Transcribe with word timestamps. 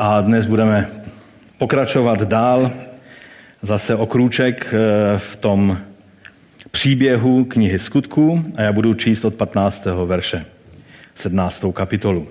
A 0.00 0.20
dnes 0.20 0.46
budeme 0.46 0.88
pokračovat 1.58 2.22
dál, 2.22 2.70
zase 3.62 3.94
o 3.94 4.06
krůček 4.06 4.74
eh, 4.74 5.18
v 5.18 5.36
tom 5.36 5.78
příběhu 6.70 7.44
knihy 7.44 7.78
skutků 7.78 8.44
a 8.56 8.62
já 8.62 8.72
budu 8.72 8.94
číst 8.94 9.24
od 9.24 9.34
15. 9.34 9.84
verše, 10.06 10.44
17. 11.14 11.64
kapitolu. 11.72 12.28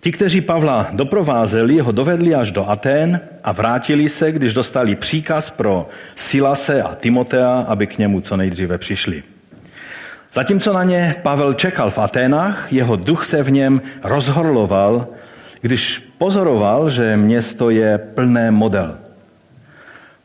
Ti, 0.00 0.12
kteří 0.12 0.40
Pavla 0.40 0.86
doprovázeli, 0.92 1.80
ho 1.80 1.92
dovedli 1.92 2.34
až 2.34 2.52
do 2.52 2.70
Atén 2.70 3.20
a 3.44 3.52
vrátili 3.52 4.08
se, 4.08 4.32
když 4.32 4.54
dostali 4.54 4.94
příkaz 4.94 5.50
pro 5.50 5.88
Silase 6.14 6.82
a 6.82 6.94
Timotea, 6.94 7.64
aby 7.68 7.86
k 7.86 7.98
němu 7.98 8.20
co 8.20 8.36
nejdříve 8.36 8.78
přišli. 8.78 9.22
Zatímco 10.32 10.72
na 10.72 10.84
ně 10.84 11.16
Pavel 11.22 11.54
čekal 11.54 11.90
v 11.90 11.98
Aténách, 11.98 12.72
jeho 12.72 12.96
duch 12.96 13.24
se 13.24 13.42
v 13.42 13.50
něm 13.50 13.82
rozhorloval, 14.02 15.06
když 15.60 15.98
pozoroval, 16.18 16.90
že 16.90 17.16
město 17.16 17.70
je 17.70 17.98
plné 17.98 18.50
model. 18.50 18.98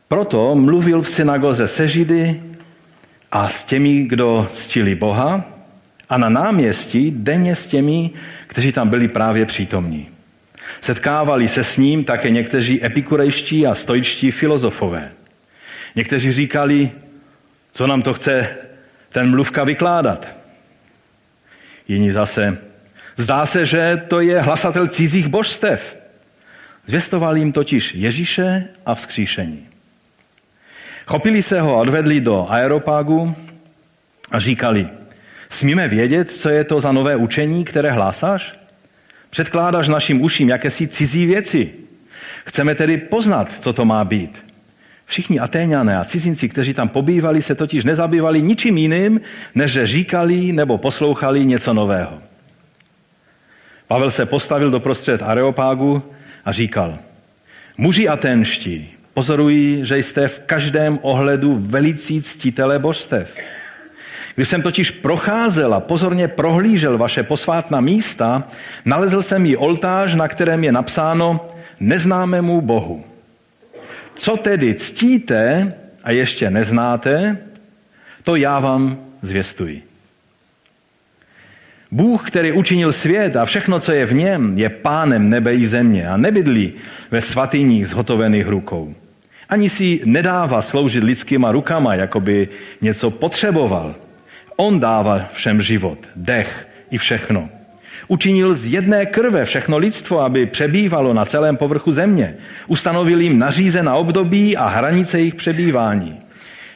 Proto 0.08 0.56
mluvil 0.56 1.02
v 1.02 1.10
synagoze 1.10 1.68
se 1.68 1.88
Židy 1.88 2.44
a 3.32 3.50
s 3.50 3.64
těmi, 3.64 4.04
kdo 4.04 4.48
ctili 4.52 4.96
Boha, 4.96 5.44
a 6.10 6.18
na 6.18 6.30
náměstí 6.30 7.12
denně 7.12 7.56
s 7.56 7.68
těmi, 7.68 8.10
kteří 8.48 8.72
tam 8.72 8.90
byli 8.90 9.08
právě 9.08 9.46
přítomní. 9.46 10.08
Setkávali 10.82 11.48
se 11.48 11.64
s 11.64 11.78
ním 11.78 12.04
také 12.04 12.30
někteří 12.30 12.86
epikurejští 12.86 13.68
a 13.68 13.76
stoičtí 13.76 14.32
filozofové. 14.32 15.12
Někteří 15.96 16.32
říkali, 16.32 16.92
co 17.72 17.88
nám 17.88 18.02
to 18.02 18.14
chce 18.14 18.50
ten 19.10 19.30
mluvka 19.30 19.64
vykládat. 19.64 20.28
Jiní 21.88 22.12
zase, 22.12 22.58
zdá 23.16 23.46
se, 23.46 23.66
že 23.66 24.02
to 24.08 24.22
je 24.22 24.42
hlasatel 24.42 24.88
cizích 24.88 25.28
božstev. 25.28 25.98
Zvěstoval 26.86 27.38
jim 27.38 27.52
totiž 27.52 27.96
Ježíše 27.96 28.68
a 28.86 28.96
vzkříšení. 28.96 29.68
Chopili 31.06 31.42
se 31.42 31.62
ho 31.62 31.76
a 31.76 31.80
odvedli 31.80 32.22
do 32.22 32.48
aeropágu 32.50 33.36
a 34.32 34.40
říkali, 34.40 34.88
smíme 35.50 35.88
vědět, 35.88 36.32
co 36.32 36.50
je 36.50 36.64
to 36.64 36.80
za 36.80 36.92
nové 36.92 37.16
učení, 37.16 37.66
které 37.66 37.92
hlásáš? 37.92 38.60
Předkládáš 39.30 39.88
našim 39.88 40.22
uším 40.22 40.50
jakési 40.50 40.88
cizí 40.88 41.26
věci. 41.26 41.74
Chceme 42.46 42.76
tedy 42.76 42.98
poznat, 42.98 43.54
co 43.54 43.74
to 43.74 43.86
má 43.86 44.06
být. 44.06 44.46
Všichni 45.06 45.40
Atéňané 45.40 45.98
a 45.98 46.04
cizinci, 46.04 46.50
kteří 46.50 46.74
tam 46.74 46.90
pobývali, 46.90 47.42
se 47.42 47.56
totiž 47.56 47.84
nezabývali 47.84 48.42
ničím 48.42 48.78
jiným, 48.78 49.22
než 49.56 49.72
že 49.72 49.88
říkali 49.88 50.52
nebo 50.52 50.78
poslouchali 50.78 51.46
něco 51.46 51.74
nového. 51.74 52.22
Pavel 53.88 54.12
se 54.12 54.26
postavil 54.26 54.72
do 54.72 54.80
prostřed 54.80 55.22
Areopágu 55.22 56.04
a 56.46 56.52
říkal, 56.52 56.98
muži 57.78 58.08
aténští, 58.08 58.90
pozorují, 59.14 59.86
že 59.86 59.98
jste 59.98 60.28
v 60.28 60.40
každém 60.40 61.00
ohledu 61.02 61.58
velicí 61.60 62.22
ctitele 62.22 62.80
božstev. 62.80 63.38
Když 64.36 64.50
jsem 64.50 64.62
totiž 64.62 64.92
procházel 64.92 65.74
a 65.74 65.80
pozorně 65.80 66.28
prohlížel 66.28 66.98
vaše 66.98 67.24
posvátná 67.24 67.82
místa, 67.82 68.44
nalezl 68.86 69.22
jsem 69.22 69.46
i 69.46 69.58
oltář, 69.58 70.16
na 70.16 70.28
kterém 70.28 70.64
je 70.64 70.72
napsáno 70.72 71.50
neznámému 71.80 72.62
Bohu. 72.62 73.06
Co 74.16 74.38
tedy 74.38 74.76
ctíte 74.76 75.74
a 76.04 76.12
ještě 76.12 76.50
neznáte, 76.50 77.38
to 78.24 78.36
já 78.36 78.60
vám 78.60 78.98
zvěstuji. 79.22 79.84
Bůh, 81.92 82.28
který 82.28 82.52
učinil 82.52 82.92
svět 82.92 83.36
a 83.36 83.46
všechno, 83.46 83.80
co 83.80 83.92
je 83.92 84.06
v 84.06 84.14
něm, 84.14 84.58
je 84.58 84.70
pánem 84.70 85.30
nebe 85.30 85.54
i 85.54 85.68
země 85.68 86.08
a 86.08 86.18
nebydlí 86.18 86.74
ve 87.12 87.22
svatyních 87.22 87.88
zhotovených 87.88 88.48
rukou. 88.48 88.96
Ani 89.50 89.70
si 89.70 90.02
nedává 90.06 90.62
sloužit 90.62 91.04
lidskýma 91.04 91.52
rukama, 91.52 91.96
jako 91.96 92.20
by 92.20 92.48
něco 92.82 93.12
potřeboval. 93.12 93.96
On 94.56 94.80
dává 94.80 95.30
všem 95.34 95.62
život, 95.62 95.98
dech 96.16 96.68
i 96.92 96.98
všechno. 96.98 97.50
Učinil 98.08 98.54
z 98.54 98.66
jedné 98.66 99.06
krve 99.06 99.46
všechno 99.46 99.78
lidstvo, 99.78 100.22
aby 100.22 100.46
přebývalo 100.46 101.14
na 101.14 101.26
celém 101.26 101.58
povrchu 101.58 101.92
země. 101.92 102.36
Ustanovil 102.68 103.22
jim 103.22 103.40
nařízená 103.40 103.96
období 103.96 104.58
a 104.58 104.68
hranice 104.68 105.20
jejich 105.20 105.36
přebývání, 105.36 106.20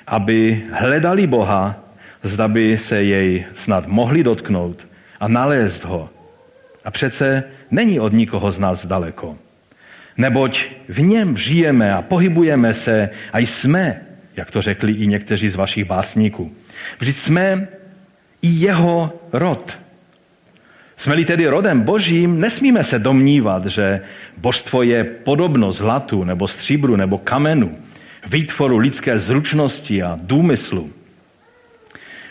aby 0.08 0.64
hledali 0.72 1.28
Boha, 1.28 1.76
zda 2.24 2.48
by 2.48 2.78
se 2.78 3.04
jej 3.04 3.46
snad 3.54 3.88
mohli 3.88 4.24
dotknout 4.24 4.89
a 5.20 5.28
nalézt 5.28 5.86
ho. 5.86 6.10
A 6.86 6.92
přece 6.92 7.44
není 7.72 8.00
od 8.00 8.14
nikoho 8.14 8.52
z 8.52 8.60
nás 8.60 8.86
daleko. 8.86 9.38
Neboť 10.18 10.66
v 10.88 11.02
něm 11.02 11.38
žijeme 11.38 11.94
a 11.94 12.02
pohybujeme 12.02 12.74
se 12.74 13.10
a 13.34 13.40
jsme, 13.40 14.02
jak 14.36 14.52
to 14.52 14.62
řekli 14.62 14.92
i 14.92 15.08
někteří 15.08 15.50
z 15.50 15.56
vašich 15.56 15.86
básníků. 15.86 16.52
Vždyť 17.00 17.16
jsme 17.16 17.68
i 18.42 18.48
jeho 18.48 19.14
rod. 19.34 19.80
Jsme-li 20.96 21.26
tedy 21.26 21.48
rodem 21.48 21.82
božím, 21.82 22.40
nesmíme 22.40 22.84
se 22.84 23.00
domnívat, 23.00 23.66
že 23.66 24.02
božstvo 24.38 24.84
je 24.84 25.04
podobno 25.04 25.72
zlatu 25.72 26.24
nebo 26.24 26.48
stříbru 26.48 26.96
nebo 26.96 27.18
kamenu, 27.18 27.78
výtvoru 28.28 28.78
lidské 28.78 29.20
zručnosti 29.20 30.04
a 30.04 30.20
důmyslu. 30.22 30.92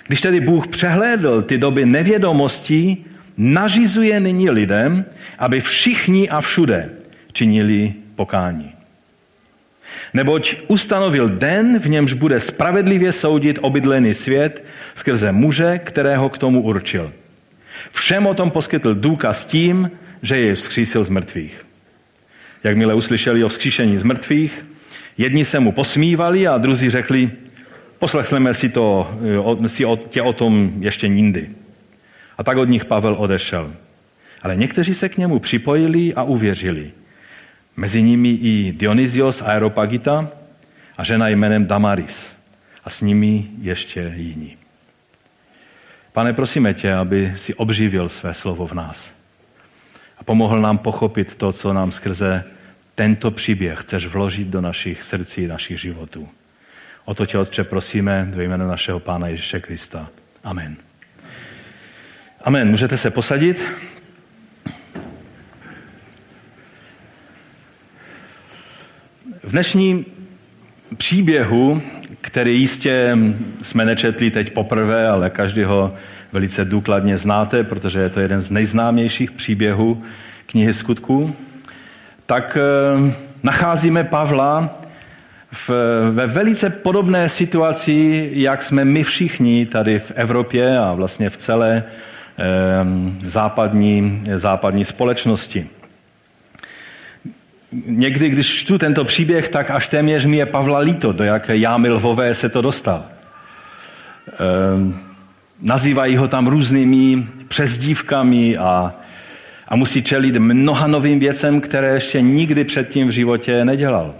Když 0.09 0.21
tedy 0.21 0.41
Bůh 0.41 0.69
přehlédl 0.69 1.43
ty 1.43 1.59
doby 1.59 1.87
nevědomostí, 1.87 3.05
nařizuje 3.37 4.21
nyní 4.21 4.51
lidem, 4.51 5.05
aby 5.39 5.61
všichni 5.61 6.29
a 6.29 6.41
všude 6.41 6.91
činili 7.33 7.95
pokání. 8.15 8.73
Neboť 10.15 10.57
ustanovil 10.67 11.29
den, 11.29 11.79
v 11.79 11.89
němž 11.89 12.13
bude 12.13 12.41
spravedlivě 12.41 13.13
soudit 13.13 13.59
obydlený 13.61 14.15
svět 14.15 14.65
skrze 14.95 15.33
muže, 15.33 15.81
kterého 15.85 16.29
k 16.29 16.39
tomu 16.39 16.63
určil. 16.63 17.13
Všem 17.93 18.27
o 18.27 18.35
tom 18.35 18.51
poskytl 18.51 18.95
důkaz 18.95 19.45
tím, 19.45 19.91
že 20.23 20.37
je 20.37 20.55
vzkřísil 20.55 21.05
z 21.05 21.09
mrtvých. 21.09 21.67
Jakmile 22.65 22.95
uslyšeli 22.95 23.45
o 23.45 23.49
vzkříšení 23.49 23.97
z 23.97 24.03
mrtvých, 24.03 24.67
jedni 25.19 25.45
se 25.45 25.61
mu 25.61 25.73
posmívali 25.73 26.47
a 26.47 26.59
druzí 26.59 26.91
řekli, 26.91 27.31
poslechneme 27.99 28.55
si, 28.55 28.69
to, 28.69 29.11
si 29.67 29.85
o, 29.85 29.97
tě 29.97 30.23
o 30.23 30.33
tom 30.33 30.73
ještě 30.79 31.07
jindy. 31.07 31.51
A 32.39 32.45
tak 32.45 32.59
od 32.59 32.69
nich 32.69 32.85
Pavel 32.85 33.17
odešel. 33.19 33.73
Ale 34.43 34.57
někteří 34.57 34.95
se 34.95 35.09
k 35.09 35.17
němu 35.17 35.39
připojili 35.39 36.15
a 36.15 36.23
uvěřili. 36.23 36.91
Mezi 37.77 38.03
nimi 38.03 38.29
i 38.29 38.73
Dionysios 38.73 39.43
Aeropagita 39.43 40.29
a 40.97 41.05
žena 41.05 41.29
jménem 41.29 41.67
Damaris. 41.67 42.35
A 42.85 42.91
s 42.91 43.01
nimi 43.01 43.47
ještě 43.61 44.13
jiní. 44.17 44.57
Pane, 46.13 46.33
prosíme 46.33 46.75
tě, 46.75 46.95
aby 46.95 47.33
si 47.37 47.55
obživil 47.55 48.09
své 48.09 48.35
slovo 48.35 48.67
v 48.67 48.73
nás 48.73 49.19
a 50.19 50.25
pomohl 50.25 50.61
nám 50.61 50.79
pochopit 50.79 51.35
to, 51.35 51.53
co 51.53 51.73
nám 51.73 51.93
skrze 51.93 52.45
tento 52.95 53.31
příběh 53.31 53.79
chceš 53.79 54.07
vložit 54.07 54.49
do 54.49 54.61
našich 54.61 55.03
srdcí, 55.03 55.47
našich 55.47 55.81
životů. 55.81 56.29
O 57.09 57.15
to 57.15 57.27
tě, 57.27 57.39
Otče, 57.39 57.65
prosíme 57.65 58.29
ve 58.35 58.45
jménu 58.45 58.69
našeho 58.69 59.01
Pána 59.01 59.29
Ježíše 59.29 59.61
Krista. 59.61 60.09
Amen. 60.45 60.77
Amen. 62.45 62.71
Můžete 62.71 62.97
se 62.97 63.11
posadit. 63.11 63.65
V 69.43 69.51
dnešním 69.51 70.05
příběhu, 70.97 71.83
který 72.21 72.61
jistě 72.61 73.19
jsme 73.63 73.85
nečetli 73.85 74.31
teď 74.31 74.53
poprvé, 74.53 75.09
ale 75.09 75.31
každý 75.31 75.63
ho 75.63 75.95
velice 76.33 76.65
důkladně 76.65 77.19
znáte, 77.19 77.65
protože 77.65 77.99
je 77.99 78.11
to 78.11 78.21
jeden 78.21 78.41
z 78.41 78.51
nejznámějších 78.51 79.31
příběhů 79.31 80.05
knihy 80.47 80.75
skutků, 80.75 81.37
tak 82.27 82.59
eh, 82.61 83.15
nacházíme 83.43 84.05
Pavla 84.05 84.79
v, 85.53 85.71
ve 86.11 86.27
velice 86.27 86.71
podobné 86.71 87.29
situaci, 87.29 88.29
jak 88.33 88.62
jsme 88.62 88.85
my 88.85 89.03
všichni 89.03 89.67
tady 89.67 89.99
v 89.99 90.12
Evropě 90.15 90.79
a 90.79 90.93
vlastně 90.93 91.31
v 91.31 91.37
celé 91.37 91.85
eh, 92.39 92.45
západní, 93.29 94.23
západní 94.35 94.85
společnosti 94.85 95.67
někdy, 97.73 98.29
když 98.29 98.55
čtu 98.55 98.79
tento 98.79 99.05
příběh, 99.05 99.49
tak 99.49 99.71
až 99.71 99.89
téměř 99.89 100.25
mi 100.25 100.37
je 100.37 100.47
Pavla 100.47 100.79
líto, 100.79 101.12
do 101.12 101.25
jaké 101.25 101.56
jámy 101.56 101.89
lvové 101.89 102.35
se 102.35 102.49
to 102.49 102.62
dostal. 102.62 103.05
Ehm, 104.39 105.01
nazývají 105.62 106.17
ho 106.17 106.29
tam 106.29 106.47
různými 106.47 107.27
přezdívkami 107.49 108.56
a, 108.56 108.94
a 109.69 109.77
musí 109.77 110.03
čelit 110.03 110.37
mnoha 110.37 110.87
novým 110.87 111.21
věcem, 111.21 111.61
které 111.61 111.94
ještě 111.94 112.21
nikdy 112.21 112.65
předtím 112.65 113.09
v 113.09 113.11
životě 113.11 113.65
nedělal. 113.65 114.15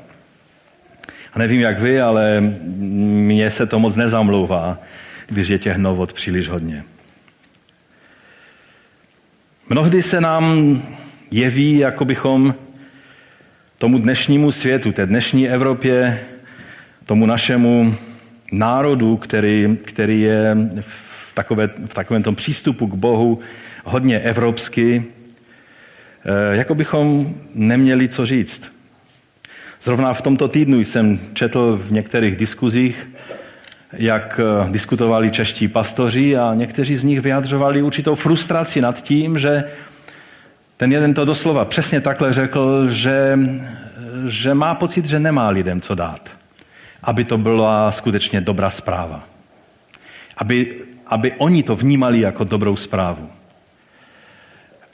A 1.33 1.39
nevím, 1.39 1.61
jak 1.61 1.81
vy, 1.81 2.01
ale 2.01 2.41
mně 2.41 3.51
se 3.51 3.67
to 3.67 3.79
moc 3.79 3.97
nezamlouvá, 3.97 4.79
když 5.27 5.49
je 5.49 5.59
těch 5.59 5.77
novot 5.77 6.13
příliš 6.13 6.49
hodně. 6.49 6.85
Mnohdy 9.69 10.03
se 10.03 10.21
nám 10.21 10.83
jeví, 11.31 11.79
jako 11.79 12.05
bychom 12.05 12.55
tomu 13.79 13.99
dnešnímu 13.99 14.53
světu, 14.53 14.93
té 14.93 15.07
dnešní 15.07 15.49
Evropě, 15.49 16.21
tomu 17.07 17.27
našemu 17.27 17.95
národu, 18.53 19.17
který, 19.17 19.79
který 19.85 20.21
je 20.21 20.57
v, 20.81 21.35
takové, 21.35 21.69
v 21.87 21.95
takovém 21.95 22.23
tom 22.23 22.35
přístupu 22.35 22.87
k 22.87 22.95
Bohu 22.95 23.41
hodně 23.85 24.19
evropský, 24.19 25.03
eh, 26.25 26.57
jako 26.57 26.75
bychom 26.75 27.35
neměli 27.55 28.09
co 28.09 28.27
říct. 28.27 28.78
Zrovna 29.83 30.15
v 30.15 30.23
tomto 30.23 30.49
týdnu 30.49 30.81
jsem 30.81 31.21
četl 31.35 31.77
v 31.83 31.93
některých 31.93 32.37
diskuzích, 32.37 33.09
jak 33.93 34.41
eh, 34.41 34.71
diskutovali 34.71 35.31
čeští 35.31 35.69
pastoři 35.69 36.37
a 36.37 36.55
někteří 36.55 36.97
z 36.97 37.05
nich 37.05 37.21
vyjadřovali 37.21 37.83
určitou 37.83 38.15
frustraci 38.15 38.81
nad 38.81 39.03
tím, 39.03 39.39
že 39.39 39.65
ten 40.77 40.93
jeden 40.93 41.15
to 41.15 41.25
doslova 41.25 41.65
přesně 41.65 42.01
takhle 42.01 42.33
řekl, 42.33 42.91
že, 42.91 43.39
že 44.29 44.55
má 44.55 44.75
pocit, 44.75 45.05
že 45.05 45.21
nemá 45.21 45.49
lidem 45.49 45.81
co 45.81 45.95
dát, 45.95 46.31
aby 47.03 47.25
to 47.25 47.39
byla 47.39 47.93
skutečně 47.93 48.41
dobrá 48.41 48.71
zpráva. 48.71 49.25
Aby, 50.37 50.75
aby 51.07 51.33
oni 51.39 51.63
to 51.63 51.77
vnímali 51.77 52.21
jako 52.21 52.45
dobrou 52.45 52.77
zprávu. 52.77 53.31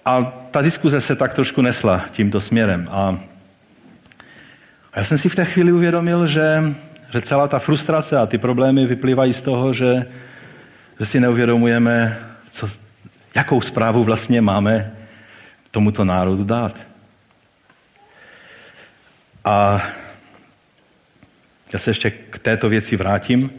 A 0.05 0.33
ta 0.51 0.63
diskuze 0.63 1.01
se 1.01 1.17
tak 1.17 1.35
trošku 1.35 1.63
nesla 1.63 2.05
tímto 2.11 2.41
směrem. 2.41 2.89
A 2.91 3.19
já 4.96 5.05
jsem 5.05 5.19
si 5.19 5.29
v 5.29 5.35
té 5.35 5.44
chvíli 5.44 5.73
uvědomil, 5.73 6.26
že, 6.26 6.75
že 7.12 7.20
celá 7.20 7.49
ta 7.49 7.58
frustrace 7.58 8.19
a 8.19 8.26
ty 8.26 8.38
problémy 8.38 8.87
vyplývají 8.87 9.35
z 9.35 9.43
toho, 9.43 9.73
že, 9.73 10.06
že 11.00 11.06
si 11.06 11.20
neuvědomujeme, 11.20 12.19
co, 12.50 12.70
jakou 13.35 13.61
zprávu 13.61 14.05
vlastně 14.05 14.41
máme 14.41 14.93
tomuto 15.70 16.05
národu 16.05 16.44
dát. 16.44 16.76
A 19.44 19.82
já 21.73 21.79
se 21.79 21.91
ještě 21.91 22.11
k 22.11 22.38
této 22.38 22.69
věci 22.69 22.96
vrátím. 22.96 23.50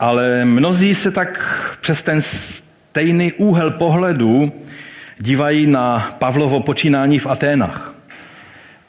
Ale 0.00 0.44
mnozí 0.44 0.94
se 0.94 1.10
tak 1.10 1.60
přes 1.80 2.02
ten 2.02 2.22
stejný 2.22 3.32
úhel 3.32 3.70
pohledu 3.70 4.52
dívají 5.18 5.66
na 5.66 6.16
Pavlovo 6.18 6.60
počínání 6.60 7.18
v 7.18 7.26
Aténách. 7.26 7.93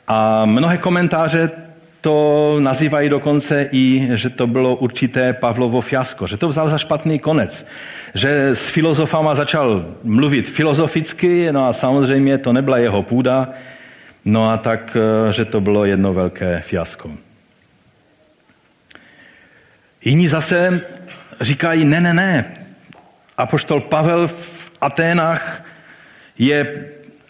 A 0.07 0.45
mnohé 0.45 0.77
komentáře 0.77 1.51
to 2.01 2.57
nazývají 2.59 3.09
dokonce 3.09 3.67
i, 3.71 4.09
že 4.15 4.29
to 4.29 4.47
bylo 4.47 4.75
určité 4.75 5.33
Pavlovo 5.33 5.81
fiasko, 5.81 6.27
že 6.27 6.37
to 6.37 6.47
vzal 6.49 6.69
za 6.69 6.77
špatný 6.77 7.19
konec, 7.19 7.65
že 8.13 8.55
s 8.55 8.69
filozofama 8.69 9.35
začal 9.35 9.85
mluvit 10.03 10.49
filozoficky, 10.49 11.51
no 11.51 11.65
a 11.65 11.73
samozřejmě 11.73 12.37
to 12.37 12.53
nebyla 12.53 12.77
jeho 12.77 13.03
půda, 13.03 13.49
no 14.25 14.49
a 14.49 14.57
tak, 14.57 14.97
eh, 14.97 15.31
že 15.33 15.45
to 15.45 15.61
bylo 15.61 15.85
jedno 15.85 16.13
velké 16.13 16.61
fiasko. 16.61 17.11
Jiní 20.01 20.27
zase 20.27 20.81
říkají, 21.41 21.85
ne, 21.85 22.01
ne, 22.01 22.13
ne, 22.13 22.45
Apoštol 23.37 23.81
Pavel 23.81 24.27
v 24.27 24.71
Aténách 24.81 25.65
je 26.37 26.85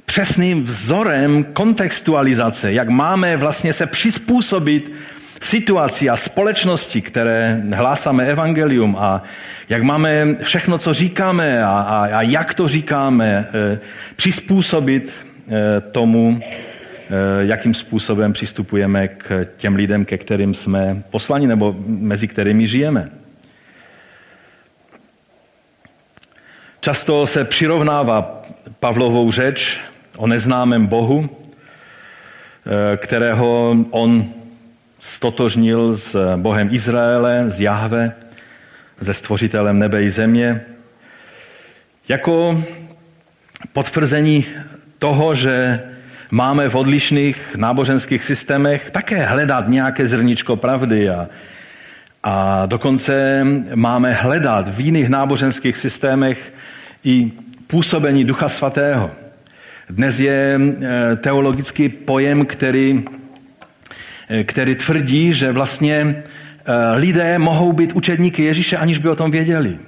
přesným 0.06 0.64
vzorem 0.64 1.44
kontextualizace, 1.44 2.74
jak 2.74 2.90
máme 2.90 3.38
vlastně 3.38 3.74
se 3.74 3.86
přizpůsobit 3.86 4.92
situaci 5.42 6.10
a 6.10 6.16
společnosti, 6.16 7.02
které 7.02 7.62
hlásáme 7.74 8.26
evangelium 8.26 8.96
a 9.00 9.24
jak 9.70 9.84
máme 9.84 10.36
všechno, 10.42 10.78
co 10.78 10.94
říkáme 10.94 11.64
a, 11.64 11.70
a, 11.70 12.18
a 12.18 12.22
jak 12.22 12.54
to 12.54 12.68
říkáme, 12.68 13.48
e, 13.54 13.80
přizpůsobit 14.16 15.14
e, 15.50 15.82
tomu, 15.82 16.40
e, 16.42 17.46
jakým 17.46 17.74
způsobem 17.74 18.34
přistupujeme 18.34 19.08
k 19.08 19.48
těm 19.58 19.76
lidem, 19.76 20.06
ke 20.06 20.18
kterým 20.18 20.54
jsme 20.54 21.04
poslani 21.10 21.48
nebo 21.48 21.76
mezi 21.86 22.28
kterými 22.28 22.68
žijeme. 22.68 23.10
Často 26.80 27.28
se 27.28 27.46
přirovnává 27.46 28.46
Pavlovou 28.80 29.32
řeč 29.32 29.80
o 30.18 30.28
neznámém 30.28 30.88
Bohu, 30.88 31.30
eh, 31.30 32.98
kterého 32.98 33.78
on 33.90 34.26
stotožnil 35.00 35.98
s 35.98 36.36
Bohem 36.36 36.70
Izraele, 36.72 37.44
z 37.48 37.60
Jahve, 37.60 38.14
se 39.02 39.14
stvořitelem 39.14 39.80
nebe 39.80 40.04
i 40.04 40.10
země, 40.10 40.62
jako 42.08 42.64
potvrzení 43.74 44.46
toho, 45.00 45.36
že 45.36 45.82
máme 46.32 46.70
v 46.70 46.76
odlišných 46.76 47.56
náboženských 47.56 48.24
systémech 48.24 48.92
také 48.92 49.26
hledat 49.26 49.68
nějaké 49.68 50.08
zrničko 50.08 50.56
pravdy 50.56 51.10
a, 51.10 51.28
a 52.24 52.66
dokonce 52.66 53.46
máme 53.76 54.14
hledat 54.14 54.68
v 54.68 54.80
jiných 54.80 55.10
náboženských 55.10 55.78
systémech 55.78 56.54
i 57.04 57.32
působení 57.68 58.24
Ducha 58.24 58.50
Svatého. 58.50 59.25
Dnes 59.90 60.20
je 60.20 60.60
eh, 60.60 61.16
teologický 61.16 61.90
pojem, 61.90 62.46
který, 62.46 63.06
eh, 64.30 64.44
který 64.44 64.76
tvrdí, 64.76 65.34
že 65.34 65.52
vlastně 65.52 65.96
eh, 65.96 66.98
lidé 66.98 67.40
mohou 67.40 67.74
být 67.74 67.94
učedníky 67.94 68.44
Ježíše, 68.44 68.78
aniž 68.78 68.98
by 68.98 69.10
o 69.10 69.16
tom 69.16 69.32
věděli. 69.32 69.80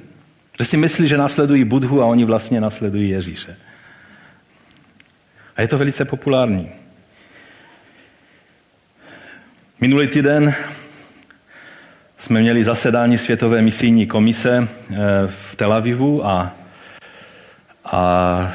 Že 0.60 0.66
si 0.66 0.78
myslí, 0.78 1.08
že 1.08 1.18
nasledují 1.18 1.64
Budhu 1.64 2.02
a 2.02 2.06
oni 2.06 2.26
vlastně 2.26 2.62
nasledují 2.62 3.10
Ježíše. 3.10 3.58
A 5.56 5.62
je 5.62 5.68
to 5.68 5.78
velice 5.78 6.06
populární. 6.06 6.70
Minulý 9.82 10.08
týden 10.08 10.56
jsme 12.18 12.40
měli 12.40 12.64
zasedání 12.64 13.18
Světové 13.18 13.62
misijní 13.62 14.08
komise 14.08 14.68
v 15.28 15.56
Tel 15.56 15.74
Avivu 15.74 16.26
a 16.26 16.56
a 17.92 18.54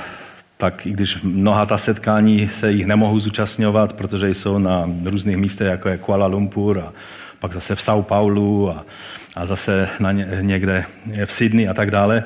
tak 0.63 0.87
i 0.87 0.91
když 0.91 1.19
mnoha 1.23 1.67
ta 1.67 1.79
setkání 1.79 2.49
se 2.49 2.73
jich 2.73 2.87
nemohu 2.87 3.19
zúčastňovat, 3.19 3.93
protože 3.93 4.29
jsou 4.29 4.59
na 4.59 4.91
různých 5.05 5.37
místech, 5.37 5.69
jako 5.69 5.89
je 5.89 5.99
Kuala 5.99 6.27
Lumpur 6.27 6.79
a 6.79 6.93
pak 7.39 7.53
zase 7.53 7.75
v 7.75 7.81
São 7.81 8.03
Paulo 8.03 8.77
a, 8.77 8.85
a 9.37 9.47
zase 9.47 9.89
na 10.01 10.13
ně, 10.13 10.29
někde 10.41 10.85
v 11.25 11.33
Sydney 11.33 11.69
a 11.69 11.75
tak 11.75 11.91
dále. 11.91 12.25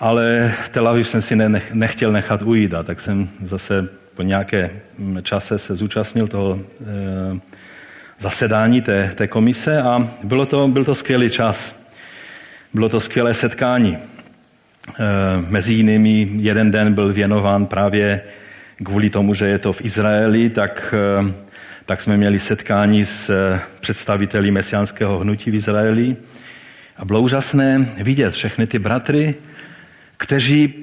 Ale 0.00 0.52
Tel 0.70 0.88
Aviv 0.88 1.08
jsem 1.08 1.22
si 1.22 1.36
ne, 1.36 1.62
nechtěl 1.72 2.12
nechat 2.12 2.42
ujít 2.42 2.74
a 2.74 2.82
tak 2.82 3.00
jsem 3.00 3.28
zase 3.42 3.88
po 4.16 4.22
nějaké 4.22 4.70
čase 5.22 5.58
se 5.58 5.74
zúčastnil 5.74 6.28
toho 6.28 6.60
e, 6.60 7.40
zasedání 8.18 8.82
té, 8.82 9.12
té 9.14 9.26
komise 9.26 9.82
a 9.82 10.08
bylo 10.22 10.46
to, 10.46 10.68
byl 10.68 10.84
to 10.84 10.94
skvělý 10.94 11.30
čas. 11.30 11.74
Bylo 12.74 12.88
to 12.88 13.00
skvělé 13.00 13.34
setkání. 13.34 13.98
Eh, 14.88 14.94
mezi 15.48 15.74
jinými 15.74 16.28
jeden 16.36 16.70
den 16.70 16.94
byl 16.94 17.12
věnován 17.12 17.66
právě 17.66 18.20
kvůli 18.84 19.10
tomu, 19.10 19.34
že 19.34 19.46
je 19.46 19.58
to 19.58 19.72
v 19.72 19.84
Izraeli, 19.84 20.50
tak, 20.50 20.94
eh, 21.28 21.32
tak 21.86 22.00
jsme 22.00 22.16
měli 22.16 22.40
setkání 22.40 23.04
s 23.04 23.30
eh, 23.30 23.60
představiteli 23.80 24.50
mesiánského 24.50 25.18
hnutí 25.18 25.50
v 25.50 25.54
Izraeli. 25.54 26.16
A 26.96 27.04
bylo 27.04 27.20
úžasné 27.20 27.88
vidět 27.96 28.30
všechny 28.30 28.66
ty 28.66 28.78
bratry, 28.78 29.34
kteří 30.16 30.74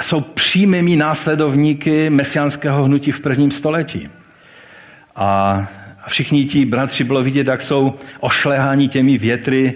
jsou 0.00 0.20
přímými 0.20 0.96
následovníky 0.96 2.10
mesiánského 2.10 2.84
hnutí 2.84 3.12
v 3.12 3.20
prvním 3.20 3.50
století. 3.50 4.08
A 5.16 5.66
všichni 6.08 6.44
ti 6.44 6.64
bratři 6.64 7.04
bylo 7.04 7.22
vidět, 7.22 7.46
jak 7.46 7.62
jsou 7.62 7.94
ošleháni 8.20 8.88
těmi 8.88 9.18
větry, 9.18 9.74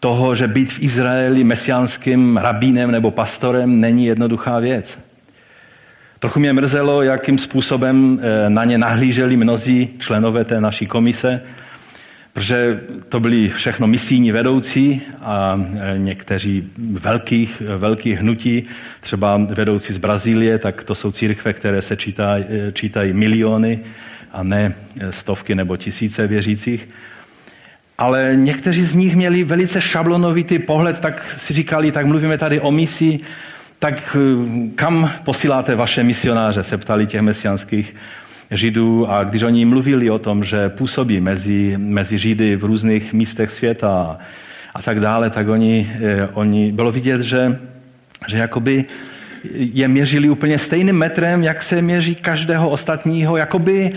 toho, 0.00 0.34
že 0.34 0.48
být 0.48 0.72
v 0.72 0.82
Izraeli 0.82 1.44
mesiánským 1.44 2.36
rabínem 2.36 2.90
nebo 2.90 3.10
pastorem 3.10 3.80
není 3.80 4.06
jednoduchá 4.06 4.58
věc. 4.58 4.98
Trochu 6.18 6.40
mě 6.40 6.52
mrzelo, 6.52 7.02
jakým 7.02 7.38
způsobem 7.38 8.20
eh, 8.22 8.50
na 8.50 8.64
ně 8.64 8.78
nahlíželi 8.78 9.36
mnozí 9.36 9.88
členové 9.98 10.44
té 10.44 10.60
naší 10.60 10.86
komise, 10.86 11.40
protože 12.32 12.80
to 13.08 13.20
byli 13.20 13.48
všechno 13.48 13.86
misijní 13.86 14.32
vedoucí 14.32 15.02
a 15.20 15.60
eh, 15.60 15.98
někteří 15.98 16.70
velkých, 16.78 17.62
velkých 17.76 18.18
hnutí, 18.18 18.68
třeba 19.00 19.36
vedoucí 19.36 19.92
z 19.92 19.98
Brazílie, 19.98 20.58
tak 20.58 20.84
to 20.84 20.94
jsou 20.94 21.12
církve, 21.12 21.52
které 21.52 21.82
se 21.82 21.96
čítají, 21.96 22.44
eh, 22.48 22.72
čítají 22.72 23.12
miliony 23.12 23.80
a 24.32 24.42
ne 24.42 24.74
stovky 25.10 25.54
nebo 25.54 25.76
tisíce 25.76 26.26
věřících. 26.26 26.88
Ale 27.98 28.32
někteří 28.34 28.82
z 28.82 28.94
nich 28.94 29.16
měli 29.16 29.44
velice 29.44 29.80
šablonovitý 29.80 30.58
pohled, 30.58 31.00
tak 31.00 31.34
si 31.36 31.54
říkali, 31.54 31.92
tak 31.92 32.06
mluvíme 32.06 32.38
tady 32.38 32.60
o 32.60 32.70
misi, 32.70 33.20
tak 33.78 34.16
eh, 34.16 34.68
kam 34.74 35.10
posíláte 35.24 35.74
vaše 35.74 36.02
misionáře, 36.02 36.64
se 36.64 36.78
ptali 36.78 37.06
těch 37.06 37.20
mesianských 37.20 37.94
Židů. 38.50 39.10
A 39.10 39.24
když 39.24 39.42
oni 39.42 39.64
mluvili 39.64 40.10
o 40.10 40.18
tom, 40.18 40.44
že 40.44 40.68
působí 40.68 41.20
mezi, 41.20 41.74
mezi 41.78 42.18
Židy 42.18 42.56
v 42.56 42.64
různých 42.64 43.12
místech 43.12 43.50
světa 43.50 44.18
a 44.74 44.82
tak 44.82 45.00
dále, 45.00 45.30
tak 45.30 45.48
oni, 45.48 45.92
eh, 46.00 46.28
oni 46.32 46.72
bylo 46.72 46.92
vidět, 46.92 47.20
že, 47.20 47.58
že 48.28 48.36
jakoby 48.36 48.84
je 49.54 49.88
měřili 49.88 50.28
úplně 50.28 50.58
stejným 50.58 50.96
metrem, 50.96 51.42
jak 51.42 51.62
se 51.62 51.82
měří 51.82 52.14
každého 52.14 52.70
ostatního, 52.70 53.36
jakoby 53.36 53.92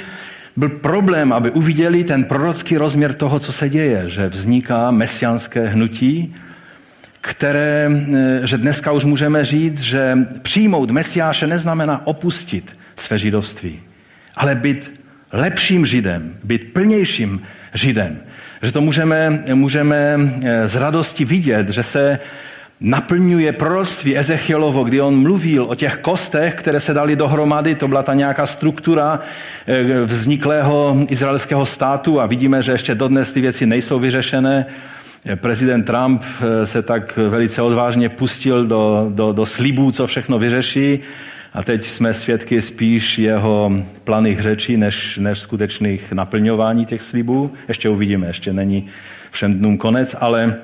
byl 0.56 0.70
problém, 0.70 1.34
aby 1.34 1.52
uviděli 1.52 2.04
ten 2.04 2.24
prorocký 2.24 2.78
rozměr 2.78 3.14
toho, 3.14 3.40
co 3.40 3.52
se 3.52 3.70
děje, 3.70 4.10
že 4.10 4.30
vzniká 4.30 4.92
mesianské 4.92 5.68
hnutí, 5.68 6.36
které, 7.22 7.90
eh, 7.92 8.48
že 8.48 8.58
dneska 8.58 8.92
už 8.92 9.04
můžeme 9.06 9.46
říct, 9.46 9.82
že 9.82 10.18
přijmout 10.42 10.92
Mesiáše 10.92 11.48
neznamená 11.48 12.08
opustit 12.08 12.80
své 12.96 13.20
židovství, 13.20 13.80
ale 14.36 14.56
být 14.56 14.92
lepším 15.32 15.86
židem, 15.86 16.38
být 16.44 16.74
plnějším 16.74 17.42
židem. 17.74 18.20
Že 18.62 18.72
to 18.72 18.82
můžeme, 18.82 19.44
můžeme 19.54 20.20
eh, 20.44 20.68
z 20.68 20.76
radosti 20.76 21.26
vidět, 21.26 21.70
že 21.70 21.84
se 21.84 22.20
naplňuje 22.82 23.52
proroctví 23.52 24.18
Ezechielovo, 24.18 24.84
kdy 24.84 25.02
on 25.02 25.22
mluvil 25.22 25.64
o 25.64 25.76
těch 25.76 25.98
kostech, 25.98 26.56
které 26.56 26.80
se 26.80 26.94
dali 26.94 27.16
dohromady, 27.16 27.76
to 27.76 27.88
byla 27.88 28.04
ta 28.04 28.14
nějaká 28.14 28.46
struktura 28.46 29.20
eh, 29.68 29.84
vzniklého 30.06 30.98
izraelského 31.10 31.66
státu 31.66 32.22
a 32.22 32.26
vidíme, 32.26 32.62
že 32.62 32.72
ještě 32.72 32.96
dodnes 32.96 33.32
ty 33.32 33.42
věci 33.42 33.66
nejsou 33.66 34.00
vyřešené. 34.00 34.66
Prezident 35.36 35.84
Trump 35.84 36.24
eh, 36.24 36.66
se 36.66 36.82
tak 36.82 37.18
velice 37.18 37.62
odvážně 37.62 38.10
pustil 38.10 38.66
do, 38.66 39.08
do, 39.10 39.34
do 39.34 39.46
slibů, 39.46 39.92
co 39.92 40.08
všechno 40.08 40.40
vyřeší 40.40 41.00
a 41.54 41.64
teď 41.64 41.84
jsme 41.84 42.14
svědky 42.14 42.62
spíš 42.62 43.18
jeho 43.18 43.72
planých 44.04 44.42
řečí, 44.42 44.78
než, 44.78 45.18
než 45.18 45.40
skutečných 45.40 46.12
naplňování 46.12 46.86
těch 46.86 47.02
slibů. 47.02 47.54
Ještě 47.68 47.90
uvidíme, 47.90 48.28
ještě 48.28 48.54
není 48.54 48.88
všem 49.32 49.54
dnům 49.54 49.78
konec, 49.78 50.16
ale 50.20 50.56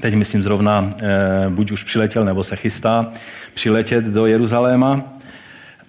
teď 0.00 0.14
myslím 0.14 0.42
zrovna, 0.42 0.90
eh, 0.98 1.48
buď 1.48 1.70
už 1.70 1.84
přiletěl, 1.84 2.24
nebo 2.24 2.44
se 2.44 2.56
chystá 2.56 3.06
přiletět 3.54 4.04
do 4.04 4.26
Jeruzaléma. 4.26 5.02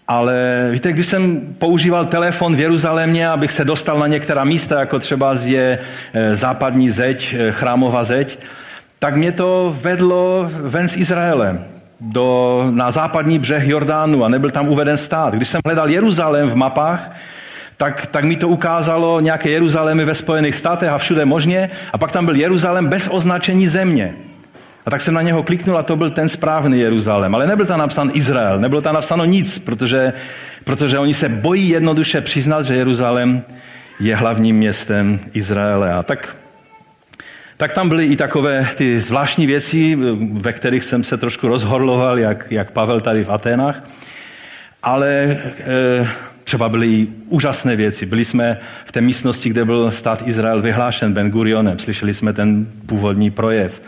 Ale 0.07 0.67
víte, 0.71 0.91
když 0.91 1.07
jsem 1.07 1.41
používal 1.57 2.05
telefon 2.05 2.55
v 2.55 2.59
Jeruzalémě, 2.59 3.29
abych 3.29 3.51
se 3.51 3.65
dostal 3.65 3.99
na 3.99 4.07
některá 4.07 4.43
místa, 4.43 4.79
jako 4.79 4.99
třeba 4.99 5.35
je 5.43 5.79
eh, 6.13 6.35
západní 6.35 6.89
zeď, 6.89 7.35
eh, 7.39 7.51
chrámová 7.51 8.03
zeď, 8.03 8.39
tak 8.99 9.15
mě 9.15 9.31
to 9.31 9.77
vedlo 9.81 10.51
ven 10.51 10.87
z 10.87 10.97
Izraele 10.97 11.59
do, 11.99 12.67
na 12.71 12.91
západní 12.91 13.39
břeh 13.39 13.67
Jordánu 13.67 14.25
a 14.25 14.29
nebyl 14.29 14.51
tam 14.51 14.67
uveden 14.67 14.97
stát. 14.97 15.33
Když 15.33 15.47
jsem 15.47 15.61
hledal 15.65 15.89
Jeruzalém 15.89 16.49
v 16.49 16.55
mapách, 16.55 17.11
tak, 17.81 18.05
tak 18.05 18.25
mi 18.25 18.35
to 18.35 18.47
ukázalo 18.47 19.19
nějaké 19.19 19.49
Jeruzalémy 19.49 20.05
ve 20.05 20.15
Spojených 20.15 20.55
státech 20.55 20.89
a 20.89 20.97
všude 20.97 21.25
možně. 21.25 21.69
A 21.93 21.97
pak 21.97 22.11
tam 22.11 22.25
byl 22.25 22.35
Jeruzalém 22.35 22.87
bez 22.87 23.09
označení 23.11 23.67
země. 23.67 24.13
A 24.85 24.89
tak 24.89 25.01
jsem 25.01 25.13
na 25.13 25.21
něho 25.21 25.43
kliknul 25.43 25.77
a 25.77 25.83
to 25.83 25.95
byl 25.95 26.11
ten 26.11 26.29
správný 26.29 26.79
Jeruzalém. 26.79 27.35
Ale 27.35 27.47
nebyl 27.47 27.65
tam 27.65 27.79
napsán 27.79 28.11
Izrael, 28.13 28.59
nebylo 28.59 28.81
tam 28.81 28.95
napsáno 28.95 29.25
nic, 29.25 29.59
protože, 29.59 30.13
protože 30.63 30.99
oni 30.99 31.13
se 31.13 31.29
bojí 31.29 31.69
jednoduše 31.69 32.21
přiznat, 32.21 32.65
že 32.65 32.75
Jeruzalém 32.75 33.43
je 33.99 34.15
hlavním 34.15 34.55
městem 34.55 35.19
Izraele. 35.33 35.93
A 35.93 36.03
tak 36.03 36.35
tak 37.57 37.73
tam 37.73 37.89
byly 37.89 38.05
i 38.05 38.15
takové 38.15 38.67
ty 38.75 39.01
zvláštní 39.01 39.47
věci, 39.47 39.97
ve 40.33 40.53
kterých 40.53 40.83
jsem 40.83 41.03
se 41.03 41.17
trošku 41.17 41.47
rozhorloval, 41.47 42.19
jak, 42.19 42.51
jak 42.51 42.71
Pavel 42.71 43.01
tady 43.01 43.23
v 43.23 43.29
Aténách. 43.29 43.83
Ale 44.83 45.07
e, 45.09 46.30
třeba 46.51 46.69
byly 46.69 47.07
úžasné 47.29 47.75
věci. 47.75 48.05
Byli 48.05 48.25
jsme 48.25 48.57
v 48.85 48.91
té 48.91 49.01
místnosti, 49.01 49.49
kde 49.49 49.65
byl 49.65 49.91
stát 49.91 50.23
Izrael 50.25 50.61
vyhlášen 50.61 51.13
Ben 51.13 51.31
Gurionem. 51.31 51.79
Slyšeli 51.79 52.13
jsme 52.13 52.33
ten 52.33 52.67
původní 52.85 53.31
projev. 53.31 53.81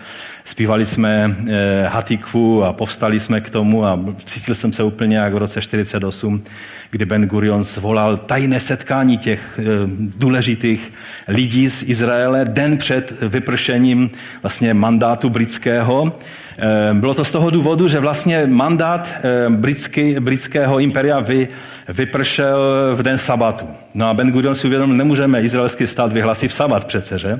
Zpívali 0.46 0.86
jsme 0.86 1.36
e, 1.48 1.88
Hatikvu 1.88 2.64
a 2.64 2.74
povstali 2.74 3.20
jsme 3.20 3.42
k 3.42 3.50
tomu 3.50 3.86
a 3.86 4.00
cítil 4.26 4.56
jsem 4.56 4.74
se 4.74 4.84
úplně 4.84 5.18
jak 5.18 5.34
v 5.34 5.38
roce 5.38 5.62
48, 5.62 6.44
kdy 6.92 7.06
Ben 7.06 7.28
Gurion 7.28 7.64
zvolal 7.64 8.18
tajné 8.18 8.60
setkání 8.60 9.18
těch 9.18 9.60
eh, 9.60 9.64
důležitých 9.98 10.94
lidí 11.28 11.70
z 11.70 11.84
Izraele 11.84 12.46
den 12.46 12.78
před 12.78 13.14
vypršením 13.22 14.10
vlastně 14.42 14.74
mandátu 14.74 15.30
britského. 15.30 16.20
Eh, 16.58 16.94
bylo 16.94 17.14
to 17.14 17.26
z 17.26 17.32
toho 17.32 17.50
důvodu, 17.50 17.88
že 17.88 18.00
vlastně 18.00 18.44
mandát 18.48 19.10
eh, 19.16 19.50
britský, 19.50 20.16
britského 20.20 20.80
imperia 20.80 21.20
vy, 21.20 21.48
vypršel 21.88 22.60
v 22.96 23.04
den 23.04 23.18
sabatu. 23.18 23.66
No 23.94 24.08
a 24.08 24.14
Ben 24.14 24.32
Gurion 24.32 24.56
si 24.56 24.68
uvědomil, 24.68 24.98
nemůžeme 24.98 25.42
izraelský 25.42 25.88
stát 25.88 26.14
vyhlasit 26.14 26.48
v 26.48 26.54
sabat 26.54 26.86
přece, 26.86 27.20
že? 27.20 27.40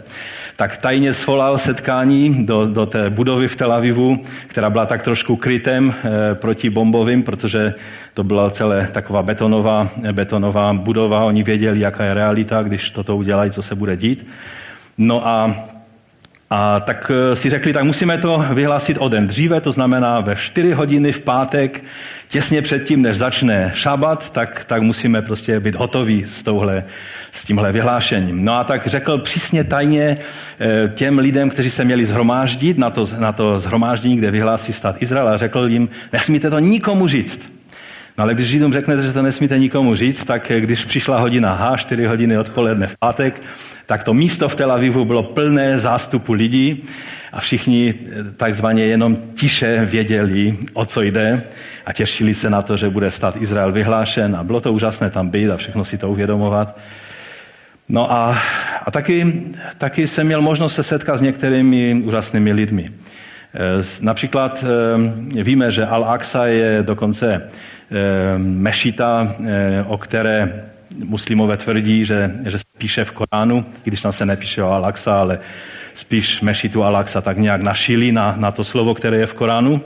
Tak 0.56 0.78
tajně 0.78 1.14
svolal 1.14 1.58
setkání 1.58 2.46
do, 2.46 2.66
do 2.66 2.86
té 2.86 3.10
budovy 3.10 3.48
v 3.48 3.56
Tel 3.56 3.74
Avivu, 3.74 4.24
která 4.48 4.70
byla 4.70 4.86
tak 4.86 5.04
trošku 5.04 5.36
krytem 5.36 5.94
e, 5.94 6.36
proti 6.36 6.70
bombovým, 6.70 7.24
protože 7.24 7.74
to 8.14 8.24
byla 8.24 8.50
celé 8.50 8.88
taková 8.92 9.24
betonová, 9.24 9.90
betonová 10.12 10.74
budova. 10.74 11.24
Oni 11.24 11.44
věděli, 11.44 11.80
jaká 11.80 12.04
je 12.04 12.14
realita, 12.14 12.64
když 12.64 12.92
toto 12.92 13.18
udělají, 13.18 13.52
co 13.52 13.62
se 13.62 13.76
bude 13.76 13.98
dít. 13.98 14.28
No 14.98 15.28
a 15.28 15.56
a 16.56 16.80
tak 16.80 17.12
eh, 17.14 17.36
si 17.36 17.50
řekli, 17.50 17.74
tak 17.74 17.84
musíme 17.84 18.18
to 18.18 18.46
vyhlásit 18.54 18.98
o 19.00 19.10
den 19.10 19.28
dříve, 19.28 19.62
to 19.62 19.72
znamená 19.72 20.20
ve 20.20 20.36
4 20.36 20.72
hodiny 20.72 21.12
v 21.12 21.20
pátek, 21.20 21.84
těsně 22.30 22.62
předtím, 22.62 23.02
než 23.02 23.18
začne 23.18 23.72
šabat, 23.76 24.30
tak, 24.30 24.66
tak 24.66 24.82
musíme 24.82 25.22
prostě 25.22 25.60
být 25.60 25.76
hotoví 25.76 26.24
s, 26.26 26.44
touhle, 26.44 26.84
s 27.32 27.46
tímhle 27.46 27.72
vyhlášením. 27.72 28.46
No 28.46 28.54
a 28.54 28.64
tak 28.64 28.88
řekl 28.88 29.18
přísně 29.18 29.64
tajně 29.64 30.18
eh, 30.60 30.92
těm 30.96 31.20
lidem, 31.20 31.50
kteří 31.50 31.72
se 31.72 31.86
měli 31.86 32.06
zhromáždit 32.06 32.78
na 32.78 32.90
to, 32.90 33.08
na 33.18 33.32
to 33.32 33.60
zhromáždění, 33.60 34.18
kde 34.18 34.32
vyhlásí 34.32 34.74
stát 34.74 35.02
Izrael 35.02 35.30
a 35.30 35.38
řekl 35.38 35.66
jim, 35.68 35.90
nesmíte 36.14 36.50
to 36.50 36.60
nikomu 36.60 37.08
říct. 37.08 37.54
No 38.18 38.24
ale 38.24 38.34
když 38.34 38.48
Židům 38.48 38.74
řeknete, 38.74 39.02
že 39.02 39.14
to 39.14 39.22
nesmíte 39.22 39.60
nikomu 39.60 39.96
říct, 39.96 40.24
tak 40.24 40.52
eh, 40.52 40.62
když 40.62 40.86
přišla 40.86 41.20
hodina 41.20 41.56
H, 41.56 41.78
4 41.78 42.06
hodiny 42.06 42.38
odpoledne 42.38 42.88
v 42.88 42.98
pátek, 42.98 43.42
tak 43.86 44.04
to 44.04 44.14
místo 44.14 44.50
v 44.50 44.56
Tel 44.56 44.72
Avivu 44.72 45.06
bylo 45.06 45.24
plné 45.24 45.78
zástupu 45.78 46.34
lidí 46.34 46.84
a 47.32 47.40
všichni 47.40 47.94
eh, 47.94 48.32
takzvaně 48.38 48.84
jenom 48.84 49.18
tiše 49.36 49.86
věděli, 49.86 50.58
o 50.74 50.86
co 50.86 51.02
jde 51.02 51.44
a 51.86 51.94
těšili 51.94 52.34
se 52.34 52.50
na 52.50 52.62
to, 52.62 52.78
že 52.78 52.90
bude 52.90 53.12
stát 53.12 53.36
Izrael 53.42 53.72
vyhlášen 53.72 54.36
a 54.36 54.44
bylo 54.44 54.62
to 54.62 54.74
úžasné 54.74 55.10
tam 55.10 55.30
být 55.30 55.50
a 55.50 55.58
všechno 55.58 55.86
si 55.86 55.98
to 55.98 56.10
uvědomovat. 56.10 56.78
No 57.90 58.12
a, 58.12 58.38
a 58.84 58.92
taky, 58.92 59.44
taky 59.78 60.08
jsem 60.08 60.28
měl 60.28 60.42
možnost 60.42 60.76
se 60.76 60.84
setkat 60.84 61.18
s 61.18 61.22
některými 61.22 62.02
úžasnými 62.04 62.52
lidmi. 62.52 62.90
Eh, 62.90 63.60
například 64.02 64.64
víme, 65.34 65.72
že 65.72 65.86
Al-Aqsa 65.86 66.44
je 66.44 66.84
dokonce 66.84 67.50
mešita, 68.38 69.36
o 69.88 69.98
které 69.98 70.64
muslimové 71.04 71.58
tvrdí, 71.58 72.06
že, 72.06 72.32
že 72.46 72.58
se 72.58 72.64
píše 72.78 73.06
v 73.06 73.12
Koránu, 73.12 73.66
i 73.86 73.90
když 73.90 74.02
tam 74.02 74.12
se 74.12 74.26
nepíše 74.26 74.64
o 74.64 74.70
Al-Aqsa, 74.70 75.12
ale 75.12 75.40
spíš 75.94 76.42
mešitu 76.42 76.82
Al-Aqsa 76.82 77.22
tak 77.22 77.38
nějak 77.38 77.62
našili 77.62 78.12
na, 78.12 78.36
na 78.38 78.52
to 78.52 78.64
slovo, 78.64 78.94
které 78.94 79.18
je 79.18 79.28
v 79.28 79.34
Koránu. 79.34 79.82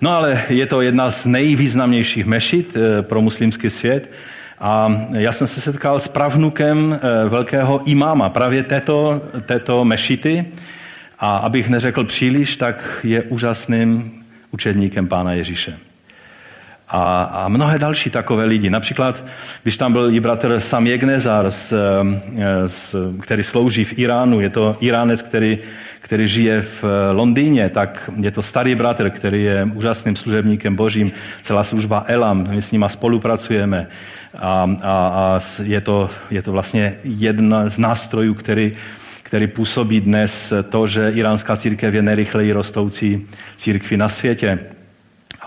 No 0.00 0.10
ale 0.10 0.42
je 0.48 0.66
to 0.66 0.80
jedna 0.80 1.10
z 1.10 1.26
nejvýznamnějších 1.26 2.26
mešit 2.26 2.76
eh, 2.76 3.02
pro 3.02 3.20
muslimský 3.20 3.70
svět. 3.70 4.10
A 4.60 5.02
já 5.12 5.32
jsem 5.32 5.46
se 5.46 5.60
setkal 5.60 5.98
s 5.98 6.08
pravnukem 6.08 7.00
eh, 7.02 7.28
velkého 7.28 7.82
imáma 7.84 8.28
právě 8.28 8.62
této, 8.62 9.22
této 9.46 9.84
mešity. 9.84 10.44
A 11.18 11.36
abych 11.36 11.68
neřekl 11.68 12.04
příliš, 12.04 12.56
tak 12.56 13.00
je 13.04 13.22
úžasným 13.22 14.12
učedníkem 14.50 15.08
Pána 15.08 15.32
Ježíše 15.32 15.87
a, 16.88 17.22
a 17.22 17.48
mnohé 17.48 17.78
další 17.78 18.10
takové 18.10 18.44
lidi. 18.44 18.70
Například, 18.70 19.24
když 19.62 19.76
tam 19.76 19.92
byl 19.92 20.14
i 20.14 20.20
bratr 20.20 20.60
Sam 20.60 20.86
Jegnezar, 20.86 21.50
z, 21.50 21.74
z, 22.66 22.94
který 23.20 23.42
slouží 23.42 23.84
v 23.84 23.98
Iránu, 23.98 24.40
je 24.40 24.50
to 24.50 24.76
Iránec, 24.80 25.22
který, 25.22 25.58
který 26.00 26.28
žije 26.28 26.62
v 26.62 26.84
Londýně, 27.12 27.68
tak 27.68 28.10
je 28.20 28.30
to 28.30 28.42
starý 28.42 28.74
bratr, 28.74 29.10
který 29.10 29.44
je 29.44 29.68
úžasným 29.74 30.16
služebníkem 30.16 30.76
božím, 30.76 31.12
celá 31.42 31.64
služba 31.64 32.04
Elam, 32.06 32.46
my 32.50 32.62
s 32.62 32.72
nima 32.72 32.88
spolupracujeme 32.88 33.86
a, 34.38 34.70
a, 34.82 34.92
a 34.92 35.40
je, 35.62 35.80
to, 35.80 36.10
je 36.30 36.42
to 36.42 36.52
vlastně 36.52 36.96
jedna 37.04 37.68
z 37.68 37.78
nástrojů, 37.78 38.34
který, 38.34 38.72
který 39.22 39.46
působí 39.46 40.00
dnes 40.00 40.52
to, 40.68 40.86
že 40.86 41.12
iránská 41.14 41.56
církev 41.56 41.94
je 41.94 42.02
nejrychleji 42.02 42.52
rostoucí 42.52 43.26
církví 43.56 43.96
na 43.96 44.08
světě. 44.08 44.58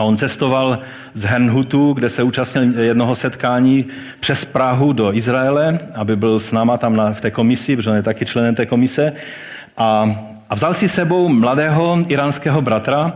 A 0.02 0.04
on 0.04 0.18
cestoval 0.18 0.80
z 1.14 1.24
Hernhutu, 1.24 1.94
kde 1.94 2.10
se 2.10 2.24
účastnil 2.24 2.80
jednoho 2.80 3.16
setkání 3.16 3.86
přes 4.20 4.46
Prahu 4.46 4.94
do 4.94 5.14
Izraele, 5.14 5.80
aby 5.94 6.16
byl 6.16 6.40
s 6.40 6.52
náma 6.52 6.78
tam 6.78 6.96
na, 6.96 7.14
v 7.14 7.22
té 7.22 7.32
komisi, 7.32 7.76
protože 7.76 7.90
on 7.90 7.96
je 7.96 8.04
taky 8.04 8.26
členem 8.26 8.56
té 8.56 8.66
komise. 8.66 9.14
A, 9.78 10.16
a 10.50 10.56
vzal 10.56 10.74
si 10.74 10.88
sebou 10.88 11.30
mladého 11.30 12.06
iránského 12.08 12.62
bratra, 12.62 13.14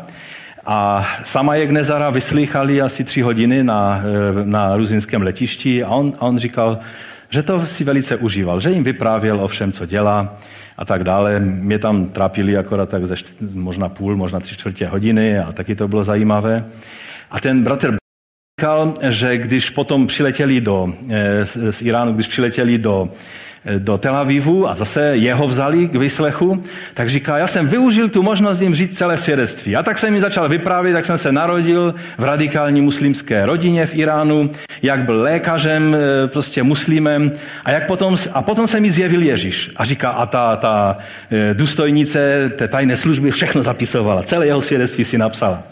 a 0.65 1.07
sama 1.23 1.55
Jegnezara 1.55 2.09
vyslýchali 2.09 2.81
asi 2.81 3.03
tři 3.03 3.21
hodiny 3.21 3.63
na, 3.63 4.01
na 4.43 4.77
ruzinském 4.77 5.21
letišti 5.21 5.83
a 5.83 5.89
on, 5.89 6.13
a 6.19 6.21
on 6.21 6.37
říkal, 6.37 6.79
že 7.29 7.43
to 7.43 7.65
si 7.65 7.83
velice 7.83 8.15
užíval, 8.15 8.59
že 8.59 8.69
jim 8.69 8.83
vyprávěl 8.83 9.41
o 9.41 9.47
všem, 9.47 9.71
co 9.71 9.85
dělá, 9.85 10.37
a 10.77 10.85
tak 10.85 11.03
dále. 11.03 11.39
Mě 11.39 11.79
tam 11.79 12.05
trápili 12.05 12.57
akorát 12.57 12.89
tak 12.89 13.05
ze 13.05 13.15
možná 13.53 13.89
půl, 13.89 14.15
možná 14.15 14.39
tři 14.39 14.55
čtvrtě 14.55 14.87
hodiny 14.87 15.39
a 15.39 15.51
taky 15.51 15.75
to 15.75 15.87
bylo 15.87 16.03
zajímavé. 16.03 16.65
A 17.31 17.39
ten 17.39 17.63
bratr 17.63 17.95
říkal, 18.61 18.93
že 19.09 19.37
když 19.37 19.69
potom 19.69 20.07
přiletěli 20.07 20.61
do, 20.61 20.93
z 21.69 21.81
Iránu, 21.81 22.13
když 22.13 22.27
přiletěli 22.27 22.77
do 22.77 23.09
do 23.79 23.97
Tel 23.97 24.15
Avivu 24.15 24.69
a 24.69 24.75
zase 24.75 25.17
jeho 25.17 25.47
vzali 25.47 25.87
k 25.87 25.95
vyslechu, 25.95 26.63
tak 26.93 27.09
říká, 27.09 27.37
já 27.37 27.47
jsem 27.47 27.67
využil 27.67 28.09
tu 28.09 28.23
možnost 28.23 28.61
jim 28.61 28.75
říct 28.75 28.97
celé 28.97 29.17
svědectví. 29.17 29.75
A 29.75 29.83
tak 29.83 29.97
jsem 29.97 30.13
jim 30.13 30.21
začal 30.21 30.49
vyprávět, 30.49 30.95
jak 30.95 31.05
jsem 31.05 31.17
se 31.17 31.31
narodil 31.31 31.95
v 32.17 32.23
radikální 32.23 32.81
muslimské 32.81 33.45
rodině 33.45 33.85
v 33.85 33.95
Iránu, 33.95 34.49
jak 34.81 34.99
byl 34.99 35.21
lékařem, 35.21 35.95
e, 35.95 36.27
prostě 36.27 36.63
muslimem 36.63 37.31
a, 37.65 37.71
jak 37.71 37.87
potom, 37.87 38.15
a 38.33 38.41
potom 38.41 38.67
se 38.67 38.79
mi 38.79 38.91
zjevil 38.91 39.21
Ježíš. 39.21 39.71
A 39.75 39.85
říká, 39.85 40.09
a 40.09 40.25
ta, 40.25 40.55
ta 40.55 40.97
e, 41.31 41.53
důstojnice 41.53 42.51
té 42.55 42.67
tajné 42.67 42.97
služby 42.97 43.31
všechno 43.31 43.63
zapisovala, 43.63 44.23
celé 44.23 44.45
jeho 44.45 44.61
svědectví 44.61 45.05
si 45.05 45.17
napsala. 45.17 45.63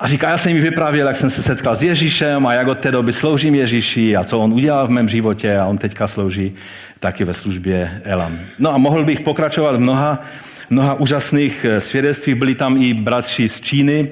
A 0.00 0.06
říká, 0.08 0.30
já 0.30 0.38
jsem 0.38 0.52
mi 0.52 0.60
vyprávěl, 0.60 1.06
jak 1.06 1.16
jsem 1.16 1.30
se 1.30 1.42
setkal 1.42 1.76
s 1.76 1.82
Ježíšem 1.82 2.46
a 2.46 2.54
jak 2.54 2.68
od 2.68 2.78
té 2.78 2.90
doby 2.90 3.12
sloužím 3.12 3.54
Ježíši 3.54 4.16
a 4.16 4.24
co 4.24 4.38
on 4.38 4.52
udělal 4.52 4.86
v 4.86 4.90
mém 4.90 5.08
životě 5.08 5.56
a 5.56 5.66
on 5.66 5.78
teďka 5.78 6.08
slouží 6.08 6.54
taky 7.00 7.24
ve 7.24 7.34
službě 7.34 8.02
Elam. 8.04 8.38
No 8.58 8.74
a 8.74 8.78
mohl 8.78 9.04
bych 9.04 9.20
pokračovat 9.20 9.80
mnoha, 9.80 10.24
mnoha 10.70 10.94
úžasných 10.94 11.66
eh, 11.68 11.80
svědectvích. 11.80 12.34
Byli 12.34 12.54
tam 12.54 12.82
i 12.82 12.94
bratři 12.94 13.48
z 13.48 13.60
Číny, 13.60 14.08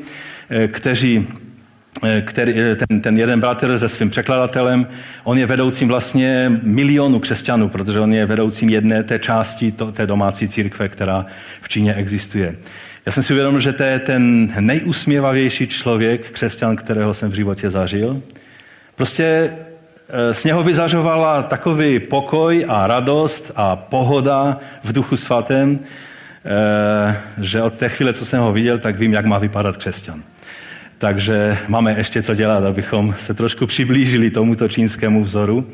eh, 0.50 0.68
kteří 0.68 1.26
eh, 2.04 2.22
který, 2.26 2.54
ten, 2.88 3.00
ten 3.00 3.18
jeden 3.18 3.40
bratr 3.40 3.78
se 3.78 3.88
svým 3.88 4.10
překladatelem, 4.10 4.86
on 5.24 5.38
je 5.38 5.46
vedoucím 5.46 5.88
vlastně 5.88 6.52
milionu 6.62 7.18
křesťanů, 7.18 7.68
protože 7.68 8.00
on 8.00 8.12
je 8.12 8.26
vedoucím 8.26 8.68
jedné 8.68 9.02
té 9.02 9.18
části 9.18 9.72
to, 9.72 9.92
té 9.92 10.06
domácí 10.06 10.48
církve, 10.48 10.88
která 10.88 11.26
v 11.60 11.68
Číně 11.68 11.94
existuje. 11.94 12.56
Já 13.06 13.12
jsem 13.12 13.22
si 13.22 13.32
uvědomil, 13.32 13.60
že 13.60 13.72
to 13.72 13.82
je 13.82 13.98
ten 13.98 14.52
nejusměvavější 14.60 15.66
člověk, 15.66 16.30
křesťan, 16.30 16.76
kterého 16.76 17.14
jsem 17.14 17.30
v 17.30 17.34
životě 17.34 17.70
zažil. 17.70 18.22
Prostě 18.94 19.50
z 20.32 20.44
něho 20.44 20.62
vyzařovala 20.62 21.42
takový 21.42 22.00
pokoj 22.00 22.66
a 22.68 22.86
radost 22.86 23.52
a 23.56 23.76
pohoda 23.76 24.60
v 24.84 24.92
duchu 24.92 25.16
svatém, 25.16 25.78
eh, 26.44 27.16
že 27.40 27.62
od 27.62 27.74
té 27.74 27.88
chvíle, 27.88 28.12
co 28.12 28.24
jsem 28.24 28.40
ho 28.40 28.52
viděl, 28.52 28.78
tak 28.78 28.98
vím, 28.98 29.12
jak 29.12 29.24
má 29.24 29.38
vypadat 29.38 29.76
křesťan. 29.76 30.22
Takže 30.98 31.58
máme 31.68 31.94
ještě 31.98 32.22
co 32.22 32.34
dělat, 32.34 32.64
abychom 32.64 33.14
se 33.18 33.34
trošku 33.34 33.66
přiblížili 33.66 34.30
tomuto 34.30 34.68
čínskému 34.68 35.24
vzoru. 35.24 35.66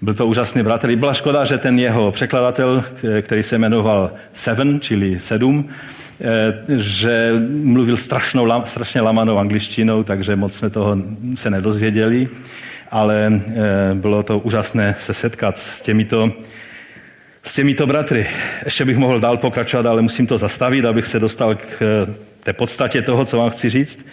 Byl 0.00 0.14
to 0.14 0.26
úžasný 0.26 0.62
bratr. 0.62 0.96
Byla 0.96 1.14
škoda, 1.14 1.44
že 1.44 1.58
ten 1.58 1.78
jeho 1.78 2.12
překladatel, 2.12 2.84
který 3.22 3.42
se 3.42 3.58
jmenoval 3.58 4.10
Seven, 4.32 4.80
čili 4.80 5.20
sedm, 5.20 5.68
eh, 5.68 5.99
že 6.76 7.32
mluvil 7.48 7.96
strašnou, 7.96 8.62
strašně 8.64 9.00
lamanou 9.00 9.38
angličtinou, 9.38 10.02
takže 10.02 10.36
moc 10.36 10.56
jsme 10.56 10.70
toho 10.70 10.96
se 11.34 11.50
nedozvěděli 11.50 12.28
ale 12.90 13.32
eh, 13.32 13.94
bylo 13.94 14.22
to 14.22 14.38
úžasné 14.38 14.94
se 14.98 15.14
setkat 15.14 15.58
s 15.58 15.80
těmito, 15.80 16.32
s 17.42 17.54
těmito 17.54 17.86
bratry. 17.86 18.26
Ještě 18.64 18.84
bych 18.84 18.96
mohl 18.96 19.20
dál 19.20 19.36
pokračovat, 19.36 19.86
ale 19.86 20.02
musím 20.02 20.26
to 20.26 20.38
zastavit, 20.38 20.84
abych 20.84 21.06
se 21.06 21.18
dostal 21.18 21.54
k 21.54 21.82
eh, 21.82 22.14
té 22.40 22.52
podstatě 22.52 23.02
toho, 23.02 23.24
co 23.24 23.36
vám 23.36 23.50
chci 23.50 23.70
říct. 23.70 24.06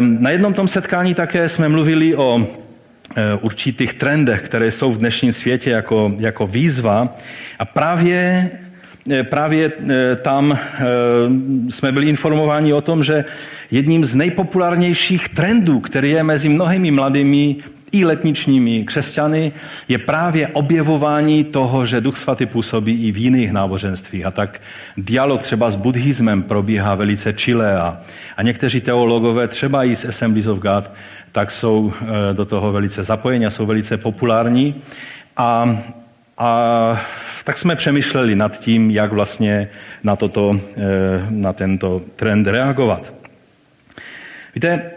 Na 0.00 0.30
jednom 0.30 0.54
tom 0.54 0.68
setkání 0.68 1.14
také 1.14 1.48
jsme 1.48 1.68
mluvili 1.68 2.14
o 2.14 2.40
eh, 2.40 3.22
určitých 3.40 3.94
trendech, 3.94 4.42
které 4.42 4.70
jsou 4.70 4.92
v 4.92 4.98
dnešním 4.98 5.32
světě 5.32 5.70
jako, 5.70 6.14
jako 6.18 6.46
výzva. 6.46 7.16
A 7.58 7.64
právě 7.64 8.50
Eh, 8.50 8.65
právě 9.22 9.72
eh, 9.88 10.16
tam 10.16 10.52
eh, 10.52 10.84
jsme 11.70 11.92
byli 11.92 12.08
informováni 12.08 12.72
o 12.72 12.80
tom, 12.80 13.04
že 13.04 13.24
jedním 13.70 14.04
z 14.04 14.14
nejpopulárnějších 14.14 15.28
trendů, 15.28 15.80
který 15.80 16.10
je 16.10 16.22
mezi 16.22 16.48
mnohými 16.48 16.90
mladými 16.90 17.56
i 17.92 18.04
letničními 18.04 18.84
křesťany, 18.84 19.52
je 19.88 19.98
právě 19.98 20.48
objevování 20.48 21.44
toho, 21.44 21.86
že 21.86 22.00
Duch 22.00 22.16
Svatý 22.16 22.46
působí 22.46 23.08
i 23.08 23.12
v 23.12 23.16
jiných 23.16 23.52
náboženstvích. 23.52 24.26
A 24.26 24.30
tak 24.30 24.60
dialog 24.96 25.42
třeba 25.42 25.70
s 25.70 25.76
buddhismem 25.76 26.42
probíhá 26.42 26.94
velice 26.94 27.32
čile 27.32 27.76
a, 27.76 28.00
a 28.36 28.42
někteří 28.42 28.80
teologové, 28.80 29.48
třeba 29.48 29.84
i 29.84 29.96
z 29.96 30.04
Assemblies 30.04 30.46
of 30.46 30.58
God, 30.58 30.90
tak 31.32 31.50
jsou 31.50 31.92
do 32.32 32.44
toho 32.44 32.72
velice 32.72 33.04
zapojeni 33.04 33.46
a 33.46 33.50
jsou 33.50 33.66
velice 33.66 33.96
populární. 33.96 34.74
A, 35.36 35.78
a 36.38 37.00
tak 37.44 37.58
jsme 37.58 37.76
přemýšleli 37.76 38.36
nad 38.36 38.58
tím, 38.58 38.90
jak 38.90 39.12
vlastně 39.12 39.68
na, 40.04 40.16
toto, 40.16 40.60
eh, 40.76 41.26
na 41.30 41.52
tento 41.52 42.02
trend 42.16 42.46
reagovat. 42.46 43.14
Víte, 44.54 44.90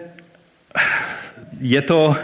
je 1.59 1.81
to 1.81 2.15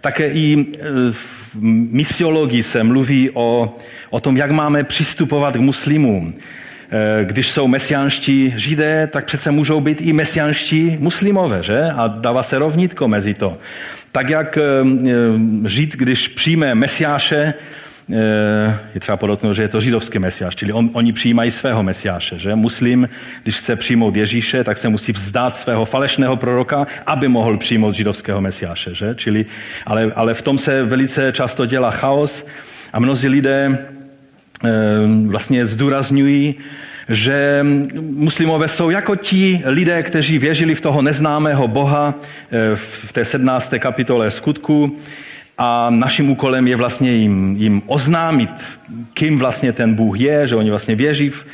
také 0.00 0.28
i 0.28 0.66
eh, 0.72 0.82
v 1.12 1.54
misiologii 1.90 2.62
se 2.62 2.84
mluví 2.84 3.30
o, 3.34 3.76
o 4.10 4.20
tom, 4.20 4.36
jak 4.36 4.50
máme 4.50 4.84
přistupovat 4.84 5.56
k 5.56 5.60
muslimům. 5.60 6.34
Eh, 6.90 7.24
když 7.24 7.50
jsou 7.50 7.68
mesiánští 7.68 8.54
židé, 8.56 9.06
tak 9.06 9.24
přece 9.24 9.50
můžou 9.50 9.80
být 9.80 10.00
i 10.00 10.12
mesiánští 10.12 10.96
muslimové, 11.00 11.62
že? 11.62 11.80
A 11.96 12.06
dává 12.06 12.42
se 12.42 12.58
rovnitko 12.58 13.08
mezi 13.08 13.34
to. 13.34 13.58
Tak 14.12 14.28
jak 14.28 14.58
žít, 15.66 15.96
když 15.96 16.28
přijme 16.28 16.74
mesiáše, 16.74 17.54
je 18.94 19.00
třeba 19.00 19.16
podotknout, 19.16 19.52
že 19.52 19.62
je 19.62 19.68
to 19.68 19.80
židovský 19.80 20.18
mesiáš, 20.18 20.56
čili 20.56 20.72
on, 20.72 20.90
oni 20.92 21.12
přijímají 21.12 21.50
svého 21.50 21.82
mesiáše. 21.82 22.38
Že? 22.38 22.54
Muslim, 22.54 23.08
když 23.42 23.56
chce 23.56 23.76
přijmout 23.76 24.16
Ježíše, 24.16 24.64
tak 24.64 24.78
se 24.78 24.88
musí 24.88 25.12
vzdát 25.12 25.56
svého 25.56 25.84
falešného 25.84 26.36
proroka, 26.36 26.86
aby 27.06 27.28
mohl 27.28 27.56
přijmout 27.56 27.94
židovského 27.94 28.40
mesiáše. 28.40 28.94
Že? 28.94 29.14
Čili, 29.14 29.46
ale, 29.86 30.12
ale 30.14 30.34
v 30.34 30.42
tom 30.42 30.58
se 30.58 30.82
velice 30.82 31.32
často 31.32 31.66
dělá 31.66 31.90
chaos 31.90 32.46
a 32.92 33.00
mnozí 33.00 33.28
lidé 33.28 33.78
e, 34.64 34.70
vlastně 35.26 35.66
zdůrazňují, 35.66 36.54
že 37.08 37.66
muslimové 38.00 38.68
jsou 38.68 38.90
jako 38.90 39.16
ti 39.16 39.62
lidé, 39.64 40.02
kteří 40.02 40.38
věřili 40.38 40.74
v 40.74 40.80
toho 40.80 41.02
neznámého 41.02 41.68
Boha 41.68 42.14
eh, 42.52 42.76
v 42.76 43.12
té 43.12 43.24
17. 43.24 43.74
kapitole 43.78 44.30
skutku, 44.30 44.98
a 45.58 45.90
naším 45.90 46.30
úkolem 46.30 46.66
je 46.66 46.76
vlastně 46.76 47.12
jim, 47.12 47.56
jim 47.56 47.82
oznámit, 47.86 48.50
kým 49.14 49.38
vlastně 49.38 49.72
ten 49.72 49.94
Bůh 49.94 50.20
je, 50.20 50.48
že 50.48 50.56
oni 50.56 50.70
vlastně 50.70 50.94
věří 50.96 51.30
v, 51.30 51.46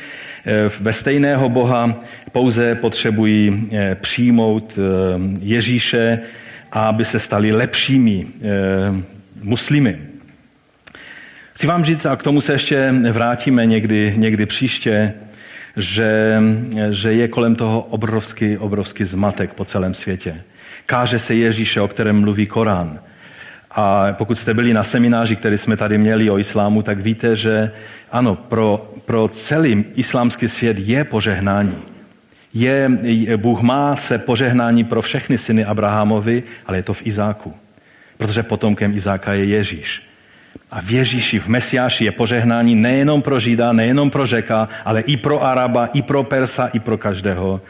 eh, 0.45 0.69
ve 0.79 0.93
stejného 0.93 1.49
Boha, 1.49 1.99
pouze 2.31 2.75
potřebují 2.75 3.69
eh, 3.71 3.95
přijmout 3.95 4.73
eh, 4.77 4.81
Ježíše, 5.41 6.19
aby 6.71 7.05
se 7.05 7.19
stali 7.19 7.51
lepšími 7.51 8.27
muslimy. 9.43 9.97
Chci 11.53 11.67
vám 11.67 11.83
říct, 11.83 12.05
a 12.05 12.15
k 12.15 12.23
tomu 12.23 12.41
se 12.41 12.53
ještě 12.53 12.93
vrátíme 13.11 13.65
někdy, 13.65 14.13
někdy 14.17 14.45
příště, 14.45 15.13
že, 15.77 16.41
že 16.89 17.13
je 17.13 17.27
kolem 17.27 17.55
toho 17.55 17.81
obrovský, 17.81 18.57
obrovský 18.57 19.05
zmatek 19.05 19.53
po 19.53 19.65
celém 19.65 19.93
světě. 19.93 20.41
Káže 20.85 21.19
se 21.19 21.35
Ježíše, 21.35 21.81
o 21.81 21.87
kterém 21.87 22.19
mluví 22.19 22.47
Korán. 22.47 22.99
A 23.75 24.13
pokud 24.13 24.39
jste 24.39 24.53
byli 24.53 24.73
na 24.73 24.83
semináři, 24.83 25.35
který 25.35 25.57
jsme 25.57 25.77
tady 25.77 25.97
měli 25.97 26.29
o 26.29 26.37
islámu, 26.37 26.81
tak 26.81 26.99
víte, 26.99 27.35
že 27.35 27.71
ano, 28.11 28.35
pro, 28.35 28.91
pro 29.05 29.27
celý 29.27 29.85
islámský 29.95 30.47
svět 30.47 30.77
je 30.79 31.03
požehnání. 31.03 31.77
Je, 32.53 32.89
Bůh 33.37 33.61
má 33.61 33.95
své 33.95 34.17
požehnání 34.17 34.83
pro 34.83 35.01
všechny 35.01 35.37
syny 35.37 35.65
Abrahamovi, 35.65 36.43
ale 36.65 36.77
je 36.77 36.83
to 36.83 36.93
v 36.93 37.05
Izáku. 37.05 37.53
Protože 38.17 38.43
potomkem 38.43 38.93
Izáka 38.93 39.33
je 39.33 39.45
Ježíš. 39.45 40.03
A 40.71 40.81
v 40.81 40.91
Ježíši, 40.91 41.39
v 41.39 41.47
Mesiáši 41.47 42.05
je 42.05 42.11
požehnání 42.11 42.75
nejenom 42.75 43.21
pro 43.21 43.39
Žida, 43.39 43.73
nejenom 43.73 44.09
pro 44.09 44.25
Řeka, 44.25 44.69
ale 44.85 45.01
i 45.01 45.17
pro 45.17 45.43
Araba, 45.43 45.85
i 45.85 46.01
pro 46.01 46.23
Persa, 46.23 46.67
i 46.67 46.79
pro 46.79 46.97
každého 46.97 47.61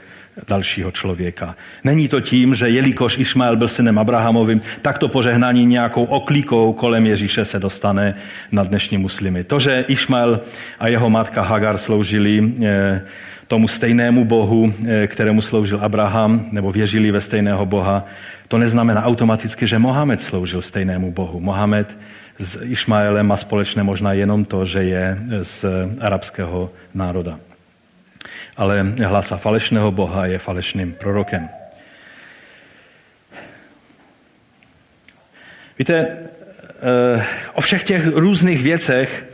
dalšího 0.47 0.91
člověka. 0.91 1.55
Není 1.83 2.07
to 2.07 2.21
tím, 2.21 2.55
že 2.55 2.69
jelikož 2.69 3.17
Išmael 3.17 3.55
byl 3.55 3.67
synem 3.67 3.99
Abrahamovým, 3.99 4.61
tak 4.81 4.97
to 4.97 5.07
požehnání 5.07 5.65
nějakou 5.65 6.03
oklíkou 6.03 6.73
kolem 6.73 7.05
Ježíše 7.05 7.45
se 7.45 7.59
dostane 7.59 8.15
na 8.51 8.63
dnešní 8.63 8.97
muslimy. 8.97 9.43
To, 9.43 9.59
že 9.59 9.85
Išmael 9.87 10.39
a 10.79 10.87
jeho 10.87 11.09
matka 11.09 11.41
Hagar 11.41 11.77
sloužili 11.77 12.53
eh, 12.63 13.01
tomu 13.47 13.67
stejnému 13.67 14.25
Bohu, 14.25 14.73
eh, 14.87 15.07
kterému 15.07 15.41
sloužil 15.41 15.79
Abraham, 15.81 16.45
nebo 16.51 16.71
věřili 16.71 17.11
ve 17.11 17.21
stejného 17.21 17.65
Boha, 17.65 18.05
to 18.47 18.57
neznamená 18.57 19.03
automaticky, 19.03 19.67
že 19.67 19.79
Mohamed 19.79 20.21
sloužil 20.21 20.61
stejnému 20.61 21.11
Bohu. 21.11 21.39
Mohamed 21.39 21.97
s 22.39 22.59
Išmaelem 22.63 23.27
má 23.27 23.37
společné 23.37 23.83
možná 23.83 24.13
jenom 24.13 24.45
to, 24.45 24.65
že 24.65 24.83
je 24.83 25.17
z 25.43 25.65
arabského 25.99 26.71
národa 26.93 27.50
ale 28.57 28.93
hlasa 29.05 29.37
falešného 29.37 29.91
Boha 29.91 30.25
je 30.25 30.39
falešným 30.39 30.93
prorokem. 30.93 31.49
Víte, 35.79 35.95
eh, 35.97 37.25
o 37.53 37.61
všech 37.61 37.83
těch 37.83 38.07
různých 38.07 38.63
věcech, 38.63 39.25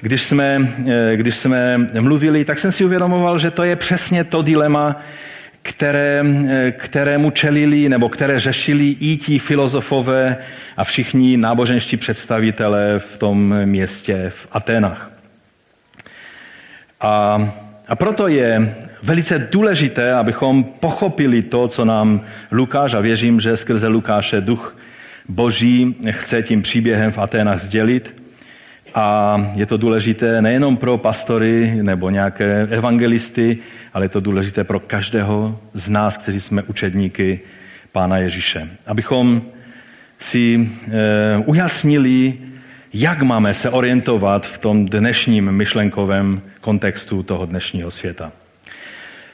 když 0.00 0.22
jsme, 0.22 0.68
eh, 0.86 1.16
když 1.16 1.36
jsme 1.36 1.78
mluvili, 2.00 2.44
tak 2.44 2.58
jsem 2.58 2.72
si 2.72 2.84
uvědomoval, 2.84 3.38
že 3.38 3.50
to 3.50 3.62
je 3.62 3.76
přesně 3.76 4.24
to 4.24 4.42
dilema, 4.42 5.00
které, 5.62 6.24
kterému 6.72 7.30
čelili 7.30 7.88
nebo 7.88 8.08
které 8.08 8.40
řešili 8.40 8.96
i 9.00 9.16
ti 9.16 9.38
filozofové 9.38 10.36
a 10.76 10.84
všichni 10.84 11.36
náboženští 11.36 11.96
představitelé 11.96 12.98
v 12.98 13.16
tom 13.16 13.54
městě 13.64 14.26
v 14.28 14.48
Aténách. 14.52 15.10
A, 17.00 17.40
a 17.88 17.96
proto 17.96 18.28
je 18.28 18.76
velice 19.02 19.48
důležité, 19.52 20.12
abychom 20.12 20.64
pochopili 20.64 21.42
to, 21.42 21.68
co 21.68 21.84
nám 21.84 22.20
Lukáš, 22.52 22.94
a 22.94 23.00
věřím, 23.00 23.40
že 23.40 23.56
skrze 23.56 23.88
Lukáše 23.88 24.40
duch 24.40 24.76
Boží 25.28 25.96
chce 26.10 26.42
tím 26.42 26.62
příběhem 26.62 27.12
v 27.12 27.18
Aténách 27.18 27.60
sdělit. 27.60 28.22
A 28.94 29.36
je 29.54 29.66
to 29.66 29.76
důležité 29.76 30.42
nejenom 30.42 30.76
pro 30.76 30.98
pastory 30.98 31.78
nebo 31.82 32.10
nějaké 32.10 32.68
evangelisty, 32.70 33.58
ale 33.94 34.04
je 34.04 34.08
to 34.08 34.20
důležité 34.20 34.64
pro 34.64 34.80
každého 34.80 35.60
z 35.74 35.88
nás, 35.88 36.16
kteří 36.16 36.40
jsme 36.40 36.62
učedníky 36.62 37.40
Pána 37.92 38.18
Ježíše. 38.18 38.68
Abychom 38.86 39.42
si 40.18 40.70
e, 40.88 41.38
ujasnili, 41.44 42.34
jak 42.94 43.22
máme 43.22 43.54
se 43.54 43.70
orientovat 43.70 44.46
v 44.46 44.58
tom 44.58 44.86
dnešním 44.86 45.52
myšlenkovém 45.52 46.42
kontextu 46.60 47.22
toho 47.22 47.46
dnešního 47.46 47.90
světa. 47.90 48.32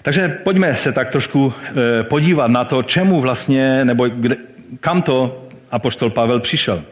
Takže 0.03 0.29
pojďme 0.29 0.77
se 0.77 0.93
tak 0.93 1.11
trošku 1.11 1.53
e, 2.01 2.05
podívat 2.05 2.51
na 2.51 2.65
to, 2.65 2.83
čemu 2.83 3.21
vlastně, 3.21 3.85
nebo 3.85 4.09
kde, 4.09 4.37
kam 4.81 5.03
to 5.03 5.47
apoštol 5.71 6.11
Pavel 6.11 6.41
přišel. 6.41 6.83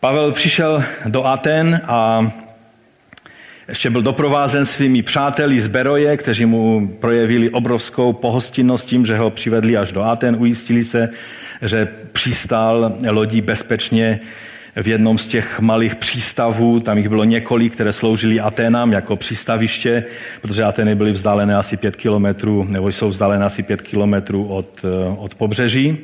Pavel 0.00 0.32
přišel 0.32 0.84
do 1.06 1.24
Aten 1.26 1.80
a 1.84 2.30
ještě 3.68 3.90
byl 3.90 4.02
doprovázen 4.02 4.64
svými 4.64 5.02
přáteli 5.02 5.60
z 5.60 5.66
Beroje, 5.66 6.16
kteří 6.16 6.46
mu 6.46 6.88
projevili 7.00 7.50
obrovskou 7.50 8.12
pohostinnost 8.12 8.86
tím, 8.86 9.06
že 9.06 9.18
ho 9.18 9.30
přivedli 9.30 9.76
až 9.76 9.92
do 9.92 10.02
Aten, 10.02 10.36
ujistili 10.38 10.84
se, 10.84 11.08
že 11.62 11.88
přistál 12.12 12.92
lodí 13.10 13.40
bezpečně 13.40 14.20
v 14.82 14.88
jednom 14.88 15.18
z 15.18 15.26
těch 15.26 15.60
malých 15.60 15.94
přístavů, 15.96 16.80
tam 16.80 16.98
jich 16.98 17.08
bylo 17.08 17.24
několik, 17.24 17.72
které 17.72 17.92
sloužily 17.92 18.40
Aténám 18.40 18.92
jako 18.92 19.16
přístaviště, 19.16 20.04
protože 20.42 20.64
Ateny 20.64 20.94
byly 20.94 21.12
vzdálené 21.12 21.56
asi 21.56 21.76
pět 21.76 21.96
kilometrů, 21.96 22.66
nebo 22.68 22.88
jsou 22.88 23.08
vzdálené 23.08 23.44
asi 23.44 23.62
pět 23.62 23.82
kilometrů 23.82 24.46
od, 24.46 24.84
od 25.18 25.34
pobřeží. 25.34 25.98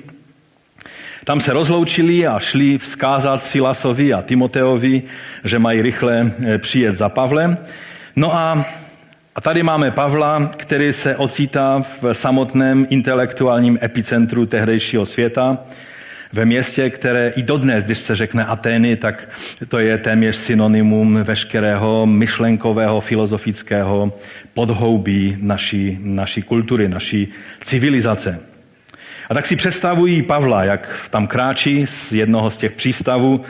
Tam 1.24 1.40
se 1.40 1.52
rozloučili 1.52 2.26
a 2.26 2.38
šli 2.38 2.78
vzkázat 2.78 3.42
Silasovi 3.42 4.12
a 4.12 4.22
Timoteovi, 4.22 5.02
že 5.44 5.58
mají 5.58 5.82
rychle 5.82 6.32
eh, 6.44 6.58
přijet 6.58 6.96
za 6.96 7.08
Pavlem. 7.08 7.58
No 8.16 8.34
a, 8.34 8.64
a 9.34 9.40
tady 9.40 9.62
máme 9.62 9.90
Pavla, 9.90 10.50
který 10.56 10.92
se 10.92 11.16
ocítá 11.16 11.82
v 12.02 12.14
samotném 12.14 12.86
intelektuálním 12.90 13.78
epicentru 13.82 14.46
tehdejšího 14.46 15.06
světa, 15.06 15.58
ve 16.32 16.44
městě, 16.44 16.90
které 16.90 17.32
i 17.36 17.42
dodnes, 17.42 17.84
když 17.84 17.98
se 17.98 18.16
řekne 18.16 18.44
Atény, 18.44 18.96
tak 18.96 19.28
to 19.68 19.78
je 19.78 19.98
téměř 19.98 20.36
synonymum 20.36 21.22
veškerého 21.22 22.06
myšlenkového, 22.06 23.00
filozofického 23.00 24.18
podhoubí 24.54 25.38
naší, 25.40 25.98
naší 26.02 26.42
kultury, 26.42 26.88
naší 26.88 27.28
civilizace. 27.62 28.40
A 29.30 29.34
tak 29.34 29.46
si 29.46 29.56
představují 29.56 30.22
Pavla, 30.22 30.64
jak 30.64 31.08
tam 31.10 31.26
kráčí 31.26 31.86
z 31.86 32.12
jednoho 32.12 32.50
z 32.50 32.56
těch 32.56 32.72
přístavů. 32.72 33.40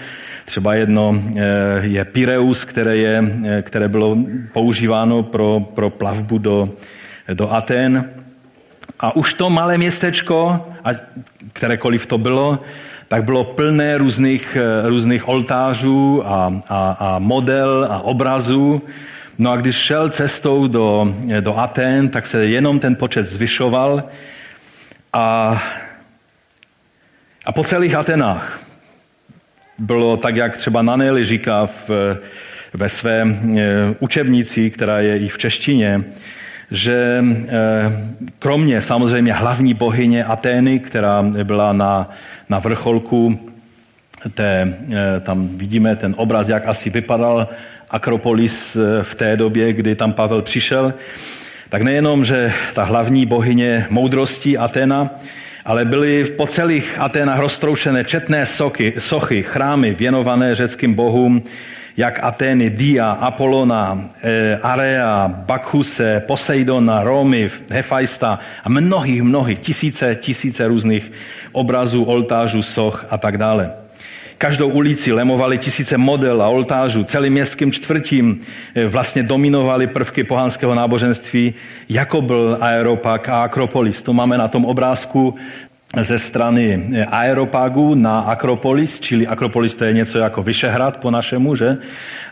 Třeba 0.44 0.74
jedno 0.74 1.22
eh, 1.36 1.40
je 1.80 2.04
Pireus, 2.04 2.64
které, 2.64 2.96
je, 2.96 3.24
eh, 3.48 3.62
které 3.62 3.88
bylo 3.88 4.18
používáno 4.52 5.22
pro, 5.22 5.60
pro 5.74 5.90
plavbu 5.90 6.38
do, 6.38 6.72
do 7.34 7.52
Aten. 7.52 8.10
A 9.00 9.16
už 9.16 9.34
to 9.34 9.50
malé 9.50 9.78
městečko, 9.78 10.66
a 10.84 10.90
kterékoliv 11.52 12.06
to 12.06 12.18
bylo, 12.18 12.58
tak 13.08 13.24
bylo 13.24 13.44
plné 13.44 13.98
různých, 13.98 14.56
eh, 14.60 14.88
různých 14.88 15.28
oltářů 15.28 16.22
a, 16.26 16.62
a, 16.68 16.96
a 17.00 17.18
model 17.18 17.86
a 17.90 18.00
obrazů. 18.00 18.82
No 19.38 19.50
a 19.50 19.56
když 19.56 19.76
šel 19.76 20.08
cestou 20.08 20.66
do, 20.66 21.14
do 21.40 21.58
Aten, 21.58 22.08
tak 22.08 22.26
se 22.26 22.46
jenom 22.46 22.78
ten 22.78 22.96
počet 22.96 23.24
zvyšoval. 23.24 24.02
A, 25.12 25.62
a 27.44 27.52
po 27.52 27.64
celých 27.64 27.94
Atenách. 27.94 28.60
Bylo 29.78 30.16
tak, 30.16 30.36
jak 30.36 30.56
třeba 30.56 30.82
Naneli 30.82 31.24
říká 31.24 31.66
v, 31.66 31.90
ve 32.72 32.88
své 32.88 33.26
učebnici, 34.00 34.70
která 34.70 35.00
je 35.00 35.18
i 35.18 35.28
v 35.28 35.38
češtině, 35.38 36.04
že 36.70 37.24
e, 37.24 37.52
kromě 38.38 38.82
samozřejmě 38.82 39.32
hlavní 39.32 39.74
bohyně 39.74 40.24
Atény, 40.24 40.78
která 40.78 41.22
byla 41.22 41.72
na, 41.72 42.10
na 42.48 42.58
vrcholku 42.58 43.50
té, 44.34 44.74
e, 44.92 45.20
tam 45.20 45.48
vidíme 45.48 45.96
ten 45.96 46.14
obraz, 46.16 46.48
jak 46.48 46.66
asi 46.66 46.90
vypadal 46.90 47.48
Akropolis 47.90 48.76
v 49.02 49.14
té 49.14 49.36
době, 49.36 49.72
kdy 49.72 49.96
tam 49.96 50.12
Pavel 50.12 50.42
přišel, 50.42 50.94
tak 51.68 51.82
nejenom, 51.82 52.24
že 52.24 52.52
ta 52.74 52.84
hlavní 52.84 53.26
bohyně 53.26 53.86
moudrosti 53.90 54.58
Atena, 54.58 55.10
ale 55.64 55.84
byly 55.84 56.24
po 56.24 56.46
celých 56.46 56.98
Aténách 56.98 57.38
roztroušené 57.38 58.04
četné 58.04 58.46
soky, 58.46 58.94
sochy, 58.98 59.42
chrámy 59.42 59.94
věnované 59.94 60.54
řeckým 60.54 60.94
bohům, 60.94 61.42
jak 62.00 62.24
Atény, 62.24 62.70
Dia, 62.70 63.10
Apolona, 63.10 64.08
e, 64.24 64.58
Area, 64.62 65.28
Bakhuse, 65.28 66.22
Poseidona, 66.26 67.02
Romy, 67.02 67.50
Hefajsta 67.70 68.38
a 68.64 68.68
mnohých, 68.68 69.22
mnohých, 69.22 69.58
tisíce, 69.58 70.14
tisíce 70.14 70.68
různých 70.68 71.12
obrazů, 71.52 72.04
oltářů, 72.04 72.62
soch 72.62 73.04
a 73.10 73.18
tak 73.18 73.38
dále. 73.38 73.70
Každou 74.38 74.68
ulici 74.68 75.12
lemovali 75.12 75.58
tisíce 75.58 75.98
model 75.98 76.42
a 76.42 76.48
oltářů. 76.48 77.04
Celým 77.04 77.32
městským 77.32 77.72
čtvrtím 77.72 78.40
eh, 78.74 78.88
vlastně 78.88 79.22
dominovali 79.22 79.86
prvky 79.86 80.24
pohanského 80.24 80.74
náboženství, 80.74 81.54
jako 81.88 82.22
byl 82.22 82.58
Aeropag 82.60 83.28
a 83.28 83.42
Akropolis. 83.42 84.02
To 84.02 84.12
máme 84.12 84.38
na 84.38 84.48
tom 84.48 84.64
obrázku 84.64 85.36
ze 85.96 86.18
strany 86.18 86.90
Aeropagu 87.10 87.94
na 87.94 88.20
Akropolis, 88.20 89.00
čili 89.00 89.26
Akropolis 89.26 89.74
to 89.74 89.84
je 89.84 89.92
něco 89.92 90.18
jako 90.18 90.42
Vyšehrad 90.42 90.96
po 90.96 91.10
našemu, 91.10 91.56
že? 91.56 91.76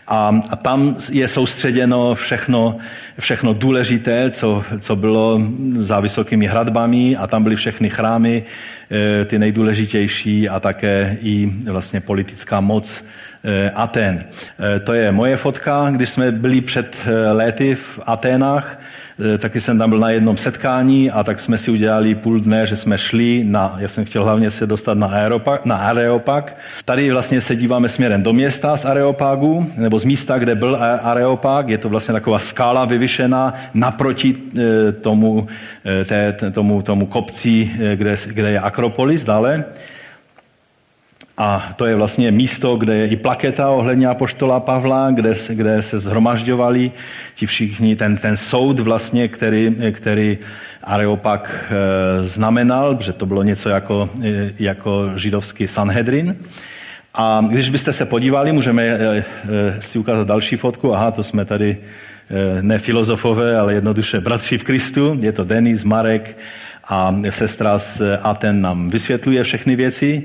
A, 0.07 0.41
a 0.49 0.55
tam 0.55 0.95
je 1.11 1.27
soustředěno 1.27 2.15
všechno, 2.15 2.77
všechno 3.19 3.53
důležité, 3.53 4.29
co, 4.31 4.63
co 4.79 4.95
bylo 4.95 5.41
za 5.75 5.99
vysokými 5.99 6.47
hradbami 6.47 7.15
a 7.15 7.27
tam 7.27 7.43
byly 7.43 7.55
všechny 7.55 7.89
chrámy, 7.89 8.43
Eh, 8.91 9.25
ty 9.25 9.39
nejdůležitější 9.39 10.49
a 10.49 10.59
také 10.59 11.17
i 11.21 11.51
vlastně 11.65 11.99
politická 11.99 12.59
moc 12.59 13.05
eh, 13.43 13.71
Aten. 13.75 14.25
Eh, 14.25 14.79
to 14.79 14.93
je 14.93 15.11
moje 15.11 15.37
fotka, 15.37 15.89
když 15.91 16.09
jsme 16.09 16.31
byli 16.31 16.61
před 16.61 16.97
léty 17.31 17.75
v 17.75 17.99
Aténách, 18.05 18.79
taky 19.37 19.61
jsem 19.61 19.77
tam 19.77 19.89
byl 19.89 19.99
na 19.99 20.09
jednom 20.09 20.37
setkání 20.37 21.11
a 21.11 21.23
tak 21.23 21.39
jsme 21.39 21.57
si 21.57 21.71
udělali 21.71 22.15
půl 22.15 22.39
dne, 22.39 22.67
že 22.67 22.75
jsme 22.75 22.97
šli 22.97 23.43
na, 23.47 23.75
já 23.77 23.87
jsem 23.87 24.05
chtěl 24.05 24.23
hlavně 24.23 24.51
se 24.51 24.67
dostat 24.67 24.97
na, 24.97 25.07
Aeropak, 25.07 25.65
na 25.65 25.75
Areopag. 25.75 26.57
Tady 26.85 27.11
vlastně 27.11 27.41
se 27.41 27.55
díváme 27.55 27.89
směrem 27.89 28.23
do 28.23 28.33
města 28.33 28.77
z 28.77 28.85
Areopagu, 28.85 29.71
nebo 29.77 29.99
z 29.99 30.03
místa, 30.03 30.39
kde 30.39 30.55
byl 30.55 30.77
Areopag. 31.01 31.69
Je 31.69 31.77
to 31.77 31.89
vlastně 31.89 32.13
taková 32.13 32.39
skála 32.39 32.85
vyvyšená 32.85 33.53
naproti 33.73 34.35
tomu 35.01 35.47
Eh, 35.85 36.05
té, 36.05 36.51
tomu, 36.51 36.81
tomu 36.81 37.05
kopci, 37.05 37.71
eh, 37.79 37.95
kde, 37.95 38.15
kde 38.25 38.51
je 38.51 38.59
Akropolis 38.59 39.23
dále. 39.23 39.63
A 41.39 41.73
to 41.75 41.85
je 41.85 41.95
vlastně 41.95 42.31
místo, 42.31 42.75
kde 42.75 42.95
je 42.95 43.07
i 43.07 43.15
plaketa 43.15 43.69
ohledně 43.69 44.07
apoštola 44.07 44.59
Pavla, 44.59 45.11
kde, 45.11 45.33
kde 45.49 45.81
se 45.81 45.99
zhromažďovali 45.99 46.91
ti 47.35 47.45
všichni, 47.45 47.95
ten, 47.95 48.17
ten 48.17 48.37
soud 48.37 48.79
vlastně, 48.79 49.27
který, 49.27 49.75
který 49.91 50.37
Areopag 50.83 51.49
eh, 51.49 52.23
znamenal, 52.23 52.97
že 52.99 53.13
to 53.13 53.25
bylo 53.25 53.43
něco 53.43 53.69
jako, 53.69 54.09
jako 54.59 55.11
židovský 55.15 55.67
Sanhedrin. 55.67 56.35
A 57.13 57.45
když 57.49 57.69
byste 57.69 57.93
se 57.93 58.05
podívali, 58.05 58.51
můžeme 58.51 58.99
si 59.79 59.99
ukázat 59.99 60.27
další 60.27 60.55
fotku. 60.55 60.95
Aha, 60.95 61.11
to 61.11 61.23
jsme 61.23 61.45
tady 61.45 61.77
Eh, 62.31 62.61
ne 62.61 62.79
filozofové, 62.79 63.57
ale 63.57 63.73
jednoduše 63.73 64.19
bratři 64.19 64.57
v 64.57 64.63
Kristu. 64.63 65.17
Je 65.21 65.31
to 65.31 65.43
Denis, 65.43 65.83
Marek 65.83 66.37
a 66.87 67.15
sestra 67.29 67.79
z 67.79 68.01
Aten 68.23 68.61
nám 68.61 68.89
vysvětluje 68.89 69.43
všechny 69.43 69.75
věci. 69.75 70.23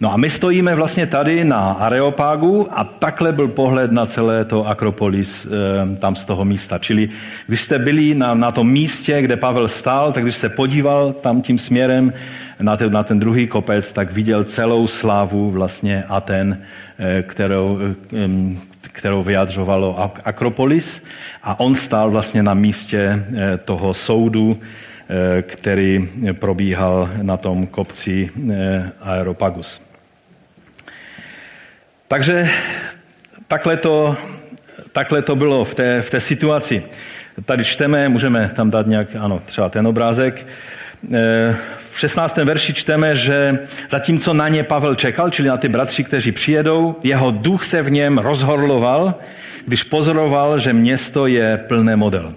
No 0.00 0.12
a 0.12 0.16
my 0.16 0.30
stojíme 0.30 0.74
vlastně 0.74 1.06
tady 1.06 1.44
na 1.44 1.72
Areopágu 1.72 2.68
a 2.70 2.84
takhle 2.84 3.32
byl 3.32 3.48
pohled 3.48 3.92
na 3.92 4.06
celé 4.06 4.44
to 4.44 4.66
Akropolis 4.66 5.46
eh, 5.46 5.96
tam 5.96 6.16
z 6.16 6.24
toho 6.24 6.44
místa. 6.44 6.78
Čili 6.78 7.08
když 7.46 7.60
jste 7.60 7.78
byli 7.78 8.14
na, 8.14 8.34
na 8.34 8.50
tom 8.50 8.70
místě, 8.70 9.22
kde 9.22 9.36
Pavel 9.36 9.68
stál, 9.68 10.12
tak 10.12 10.22
když 10.22 10.36
se 10.36 10.48
podíval 10.48 11.12
tam 11.12 11.42
tím 11.42 11.58
směrem 11.58 12.12
na 12.60 12.76
ten, 12.76 12.92
na 12.92 13.02
ten 13.02 13.18
druhý 13.18 13.46
kopec, 13.46 13.92
tak 13.92 14.12
viděl 14.12 14.44
celou 14.44 14.86
slávu 14.86 15.50
vlastně 15.50 16.04
Aten, 16.08 16.58
eh, 16.98 17.22
kterou, 17.22 17.78
kterou 18.82 19.22
vyjadřovalo 19.22 20.12
Akropolis 20.24 21.02
a 21.42 21.60
on 21.60 21.74
stál 21.74 22.10
vlastně 22.10 22.42
na 22.42 22.54
místě 22.54 23.24
eh, 23.36 23.58
toho 23.58 23.94
soudu 23.94 24.58
který 25.42 26.08
probíhal 26.32 27.10
na 27.22 27.36
tom 27.36 27.66
kopci 27.66 28.30
Aeropagus. 29.00 29.82
Takže 32.08 32.50
takhle 33.48 33.76
to, 33.76 34.16
takhle 34.92 35.22
to 35.22 35.36
bylo 35.36 35.64
v 35.64 35.74
té, 35.74 36.02
v 36.02 36.10
té 36.10 36.20
situaci. 36.20 36.82
Tady 37.44 37.64
čteme, 37.64 38.08
můžeme 38.08 38.50
tam 38.56 38.70
dát 38.70 38.86
nějak, 38.86 39.08
ano, 39.18 39.42
třeba 39.46 39.68
ten 39.68 39.86
obrázek. 39.86 40.46
V 41.90 41.98
16. 41.98 42.36
verši 42.36 42.74
čteme, 42.74 43.16
že 43.16 43.58
zatímco 43.90 44.34
na 44.34 44.48
ně 44.48 44.62
Pavel 44.62 44.94
čekal, 44.94 45.30
čili 45.30 45.48
na 45.48 45.56
ty 45.56 45.68
bratři, 45.68 46.04
kteří 46.04 46.32
přijedou, 46.32 46.96
jeho 47.02 47.30
duch 47.30 47.64
se 47.64 47.82
v 47.82 47.90
něm 47.90 48.18
rozhorloval, 48.18 49.14
když 49.66 49.82
pozoroval, 49.82 50.58
že 50.58 50.72
město 50.72 51.26
je 51.26 51.56
plné 51.68 51.96
model. 51.96 52.34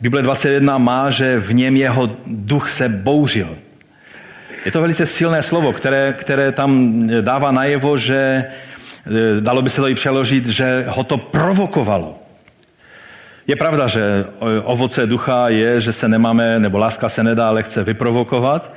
Bible 0.00 0.22
21 0.22 0.78
má, 0.78 1.10
že 1.10 1.40
v 1.40 1.52
něm 1.52 1.76
jeho 1.76 2.16
duch 2.26 2.70
se 2.70 2.88
bouřil. 2.88 3.56
Je 4.64 4.72
to 4.72 4.80
velice 4.80 5.06
silné 5.06 5.42
slovo, 5.42 5.72
které, 5.72 6.14
které 6.18 6.52
tam 6.52 7.00
dává 7.20 7.52
najevo, 7.52 7.98
že 7.98 8.44
eh, 8.44 9.40
dalo 9.40 9.62
by 9.62 9.70
se 9.70 9.80
to 9.80 9.88
i 9.88 9.94
přeložit, 9.94 10.46
že 10.46 10.84
ho 10.88 11.04
to 11.04 11.18
provokovalo. 11.18 12.18
Je 13.46 13.56
pravda, 13.56 13.86
že 13.86 14.24
ovoce 14.64 15.06
ducha 15.06 15.48
je, 15.48 15.80
že 15.80 15.92
se 15.92 16.08
nemáme, 16.08 16.58
nebo 16.58 16.78
láska 16.78 17.08
se 17.08 17.22
nedá 17.22 17.50
lehce 17.50 17.84
vyprovokovat, 17.84 18.72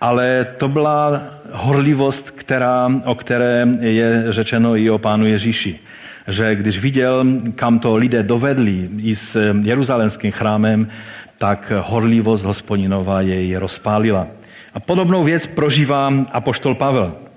ale 0.00 0.46
to 0.56 0.68
byla 0.68 1.22
horlivost, 1.52 2.30
která, 2.30 2.90
o 3.04 3.14
které 3.14 3.66
je 3.80 4.24
řečeno 4.30 4.76
i 4.76 4.90
o 4.90 4.98
pánu 4.98 5.26
Ježíši. 5.26 5.80
Že 6.28 6.54
když 6.54 6.78
viděl, 6.78 7.24
kam 7.54 7.78
to 7.78 7.96
lidé 7.96 8.22
dovedli 8.22 8.88
i 8.98 9.16
s 9.16 9.52
jeruzalémským 9.62 10.32
chrámem, 10.32 10.88
tak 11.38 11.72
horlivost 11.80 12.44
hospodinova 12.44 13.20
jej 13.20 13.56
rozpálila. 13.56 14.26
A 14.74 14.80
podobnou 14.80 15.24
věc 15.24 15.46
prožívá 15.46 16.12
apoštol 16.32 16.74
Pavel. 16.74 17.27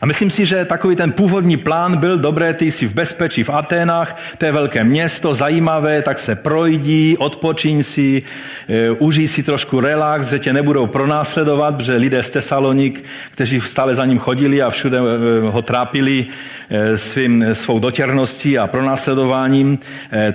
A 0.00 0.06
myslím 0.06 0.30
si, 0.30 0.46
že 0.46 0.64
takový 0.64 0.96
ten 0.96 1.12
původní 1.12 1.56
plán 1.56 1.96
byl 1.96 2.18
dobré, 2.18 2.54
ty 2.54 2.70
jsi 2.70 2.86
v 2.86 2.94
bezpečí 2.94 3.42
v 3.42 3.50
Aténách, 3.50 4.16
to 4.38 4.44
je 4.44 4.52
velké 4.52 4.84
město, 4.84 5.34
zajímavé, 5.34 6.02
tak 6.02 6.18
se 6.18 6.34
projdí, 6.34 7.16
odpočíň 7.16 7.82
si, 7.82 8.22
e, 8.68 8.90
užij 8.90 9.28
si 9.28 9.42
trošku 9.42 9.80
relax, 9.80 10.28
že 10.28 10.38
tě 10.38 10.52
nebudou 10.52 10.86
pronásledovat, 10.86 11.76
protože 11.76 11.96
lidé 11.96 12.22
z 12.22 12.30
Tesalonik, 12.30 13.04
kteří 13.30 13.60
stále 13.60 13.94
za 13.94 14.04
ním 14.04 14.18
chodili 14.18 14.62
a 14.62 14.70
všude 14.70 14.98
e, 14.98 15.02
ho 15.50 15.62
trápili 15.62 16.26
e, 16.70 16.96
svým, 16.96 17.44
svou 17.52 17.78
dotěrností 17.78 18.58
a 18.58 18.66
pronásledováním, 18.66 19.78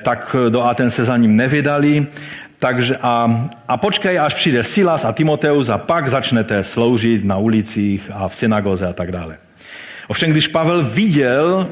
tak 0.03 0.35
do 0.49 0.63
Aten 0.63 0.89
se 0.89 1.03
za 1.03 1.17
ním 1.17 1.35
nevydali. 1.35 2.07
Takže 2.61 2.97
a, 3.01 3.47
a 3.67 3.77
počkej, 3.77 4.19
až 4.19 4.33
přijde 4.33 4.63
Silas 4.63 5.05
a 5.05 5.11
Timoteus 5.11 5.69
a 5.69 5.77
pak 5.77 6.09
začnete 6.09 6.63
sloužit 6.63 7.25
na 7.25 7.37
ulicích 7.37 8.11
a 8.13 8.27
v 8.27 8.35
synagoze 8.35 8.87
a 8.87 8.93
tak 8.93 9.11
dále. 9.11 9.37
Ovšem, 10.07 10.31
když 10.31 10.47
Pavel 10.47 10.85
viděl, 10.85 11.69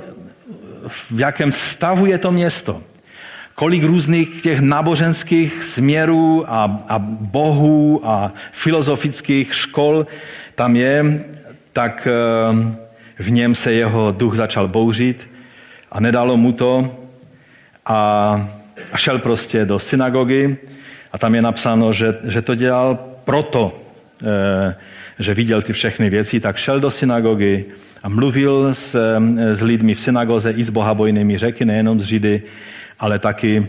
v 0.88 1.20
jakém 1.20 1.52
stavu 1.52 2.06
je 2.06 2.18
to 2.18 2.32
město, 2.32 2.82
kolik 3.56 3.84
různých 3.84 4.42
těch 4.42 4.60
náboženských 4.60 5.64
směrů 5.64 6.46
a, 6.48 6.82
a 6.90 7.00
bohů 7.00 8.02
a 8.04 8.34
filozofických 8.52 9.56
škol 9.56 10.08
tam 10.56 10.76
je, 10.76 11.26
tak 11.74 12.08
eh, 12.08 13.24
v 13.24 13.32
něm 13.32 13.56
se 13.56 13.74
jeho 13.74 14.12
duch 14.18 14.36
začal 14.36 14.68
bouřit 14.68 15.30
a 15.92 16.00
nedalo 16.00 16.38
mu 16.38 16.52
to 16.52 16.96
a, 17.86 18.50
a 18.92 18.98
šel 18.98 19.20
prostě 19.20 19.66
do 19.66 19.80
synagogy 19.80 20.58
a 21.12 21.18
tam 21.18 21.36
je 21.36 21.42
napsáno, 21.42 21.94
že, 21.94 22.18
že 22.24 22.42
to 22.42 22.56
dělal 22.56 23.00
proto, 23.24 23.82
eh, 24.22 24.76
že 25.20 25.34
viděl 25.34 25.62
ty 25.62 25.74
všechny 25.74 26.10
věci, 26.10 26.40
tak 26.40 26.58
šel 26.58 26.80
do 26.80 26.92
synagogy 26.92 27.66
a 28.04 28.10
mluvil 28.10 28.74
s, 28.74 29.18
s 29.38 29.62
lidmi 29.62 29.94
v 29.94 30.02
synagoze 30.02 30.52
i 30.52 30.64
s 30.64 30.70
bohabojnými 30.70 31.38
řeky, 31.38 31.66
nejenom 31.66 32.00
z 32.00 32.04
Židy, 32.04 32.42
ale 33.00 33.20
taky 33.20 33.68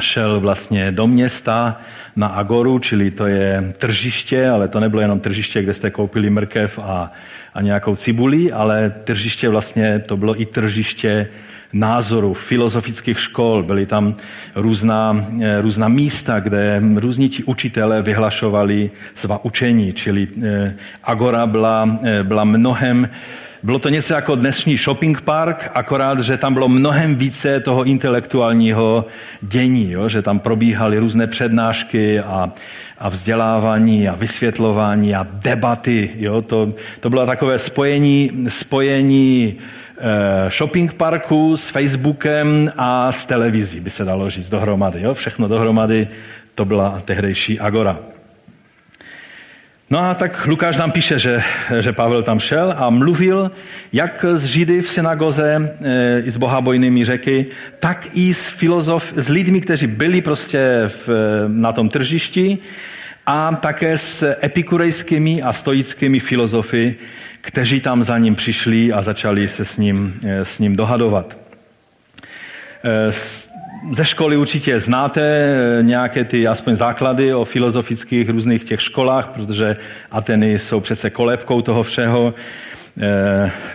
šel 0.00 0.40
vlastně 0.40 0.92
do 0.92 1.06
města 1.06 1.80
na 2.16 2.26
Agoru, 2.26 2.78
čili 2.78 3.10
to 3.10 3.26
je 3.26 3.74
tržiště, 3.78 4.48
ale 4.48 4.68
to 4.68 4.80
nebylo 4.80 5.02
jenom 5.02 5.20
tržiště, 5.20 5.62
kde 5.62 5.74
jste 5.74 5.90
koupili 5.90 6.30
mrkev 6.30 6.78
a, 6.78 7.12
a 7.54 7.62
nějakou 7.62 7.96
cibuli, 7.96 8.52
ale 8.52 8.94
tržiště 9.04 9.48
vlastně 9.48 9.98
to 9.98 10.16
bylo 10.16 10.40
i 10.40 10.46
tržiště 10.46 11.28
názorů, 11.74 12.34
filozofických 12.34 13.20
škol. 13.20 13.62
Byly 13.62 13.86
tam 13.86 14.14
různá, 14.54 15.26
eh, 15.42 15.60
různá 15.60 15.88
místa, 15.88 16.40
kde 16.40 16.82
různí 16.96 17.28
ti 17.28 17.44
učitelé 17.44 18.02
vyhlašovali 18.02 18.90
svá 19.14 19.44
učení, 19.44 19.92
čili 19.92 20.28
eh, 20.42 20.76
Agora 21.04 21.46
byla, 21.46 21.98
eh, 22.02 22.22
byla 22.22 22.44
mnohem 22.44 23.08
bylo 23.64 23.78
to 23.78 23.88
něco 23.88 24.14
jako 24.14 24.34
dnešní 24.34 24.76
shopping 24.76 25.20
park, 25.20 25.70
akorát, 25.74 26.20
že 26.20 26.36
tam 26.36 26.54
bylo 26.54 26.68
mnohem 26.68 27.14
více 27.14 27.60
toho 27.60 27.84
intelektuálního 27.84 29.04
dění, 29.40 29.90
jo? 29.90 30.08
že 30.08 30.22
tam 30.22 30.38
probíhaly 30.38 30.98
různé 30.98 31.26
přednášky 31.26 32.20
a, 32.20 32.52
a 32.98 33.08
vzdělávání 33.08 34.08
a 34.08 34.14
vysvětlování 34.14 35.14
a 35.14 35.26
debaty. 35.32 36.10
Jo? 36.16 36.42
To, 36.42 36.72
to 37.00 37.10
bylo 37.10 37.26
takové 37.26 37.58
spojení, 37.58 38.30
spojení 38.48 39.56
shopping 40.48 40.94
parku 40.94 41.56
s 41.56 41.68
Facebookem 41.68 42.72
a 42.76 43.12
s 43.12 43.26
televizí, 43.26 43.80
by 43.80 43.90
se 43.90 44.04
dalo 44.04 44.30
říct 44.30 44.50
dohromady. 44.50 45.02
Jo? 45.02 45.14
Všechno 45.14 45.48
dohromady, 45.48 46.08
to 46.54 46.64
byla 46.64 47.02
tehdejší 47.04 47.60
Agora. 47.60 47.98
No 49.90 49.98
a 49.98 50.14
tak 50.14 50.46
Lukáš 50.46 50.76
nám 50.76 50.92
píše, 50.92 51.18
že, 51.18 51.42
že 51.80 51.92
Pavel 51.92 52.22
tam 52.22 52.40
šel 52.40 52.74
a 52.78 52.90
mluvil 52.90 53.50
jak 53.92 54.24
s 54.24 54.44
Židy 54.44 54.82
v 54.82 54.88
synagoze, 54.88 55.76
e, 55.82 56.20
i 56.20 56.30
s 56.30 56.36
bohabojnými 56.36 57.04
řeky, 57.04 57.46
tak 57.80 58.08
i 58.12 58.34
s, 58.34 58.46
filozof, 58.46 59.12
s 59.16 59.28
lidmi, 59.28 59.60
kteří 59.60 59.86
byli 59.86 60.20
prostě 60.20 60.90
v, 61.06 61.08
na 61.48 61.72
tom 61.72 61.88
tržišti 61.88 62.58
a 63.26 63.54
také 63.54 63.98
s 63.98 64.36
epikurejskými 64.42 65.42
a 65.42 65.52
stoickými 65.52 66.20
filozofy, 66.20 66.96
kteří 67.44 67.80
tam 67.80 68.02
za 68.02 68.18
ním 68.18 68.34
přišli 68.34 68.92
a 68.92 69.02
začali 69.02 69.48
se 69.48 69.64
s 69.64 69.76
ním, 69.76 70.20
eh, 70.24 70.44
s 70.44 70.58
ním 70.58 70.76
dohadovat. 70.76 71.36
Eh, 72.84 73.12
ze 73.92 74.04
školy 74.04 74.36
určitě 74.36 74.80
znáte 74.80 75.20
eh, 75.20 75.82
nějaké 75.82 76.24
ty 76.24 76.48
aspoň 76.48 76.76
základy 76.76 77.34
o 77.34 77.44
filozofických 77.44 78.28
různých 78.28 78.64
těch 78.64 78.82
školách, 78.82 79.28
protože 79.28 79.76
Ateny 80.10 80.58
jsou 80.58 80.80
přece 80.80 81.10
kolebkou 81.10 81.62
toho 81.62 81.82
všeho. 81.82 82.34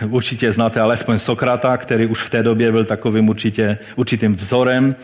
Určitě 0.08 0.52
znáte 0.52 0.80
alespoň 0.80 1.18
Sokrata, 1.18 1.76
který 1.76 2.06
už 2.06 2.22
v 2.22 2.30
té 2.30 2.42
době 2.42 2.72
byl 2.72 2.84
takovým 2.84 3.28
určitě, 3.28 3.78
určitým 3.96 4.34
vzorem 4.34 4.96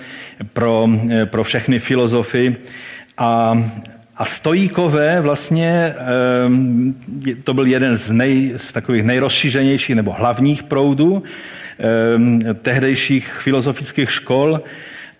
pro, 0.52 0.88
pro 1.24 1.44
všechny 1.44 1.78
filozofy. 1.78 2.56
A 3.18 3.52
a 4.16 4.24
stojíkové 4.24 5.20
vlastně, 5.20 5.94
ehm, 5.98 6.94
to 7.44 7.54
byl 7.54 7.66
jeden 7.66 7.96
z, 7.96 8.10
nej, 8.10 8.52
z 8.56 8.72
takových 8.72 9.02
nejrozšířenějších 9.02 9.96
nebo 9.96 10.12
hlavních 10.12 10.62
proudů 10.62 11.22
ehm, 11.78 12.40
tehdejších 12.62 13.32
filozofických 13.32 14.10
škol 14.10 14.60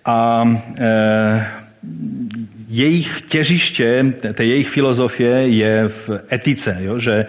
a 0.04 0.44
eh, 0.78 1.46
jejich 2.68 3.22
těžiště, 3.22 4.14
té 4.32 4.44
jejich 4.44 4.68
filozofie 4.68 5.48
je 5.48 5.88
v 5.88 6.10
etice, 6.32 6.76
jo? 6.80 6.98
že 6.98 7.26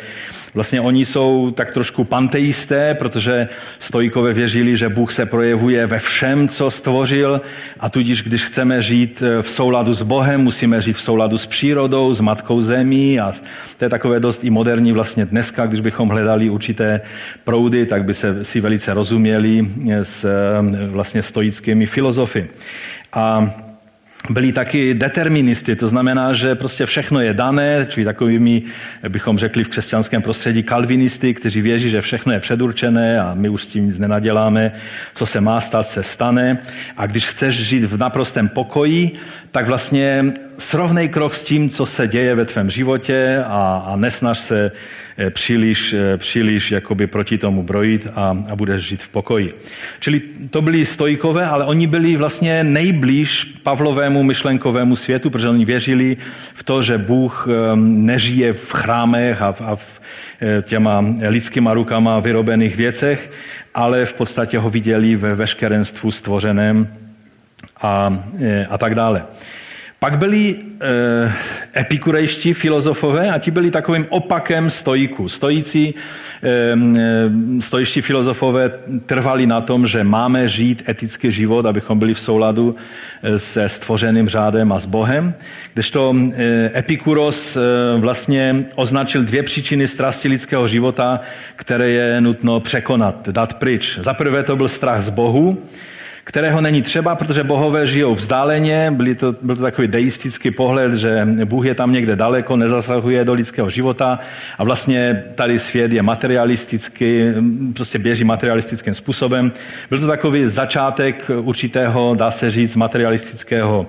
Vlastně 0.58 0.82
oni 0.82 1.06
jsou 1.06 1.52
tak 1.52 1.74
trošku 1.74 2.04
panteisté, 2.04 2.94
protože 2.94 3.48
stojkové 3.80 4.34
věřili, 4.34 4.78
že 4.78 4.90
Bůh 4.90 5.12
se 5.12 5.26
projevuje 5.26 5.88
ve 5.88 6.00
všem, 6.00 6.48
co 6.48 6.72
stvořil 6.72 7.42
a 7.80 7.90
tudíž, 7.90 8.24
když 8.24 8.44
chceme 8.44 8.82
žít 8.82 9.22
eh, 9.22 9.42
v 9.42 9.52
souladu 9.52 9.94
s 9.94 10.02
Bohem, 10.02 10.42
musíme 10.42 10.82
žít 10.82 10.94
v 10.94 11.02
souladu 11.02 11.38
s 11.38 11.46
přírodou, 11.46 12.14
s 12.14 12.20
matkou 12.20 12.62
zemí 12.62 13.20
a 13.20 13.32
to 13.78 13.86
je 13.86 13.90
takové 13.90 14.20
dost 14.20 14.44
i 14.44 14.50
moderní 14.50 14.92
vlastně 14.92 15.26
dneska, 15.26 15.66
když 15.66 15.82
bychom 15.82 16.10
hledali 16.10 16.50
určité 16.50 17.02
proudy, 17.44 17.86
tak 17.86 18.04
by 18.04 18.14
se 18.14 18.44
si 18.44 18.62
velice 18.62 18.94
rozuměli 18.94 19.62
eh, 19.90 20.06
s 20.06 20.26
eh, 20.26 20.88
vlastně 20.88 21.22
stoickými 21.22 21.86
filozofy. 21.86 22.48
A 23.14 23.54
byli 24.30 24.52
taky 24.52 24.94
deterministy, 24.94 25.76
to 25.76 25.88
znamená, 25.88 26.34
že 26.34 26.56
prostě 26.56 26.86
všechno 26.86 27.20
je 27.20 27.34
dané, 27.34 27.88
čili 27.90 28.06
takovými, 28.06 28.64
bychom 29.10 29.38
řekli 29.38 29.64
v 29.64 29.68
křesťanském 29.68 30.22
prostředí, 30.22 30.64
kalvinisty, 30.64 31.34
kteří 31.34 31.62
věří, 31.62 31.90
že 31.90 32.02
všechno 32.02 32.34
je 32.34 32.40
předurčené 32.40 33.20
a 33.20 33.34
my 33.34 33.50
už 33.50 33.64
s 33.64 33.68
tím 33.68 33.86
nic 33.86 34.00
nenaděláme, 34.00 34.72
co 35.14 35.26
se 35.26 35.42
má 35.42 35.62
stát, 35.62 35.88
se 35.88 36.04
stane. 36.04 36.58
A 36.98 37.06
když 37.06 37.28
chceš 37.28 37.56
žít 37.56 37.84
v 37.84 37.98
naprostém 37.98 38.50
pokoji, 38.50 39.12
tak 39.52 39.68
vlastně 39.68 40.34
srovnej 40.58 41.10
krok 41.10 41.36
s 41.36 41.44
tím, 41.44 41.70
co 41.70 41.86
se 41.86 42.08
děje 42.08 42.36
ve 42.36 42.46
tvém 42.46 42.70
životě 42.70 43.44
a, 43.48 43.84
a 43.88 43.96
nesnaž 43.96 44.40
se 44.40 44.72
příliš, 45.30 45.94
eh, 45.94 46.18
příliš 46.18 46.72
jakoby 46.72 47.08
proti 47.08 47.38
tomu 47.38 47.64
brojit 47.64 48.08
a, 48.16 48.38
a 48.50 48.56
budeš 48.56 48.82
žít 48.82 49.04
v 49.04 49.10
pokoji. 49.10 49.54
Čili 50.00 50.22
to 50.50 50.62
byli 50.62 50.86
stojkové, 50.86 51.46
ale 51.46 51.66
oni 51.66 51.88
byli 51.88 52.16
vlastně 52.16 52.64
nejblíž 52.64 53.44
Pavlovému 53.64 54.24
myšlenkovému 54.24 54.96
světu, 54.96 55.30
protože 55.30 55.50
oni 55.50 55.66
věřili 55.66 56.18
v 56.54 56.64
to, 56.64 56.84
že 56.84 56.98
Bůh 56.98 57.48
ehm, 57.48 58.06
nežije 58.06 58.54
v 58.54 58.72
chrámech 58.72 59.42
a 59.42 59.52
v, 59.52 59.62
a 59.62 59.76
v 59.76 60.02
těma 60.62 61.06
lidskýma 61.28 61.74
rukama 61.74 62.20
vyrobených 62.20 62.76
věcech, 62.76 63.32
ale 63.74 64.06
v 64.06 64.14
podstatě 64.14 64.60
ho 64.60 64.70
viděli 64.70 65.16
ve 65.16 65.36
veškerenstvu 65.36 66.12
stvořeném 66.12 66.88
a, 67.82 68.24
a 68.70 68.78
tak 68.78 68.96
dále. 68.96 69.26
Pak 70.00 70.18
byli 70.18 70.56
e, 70.82 71.34
epikurejští 71.80 72.54
filozofové 72.54 73.32
a 73.32 73.38
ti 73.38 73.52
byli 73.52 73.72
takovým 73.72 74.06
opakem 74.10 74.70
stojíků. 74.70 75.30
Stojící, 75.30 75.96
e, 76.44 77.62
stojiští 77.62 78.02
filozofové 78.02 78.72
trvali 79.06 79.46
na 79.46 79.62
tom, 79.62 79.88
že 79.88 80.04
máme 80.04 80.50
žít 80.50 80.84
etický 80.90 81.32
život, 81.32 81.66
abychom 81.66 82.00
byli 82.00 82.14
v 82.14 82.20
souladu 82.20 82.76
se 83.38 83.70
stvořeným 83.70 84.30
řádem 84.30 84.72
a 84.72 84.80
s 84.80 84.86
Bohem. 84.86 85.34
Kdežto 85.74 86.16
e, 86.16 86.72
Epikuros 86.76 87.58
e, 87.58 87.60
vlastně 87.98 88.66
označil 88.76 89.24
dvě 89.24 89.44
příčiny 89.44 89.88
strasti 89.88 90.28
lidského 90.28 90.68
života, 90.68 91.20
které 91.56 91.90
je 91.90 92.22
nutno 92.22 92.60
překonat, 92.60 93.30
dát 93.30 93.54
pryč. 93.54 94.00
Za 94.02 94.14
prvé 94.14 94.44
to 94.44 94.56
byl 94.56 94.68
strach 94.68 95.02
z 95.02 95.10
Bohu, 95.10 95.58
kterého 96.28 96.62
není 96.62 96.82
třeba, 96.82 97.16
protože 97.16 97.44
bohové 97.44 97.88
žijou 97.88 98.16
vzdáleně, 98.16 98.92
byl 98.92 99.16
to, 99.16 99.36
byl 99.42 99.56
to 99.56 99.62
takový 99.62 99.88
deistický 99.88 100.52
pohled, 100.52 100.94
že 100.94 101.28
Bůh 101.46 101.66
je 101.66 101.76
tam 101.76 101.92
někde 101.92 102.16
daleko, 102.16 102.56
nezasahuje 102.56 103.26
do 103.26 103.34
lidského 103.34 103.70
života 103.70 104.20
a 104.58 104.64
vlastně 104.64 105.24
tady 105.36 105.60
svět 105.60 105.94
je 105.94 106.02
materialistický, 106.02 107.22
prostě 107.74 108.00
běží 108.00 108.24
materialistickým 108.24 108.94
způsobem. 108.94 109.52
Byl 109.90 110.00
to 110.00 110.08
takový 110.08 110.46
začátek 110.46 111.32
určitého, 111.42 112.16
dá 112.16 112.32
se 112.32 112.52
říct, 112.52 112.76
materialistického 112.76 113.88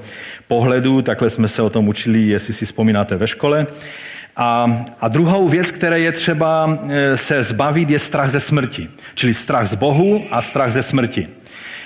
pohledu, 0.49 1.03
takhle 1.03 1.31
jsme 1.31 1.49
se 1.49 1.63
o 1.63 1.71
tom 1.71 1.89
učili, 1.89 2.23
jestli 2.23 2.55
si 2.55 2.67
vzpomínáte 2.67 3.17
ve 3.17 3.29
škole. 3.29 3.67
A, 4.37 4.83
a 5.01 5.09
druhou 5.09 5.49
věc, 5.49 5.71
které 5.71 6.01
je 6.01 6.13
třeba 6.13 6.79
e, 6.89 7.17
se 7.17 7.43
zbavit, 7.43 7.91
je 7.91 7.99
strach 7.99 8.31
ze 8.31 8.41
smrti. 8.41 8.89
Čili 9.15 9.35
strach 9.35 9.67
z 9.67 9.75
Bohu 9.75 10.25
a 10.31 10.43
strach 10.43 10.73
ze 10.73 10.83
smrti. 10.83 11.27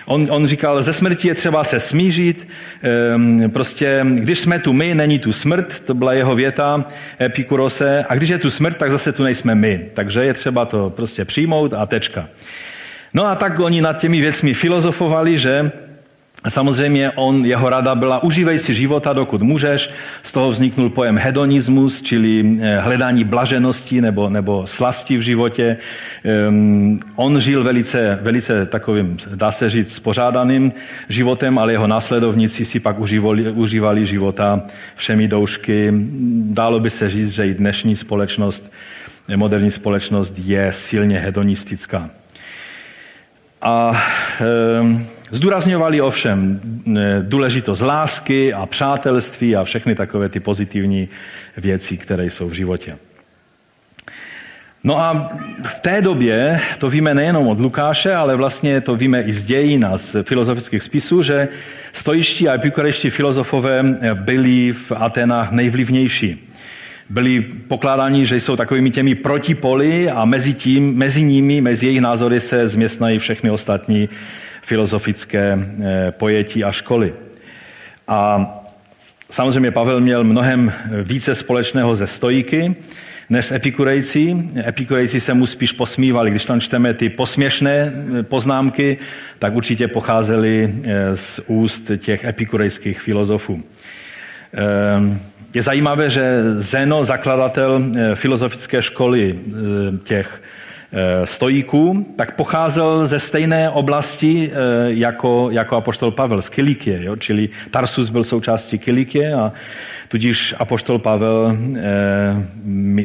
On, 0.07 0.27
on 0.31 0.47
říkal, 0.47 0.83
ze 0.83 0.93
smrti 0.93 1.29
je 1.29 1.35
třeba 1.35 1.65
se 1.65 1.81
smířit, 1.81 2.49
ehm, 2.83 3.51
prostě 3.51 4.07
když 4.09 4.38
jsme 4.38 4.59
tu 4.59 4.73
my, 4.73 4.95
není 4.95 5.19
tu 5.19 5.33
smrt, 5.33 5.81
to 5.81 5.95
byla 5.95 6.12
jeho 6.12 6.35
věta 6.35 6.85
Epikurose, 7.21 8.05
a 8.09 8.15
když 8.15 8.29
je 8.29 8.38
tu 8.38 8.51
smrt, 8.51 8.77
tak 8.77 8.91
zase 8.91 9.12
tu 9.12 9.23
nejsme 9.23 9.55
my. 9.55 9.87
Takže 9.95 10.25
je 10.25 10.35
třeba 10.35 10.65
to 10.65 10.91
prostě 10.91 11.25
přijmout 11.25 11.73
a 11.73 11.87
tečka. 11.87 12.29
No 13.15 13.27
a 13.27 13.35
tak 13.35 13.61
oni 13.61 13.83
nad 13.83 14.01
těmi 14.01 14.21
věcmi 14.21 14.55
filozofovali, 14.55 15.38
že 15.38 15.71
Samozřejmě 16.48 17.11
on, 17.11 17.46
jeho 17.46 17.68
rada 17.68 17.94
byla 17.94 18.22
užívej 18.22 18.59
si 18.59 18.74
života, 18.74 19.12
dokud 19.12 19.42
můžeš. 19.42 19.90
Z 20.22 20.33
toho 20.33 20.50
vzniknul 20.50 20.90
pojem 20.90 21.18
hedonismus, 21.18 22.02
čili 22.02 22.59
eh, 22.61 22.81
hledání 22.81 23.24
blaženosti 23.24 24.00
nebo, 24.00 24.31
nebo 24.31 24.66
slasti 24.66 25.16
v 25.16 25.20
životě. 25.20 25.76
Um, 26.48 27.00
on 27.16 27.40
žil 27.40 27.64
velice, 27.64 28.18
velice 28.22 28.66
takovým, 28.66 29.16
dá 29.35 29.52
se 29.52 29.70
říct, 29.70 29.94
spořádaným 29.94 30.72
životem, 31.09 31.59
ale 31.59 31.72
jeho 31.72 31.87
následovníci 31.87 32.64
si 32.64 32.81
pak 32.81 32.98
užívali, 32.98 33.50
užívali 33.50 34.07
života 34.07 34.62
všemi 34.96 35.28
doušky. 35.28 35.92
Dálo 36.50 36.81
by 36.81 36.90
se 36.90 37.11
říct, 37.11 37.31
že 37.31 37.46
i 37.46 37.55
dnešní 37.55 37.96
společnost, 37.96 38.72
moderní 39.37 39.70
společnost 39.70 40.35
je 40.38 40.72
silně 40.72 41.18
hedonistická. 41.18 42.11
A 43.62 44.02
um, 44.81 45.07
Zdůrazňovali 45.35 46.01
ovšem 46.01 46.61
eh, 46.97 47.18
důležitost 47.23 47.81
lásky 47.81 48.55
a 48.55 48.66
přátelství 48.66 49.57
a 49.57 49.64
všechny 49.64 49.95
takové 49.95 50.29
ty 50.29 50.40
pozitivní 50.40 51.09
věci, 51.57 51.97
které 51.97 52.27
jsou 52.27 52.49
v 52.49 52.53
životě. 52.53 52.97
No 54.85 54.99
a 55.01 55.33
v 55.64 55.81
té 55.81 56.03
době, 56.03 56.61
to 56.79 56.90
víme 56.90 57.14
nejenom 57.14 57.47
od 57.47 57.61
Lukáše, 57.61 58.14
ale 58.14 58.37
vlastně 58.37 58.81
to 58.81 58.97
víme 58.97 59.23
i 59.23 59.33
z 59.33 59.45
dějin 59.45 59.85
a 59.85 59.99
z 59.99 60.16
filozofických 60.23 60.83
spisů, 60.83 61.23
že 61.23 61.49
stojiští 61.92 62.49
a 62.49 62.55
epikurejští 62.55 63.11
filozofové 63.11 63.83
byli 64.14 64.73
v 64.73 64.92
Atenách 64.92 65.53
nejvlivnější. 65.53 66.49
Byli 67.11 67.40
pokládáni, 67.68 68.27
že 68.27 68.37
jsou 68.37 68.57
takovými 68.57 68.90
těmi 68.90 69.14
protipoly 69.14 70.11
a 70.11 70.25
mezi, 70.25 70.55
tím, 70.55 70.97
mezi 70.97 71.23
nimi, 71.23 71.61
mezi 71.61 71.87
jejich 71.87 72.01
názory 72.01 72.40
se 72.40 72.68
změstnají 72.68 73.18
všechny 73.18 73.51
ostatní 73.51 74.09
filozofické 74.62 75.59
eh, 75.59 76.11
pojetí 76.11 76.64
a 76.64 76.72
školy. 76.72 77.14
A 78.09 78.48
samozřejmě 79.31 79.70
Pavel 79.70 80.01
měl 80.01 80.25
mnohem 80.25 80.72
více 81.03 81.35
společného 81.35 81.94
ze 81.94 82.07
stojíky, 82.07 82.75
než 83.31 83.46
s 83.46 83.53
epikurejci. 83.53 84.37
Epikurejci 84.66 85.20
se 85.20 85.35
mu 85.35 85.46
spíš 85.46 85.72
posmívali. 85.72 86.31
Když 86.31 86.44
tam 86.44 86.61
čteme 86.61 86.94
ty 86.94 87.09
posměšné 87.09 87.92
eh, 87.92 88.22
poznámky, 88.22 88.98
tak 89.38 89.55
určitě 89.55 89.88
pocházely 89.88 90.75
eh, 90.85 91.16
z 91.16 91.40
úst 91.46 91.90
těch 91.96 92.25
epikurejských 92.25 93.01
filozofů. 93.01 93.62
Je 95.55 95.62
zajímavé, 95.62 96.11
že 96.11 96.42
Zeno, 96.55 97.05
zakladatel 97.05 97.85
filozofické 98.14 98.83
školy 98.83 99.38
těch 100.05 100.42
Eh, 100.42 100.52
stojíků, 101.24 102.07
tak 102.16 102.37
pocházel 102.37 103.07
ze 103.07 103.18
stejné 103.18 103.70
oblasti 103.70 104.50
eh, 104.52 104.57
jako, 104.87 105.48
jako 105.50 105.76
apoštol 105.76 106.11
Pavel 106.11 106.42
z 106.42 106.48
Kilikie, 106.48 107.05
jo? 107.05 107.16
čili 107.16 107.48
Tarsus 107.70 108.11
byl 108.11 108.24
součástí 108.24 108.78
Kilikie 108.78 109.35
a 109.35 109.52
tudíž 110.09 110.55
apoštol 110.59 110.98
Pavel 110.98 111.57
eh, 111.76 111.81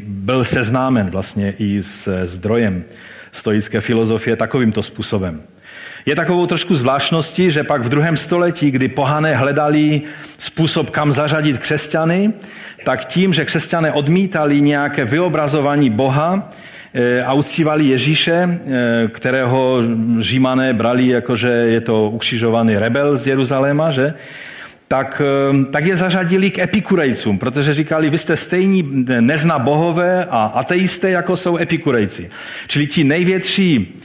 byl 0.04 0.44
seznámen 0.44 1.10
vlastně 1.10 1.54
i 1.60 1.84
s 1.84 2.26
zdrojem 2.26 2.84
stoické 3.32 3.82
filozofie 3.82 4.36
takovýmto 4.36 4.84
způsobem. 4.84 5.42
Je 6.06 6.16
takovou 6.16 6.46
trošku 6.46 6.76
zvláštností, 6.76 7.52
že 7.52 7.64
pak 7.64 7.82
v 7.82 7.90
druhém 7.90 8.18
století, 8.18 8.72
kdy 8.72 8.88
pohané 8.88 9.36
hledali 9.36 10.02
způsob, 10.38 10.90
kam 10.90 11.12
zařadit 11.12 11.60
křesťany, 11.60 12.34
tak 12.84 13.06
tím, 13.06 13.34
že 13.34 13.46
křesťané 13.46 13.92
odmítali 13.92 14.62
nějaké 14.62 15.06
vyobrazování 15.06 15.90
Boha, 15.90 16.52
a 17.26 17.34
uctívali 17.34 17.86
Ježíše, 17.86 18.34
e, 18.34 18.60
kterého 19.08 19.82
římané 20.20 20.74
brali 20.74 21.08
jako, 21.08 21.36
že 21.36 21.48
je 21.48 21.82
to 21.82 22.10
ukřižovaný 22.10 22.78
rebel 22.78 23.18
z 23.18 23.28
Jeruzaléma, 23.28 23.92
že? 23.92 24.14
Tak, 24.88 25.22
e, 25.22 25.66
tak 25.66 25.86
je 25.86 25.96
zařadili 25.96 26.52
k 26.52 26.60
epikurejcům, 26.60 27.38
protože 27.40 27.74
říkali, 27.74 28.10
vy 28.10 28.18
jste 28.18 28.36
stejní 28.36 29.06
nezna 29.20 29.60
bohové 29.60 30.26
a 30.26 30.46
ateisté, 30.46 31.10
jako 31.10 31.36
jsou 31.36 31.58
epikurejci. 31.58 32.30
Čili 32.68 32.88
ti 32.88 33.04
největší 33.04 34.00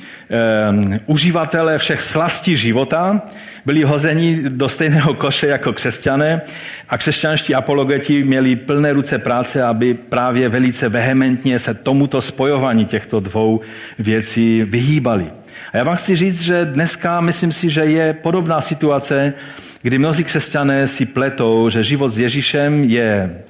um, 0.70 0.98
uživatelé 1.07 1.78
všech 1.78 2.02
slastí 2.02 2.57
života, 2.57 3.22
byli 3.66 3.83
hozeni 3.83 4.42
do 4.48 4.68
stejného 4.68 5.14
koše 5.14 5.46
jako 5.46 5.72
křesťané 5.72 6.40
a 6.88 6.98
křesťanští 6.98 7.55
apologeti 7.55 8.25
měli 8.25 8.57
plné 8.57 8.92
ruce 8.92 9.18
práce, 9.18 9.62
aby 9.62 9.94
právě 9.94 10.48
velice 10.48 10.88
vehementně 10.88 11.59
se 11.59 11.75
tomuto 11.75 12.20
spojování 12.20 12.85
těchto 12.85 13.20
dvou 13.20 13.61
věcí 13.98 14.62
vyhýbali. 14.62 15.27
A 15.72 15.77
já 15.77 15.85
vám 15.85 15.96
chci 15.96 16.16
říct, 16.16 16.42
že 16.42 16.64
dneska 16.64 17.20
myslím 17.20 17.53
si, 17.53 17.70
že 17.70 17.81
je 17.81 18.12
podobná 18.12 18.61
situace, 18.61 19.33
kdy 19.83 19.98
mnozí 19.98 20.25
křesťané 20.25 20.88
si 20.88 21.07
pletou, 21.07 21.70
že 21.70 21.85
život 21.85 22.09
s 22.09 22.18
Ježíšem 22.18 22.85
je 22.85 23.42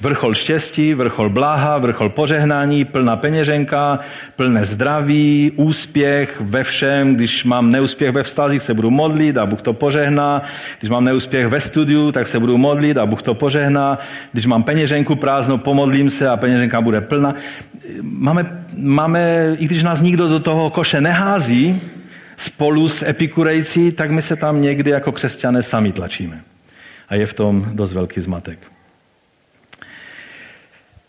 Vrchol 0.00 0.34
štěstí, 0.34 0.94
vrchol 0.94 1.30
bláha, 1.30 1.78
vrchol 1.78 2.08
požehnání, 2.08 2.84
plná 2.84 3.16
peněženka, 3.16 3.98
plné 4.36 4.64
zdraví, 4.64 5.52
úspěch 5.56 6.40
ve 6.40 6.64
všem. 6.64 7.14
Když 7.14 7.44
mám 7.44 7.70
neúspěch 7.70 8.10
ve 8.10 8.22
vztazích, 8.22 8.62
se 8.62 8.74
budu 8.74 8.90
modlit 8.90 9.36
a 9.36 9.46
Bůh 9.46 9.62
to 9.62 9.72
požehná. 9.72 10.42
Když 10.80 10.90
mám 10.90 11.04
neúspěch 11.04 11.46
ve 11.46 11.60
studiu, 11.60 12.12
tak 12.12 12.26
se 12.26 12.38
budu 12.38 12.58
modlit 12.58 12.98
a 12.98 13.06
Bůh 13.06 13.22
to 13.22 13.34
požehná. 13.34 13.98
Když 14.32 14.46
mám 14.46 14.62
peněženku 14.62 15.16
prázdnou, 15.16 15.58
pomodlím 15.58 16.10
se 16.10 16.28
a 16.28 16.36
peněženka 16.36 16.80
bude 16.80 17.00
plná. 17.00 17.34
Máme, 18.02 18.62
máme, 18.76 19.54
i 19.58 19.64
když 19.64 19.82
nás 19.82 20.00
nikdo 20.00 20.28
do 20.28 20.38
toho 20.38 20.70
koše 20.70 21.00
nehází, 21.00 21.80
spolu 22.36 22.88
s 22.88 23.02
epikurejci, 23.02 23.92
tak 23.92 24.10
my 24.10 24.22
se 24.22 24.36
tam 24.36 24.62
někdy 24.62 24.90
jako 24.90 25.12
křesťané 25.12 25.62
sami 25.62 25.92
tlačíme. 25.92 26.40
A 27.08 27.14
je 27.14 27.26
v 27.26 27.34
tom 27.34 27.66
dost 27.72 27.92
velký 27.92 28.20
zmatek. 28.20 28.77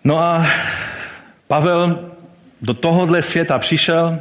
No 0.03 0.19
a 0.19 0.47
Pavel 1.47 2.11
do 2.61 2.73
tohohle 2.73 3.21
světa 3.21 3.59
přišel 3.59 4.19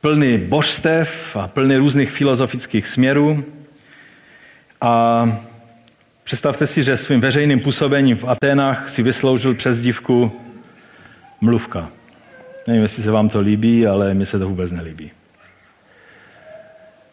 plný 0.00 0.38
božstev 0.38 1.36
a 1.36 1.48
plný 1.48 1.76
různých 1.76 2.10
filozofických 2.10 2.86
směrů. 2.86 3.44
A 4.80 5.26
představte 6.24 6.66
si, 6.66 6.84
že 6.84 6.96
svým 6.96 7.20
veřejným 7.20 7.60
působením 7.60 8.16
v 8.16 8.24
Aténách 8.24 8.88
si 8.88 9.02
vysloužil 9.02 9.54
přezdívku 9.54 10.32
mluvka. 11.40 11.88
Nevím, 12.66 12.82
jestli 12.82 13.02
se 13.02 13.10
vám 13.10 13.28
to 13.28 13.40
líbí, 13.40 13.86
ale 13.86 14.14
mně 14.14 14.26
se 14.26 14.38
to 14.38 14.48
vůbec 14.48 14.72
nelíbí. 14.72 15.10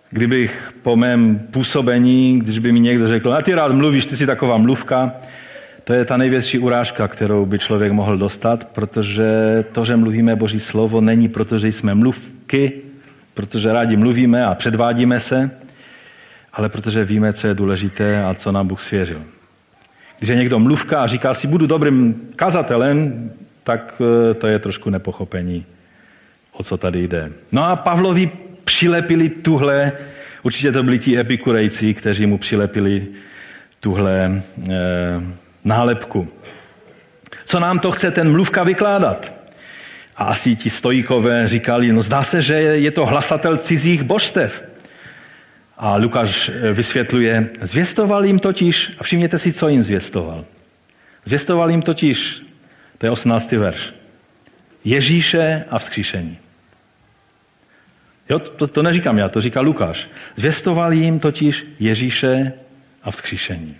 Kdybych 0.10 0.74
po 0.82 0.96
mém 0.96 1.40
působení, 1.40 2.40
když 2.40 2.60
by 2.60 2.72
mi 2.72 2.80
někdo 2.80 3.08
řekl, 3.08 3.34
a 3.34 3.42
ty 3.42 3.54
rád 3.54 3.72
mluvíš, 3.72 4.06
ty 4.06 4.18
jsi 4.18 4.26
taková 4.26 4.58
mluvka, 4.58 5.12
to 5.84 5.94
je 5.94 6.06
ta 6.06 6.18
největší 6.18 6.60
urážka, 6.60 7.08
kterou 7.08 7.46
by 7.46 7.60
člověk 7.60 7.92
mohl 7.92 8.18
dostat, 8.18 8.68
protože 8.68 9.26
to, 9.72 9.86
že 9.86 9.96
mluvíme 9.96 10.36
Boží 10.36 10.60
slovo, 10.60 11.02
není 11.02 11.28
proto, 11.28 11.60
že 11.60 11.68
jsme 11.68 11.96
mluvky, 11.96 12.72
protože 13.34 13.74
rádi 13.74 13.98
mluvíme 13.98 14.46
a 14.46 14.56
předvádíme 14.56 15.20
se, 15.20 15.52
ale 16.54 16.70
protože 16.70 17.06
víme, 17.06 17.34
co 17.34 17.48
je 17.48 17.54
důležité 17.54 18.24
a 18.24 18.34
co 18.34 18.52
nám 18.52 18.68
Bůh 18.68 18.82
svěřil. 18.82 19.22
Když 20.20 20.30
je 20.30 20.36
někdo 20.36 20.60
mluvka 20.60 21.04
a 21.04 21.08
říká 21.08 21.34
si, 21.34 21.48
budu 21.48 21.68
dobrým 21.68 22.16
kazatelem, 22.36 23.32
tak 23.64 24.02
eh, 24.02 24.34
to 24.34 24.48
je 24.48 24.60
trošku 24.60 24.90
nepochopení, 24.90 25.66
o 26.52 26.64
co 26.64 26.78
tady 26.78 27.08
jde. 27.08 27.32
No 27.52 27.64
a 27.64 27.76
Pavlovi 27.76 28.32
přilepili 28.64 29.30
tuhle, 29.30 29.92
určitě 30.44 30.72
to 30.72 30.84
byli 30.84 31.00
ti 31.00 31.20
epikurejci, 31.20 31.94
kteří 31.94 32.26
mu 32.26 32.38
přilepili 32.38 33.08
tuhle 33.80 34.42
e, 34.70 35.22
nálepku. 35.64 36.28
Co 37.46 37.60
nám 37.60 37.80
to 37.80 37.92
chce 37.92 38.12
ten 38.12 38.32
mluvka 38.32 38.64
vykládat? 38.64 39.34
A 40.18 40.24
asi 40.24 40.56
ti 40.56 40.70
stojíkové 40.70 41.48
říkali, 41.48 41.92
no 41.92 42.02
zdá 42.02 42.24
se, 42.24 42.42
že 42.42 42.54
je 42.54 42.92
to 42.92 43.06
hlasatel 43.06 43.58
cizích 43.58 44.04
božstev. 44.04 44.64
A 45.78 45.96
Lukáš 45.96 46.50
eh, 46.50 46.74
vysvětluje, 46.74 47.50
zvěstoval 47.62 48.26
jim 48.26 48.40
totiž, 48.40 48.92
a 49.00 49.04
všimněte 49.04 49.40
si, 49.40 49.54
co 49.54 49.68
jim 49.68 49.84
zvěstoval. 49.84 50.46
Zvěstoval 51.26 51.70
jim 51.70 51.82
totiž, 51.82 52.42
to 52.98 53.06
je 53.06 53.12
18. 53.12 53.52
verš, 53.52 53.94
Ježíše 54.84 55.66
a 55.70 55.80
vzkříšení. 55.80 56.38
Jo, 58.30 58.40
to, 58.40 58.68
to 58.68 58.84
neříkám 58.84 59.18
já, 59.18 59.30
to 59.30 59.42
říká 59.42 59.62
Lukáš. 59.62 60.10
Zvěstoval 60.36 60.94
jim 60.94 61.20
totiž 61.20 61.66
Ježíše 61.80 62.54
a 63.04 63.12
vzkříšení. 63.12 63.76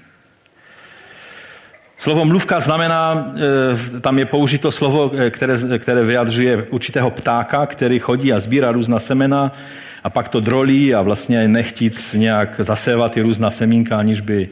Slovo 2.02 2.26
mluvka 2.26 2.60
znamená, 2.60 3.34
eh, 3.38 4.00
tam 4.00 4.20
je 4.20 4.26
použito 4.26 4.72
slovo, 4.72 5.12
eh, 5.14 5.30
které, 5.30 5.58
které 5.80 6.04
vyjadřuje 6.04 6.64
určitého 6.74 7.12
ptáka, 7.12 7.66
který 7.66 8.00
chodí 8.00 8.34
a 8.34 8.40
sbírá 8.40 8.72
různá 8.72 9.00
semena 9.00 9.52
a 10.04 10.10
pak 10.10 10.30
to 10.30 10.40
drolí 10.40 10.96
a 10.96 11.02
vlastně 11.02 11.48
nechtíc 11.48 12.14
nějak 12.14 12.50
zasévat 12.58 13.12
ty 13.12 13.22
různá 13.22 13.52
semínka, 13.52 13.98
aniž 13.98 14.22
by 14.22 14.50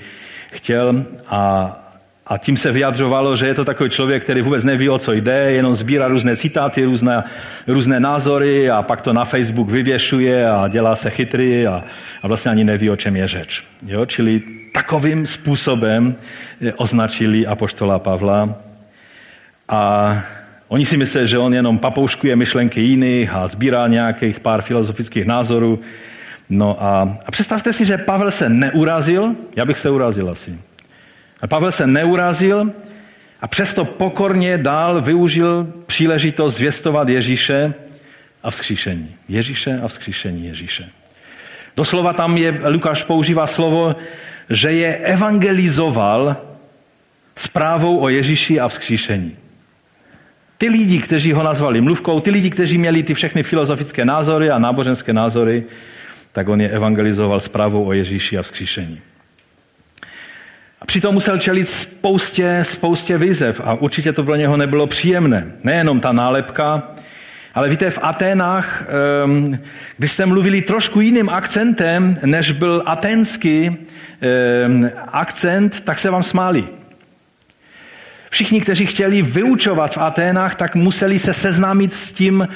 chtěl. 0.52 1.06
A, 1.28 1.74
a 2.30 2.38
tím 2.38 2.58
se 2.58 2.72
vyjadřovalo, 2.72 3.36
že 3.36 3.48
je 3.48 3.54
to 3.54 3.66
takový 3.66 3.90
člověk, 3.90 4.24
který 4.24 4.42
vůbec 4.42 4.64
neví, 4.64 4.90
o 4.90 5.00
co 5.00 5.14
jde, 5.14 5.52
jenom 5.52 5.74
sbírá 5.74 6.08
různé 6.08 6.38
citáty, 6.38 6.86
různé, 6.86 7.24
různé 7.68 8.00
názory 8.00 8.70
a 8.70 8.82
pak 8.82 9.02
to 9.02 9.14
na 9.14 9.26
Facebook 9.26 9.70
vyvěšuje 9.70 10.50
a 10.50 10.68
dělá 10.68 10.96
se 10.96 11.10
chytrý 11.10 11.68
a, 11.68 11.84
a 12.24 12.28
vlastně 12.28 12.52
ani 12.52 12.64
neví, 12.64 12.90
o 12.90 12.96
čem 12.96 13.16
je 13.16 13.28
řeč. 13.28 13.64
Jo? 13.86 14.06
Čili 14.06 14.42
takovým 14.74 15.26
způsobem 15.26 16.16
označili 16.76 17.48
apoštola 17.48 18.00
Pavla. 18.00 18.56
A 19.70 20.18
oni 20.68 20.86
si 20.86 20.98
myslí, 20.98 21.28
že 21.28 21.38
on 21.38 21.54
jenom 21.54 21.78
papouškuje 21.78 22.36
myšlenky 22.36 22.82
jiných 22.82 23.34
a 23.34 23.48
sbírá 23.48 23.88
nějakých 23.88 24.40
pár 24.40 24.62
filozofických 24.62 25.26
názorů. 25.26 25.80
No 26.50 26.84
a, 26.84 27.18
a 27.26 27.32
představte 27.32 27.74
si, 27.74 27.86
že 27.86 27.98
Pavel 27.98 28.32
se 28.32 28.50
neurazil, 28.50 29.36
já 29.56 29.66
bych 29.66 29.78
se 29.78 29.90
urazil 29.90 30.30
asi. 30.30 30.69
A 31.42 31.48
Pavel 31.48 31.72
se 31.72 31.88
neurazil 31.88 32.72
a 33.42 33.48
přesto 33.48 33.86
pokorně 33.86 34.58
dál 34.58 35.02
využil 35.02 35.74
příležitost 35.86 36.56
zvěstovat 36.56 37.10
Ježíše 37.10 37.74
a 38.44 38.52
vzkříšení. 38.52 39.16
Ježíše 39.28 39.80
a 39.84 39.88
vzkříšení 39.88 40.46
Ježíše. 40.46 40.90
Doslova 41.78 42.14
tam 42.14 42.38
je, 42.38 42.62
Lukáš 42.68 43.04
používá 43.04 43.48
slovo, 43.48 43.96
že 44.50 44.72
je 44.72 44.98
evangelizoval 44.98 46.36
zprávou 47.36 48.00
o 48.00 48.10
Ježíši 48.10 48.60
a 48.60 48.68
vzkříšení. 48.68 49.38
Ty 50.58 50.70
lidi, 50.70 51.00
kteří 51.00 51.34
ho 51.34 51.44
nazvali 51.44 51.82
mluvkou, 51.82 52.20
ty 52.20 52.32
lidi, 52.32 52.50
kteří 52.50 52.78
měli 52.78 53.04
ty 53.04 53.14
všechny 53.14 53.44
filozofické 53.44 54.06
názory 54.06 54.50
a 54.50 54.60
náboženské 54.60 55.14
názory, 55.14 55.64
tak 56.32 56.50
on 56.50 56.62
je 56.62 56.70
evangelizoval 56.70 57.40
zprávou 57.40 57.86
o 57.86 57.94
Ježíši 57.94 58.38
a 58.38 58.42
vzkříšení. 58.42 59.02
Přitom 60.90 61.14
musel 61.14 61.38
čelit 61.38 61.66
spoustě, 61.66 62.60
spoustě 62.64 63.18
výzev 63.18 63.62
a 63.64 63.74
určitě 63.74 64.14
to 64.14 64.24
pro 64.24 64.36
něho 64.36 64.58
nebylo 64.58 64.88
příjemné. 64.88 65.52
Nejenom 65.64 66.00
ta 66.00 66.12
nálepka, 66.12 66.84
ale 67.54 67.70
víte, 67.70 67.92
v 67.92 68.00
Aténách, 68.02 68.86
ehm, 69.24 69.60
když 69.98 70.12
jste 70.12 70.26
mluvili 70.26 70.62
trošku 70.62 71.02
jiným 71.02 71.30
akcentem, 71.30 72.18
než 72.26 72.52
byl 72.52 72.84
atenský 72.86 73.78
ehm, 74.22 74.92
akcent, 75.08 75.82
tak 75.82 76.00
se 76.00 76.10
vám 76.10 76.24
smáli. 76.24 76.68
Všichni, 78.30 78.62
kteří 78.62 78.86
chtěli 78.86 79.22
vyučovat 79.22 79.94
v 79.94 79.98
Aténách, 79.98 80.56
tak 80.56 80.76
museli 80.76 81.20
se 81.20 81.34
seznámit 81.34 81.94
s 81.94 82.12
tím 82.12 82.48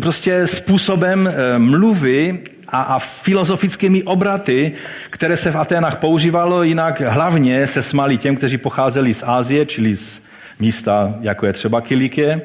prostě 0.00 0.46
způsobem 0.46 1.26
ehm, 1.26 1.62
mluvy 1.70 2.38
a, 2.72 2.82
a 2.82 2.98
filozofickými 2.98 4.02
obraty, 4.02 4.72
které 5.10 5.36
se 5.36 5.50
v 5.50 5.56
Aténách 5.56 5.96
používalo, 5.96 6.62
jinak 6.62 7.00
hlavně 7.00 7.66
se 7.66 7.82
smáli 7.82 8.18
těm, 8.18 8.36
kteří 8.36 8.58
pocházeli 8.58 9.14
z 9.14 9.22
Ázie, 9.26 9.66
čili 9.66 9.96
z 9.96 10.22
místa, 10.58 11.14
jako 11.20 11.46
je 11.46 11.52
třeba 11.52 11.80
Kilikie, 11.80 12.42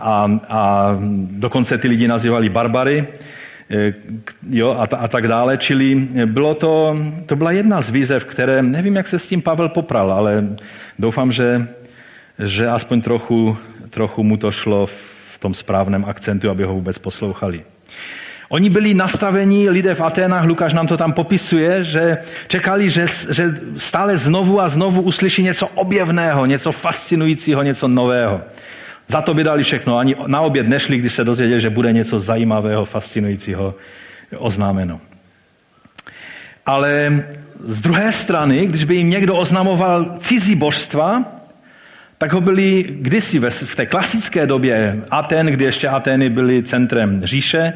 a, 0.00 0.30
a 0.48 0.90
dokonce 1.30 1.78
ty 1.78 1.88
lidi 1.88 2.08
nazývali 2.08 2.48
barbary 2.48 3.06
e, 3.70 3.94
jo, 4.50 4.76
a, 4.78 4.96
a 4.96 5.08
tak 5.08 5.28
dále. 5.28 5.58
Čili 5.58 5.94
bylo 6.26 6.54
to, 6.54 6.96
to 7.26 7.36
byla 7.36 7.50
jedna 7.50 7.80
z 7.80 7.90
výzev, 7.90 8.24
které, 8.24 8.62
nevím, 8.62 8.96
jak 8.96 9.08
se 9.08 9.18
s 9.18 9.26
tím 9.26 9.42
Pavel 9.42 9.68
popral, 9.68 10.12
ale 10.12 10.44
doufám, 10.98 11.32
že, 11.32 11.68
že 12.38 12.68
aspoň 12.68 13.00
trochu, 13.00 13.56
trochu 13.90 14.22
mu 14.22 14.36
to 14.36 14.50
šlo 14.50 14.86
v 14.86 15.38
tom 15.38 15.54
správném 15.54 16.04
akcentu, 16.04 16.50
aby 16.50 16.64
ho 16.64 16.74
vůbec 16.74 16.98
poslouchali. 16.98 17.62
Oni 18.48 18.70
byli 18.70 18.94
nastavení, 18.94 19.68
lidé 19.68 19.94
v 19.94 20.00
Aténách, 20.00 20.44
Lukáš 20.44 20.72
nám 20.72 20.86
to 20.86 20.96
tam 20.96 21.12
popisuje, 21.12 21.84
že 21.84 22.18
čekali, 22.48 22.90
že, 22.90 23.06
že 23.30 23.54
stále 23.76 24.18
znovu 24.18 24.60
a 24.60 24.68
znovu 24.68 25.02
uslyší 25.02 25.42
něco 25.42 25.66
objevného, 25.66 26.46
něco 26.46 26.72
fascinujícího, 26.72 27.62
něco 27.62 27.88
nového. 27.88 28.40
Za 29.08 29.22
to 29.22 29.34
by 29.34 29.44
dali 29.44 29.62
všechno. 29.62 29.98
Ani 29.98 30.16
na 30.26 30.40
oběd 30.40 30.68
nešli, 30.68 30.98
když 30.98 31.14
se 31.14 31.24
dozvěděli, 31.24 31.60
že 31.60 31.70
bude 31.70 31.92
něco 31.92 32.20
zajímavého, 32.20 32.84
fascinujícího 32.84 33.74
oznámeno. 34.38 35.00
Ale 36.66 37.24
z 37.64 37.80
druhé 37.80 38.12
strany, 38.12 38.66
když 38.66 38.84
by 38.84 38.96
jim 38.96 39.10
někdo 39.10 39.34
oznamoval 39.34 40.16
cizí 40.20 40.56
božstva, 40.56 41.24
tak 42.18 42.32
ho 42.32 42.40
byli 42.40 42.84
kdysi 42.90 43.38
v 43.50 43.76
té 43.76 43.86
klasické 43.86 44.46
době 44.46 45.02
Aten, 45.10 45.46
kdy 45.46 45.64
ještě 45.64 45.88
Atény 45.88 46.30
byly 46.30 46.62
centrem 46.62 47.20
říše 47.24 47.72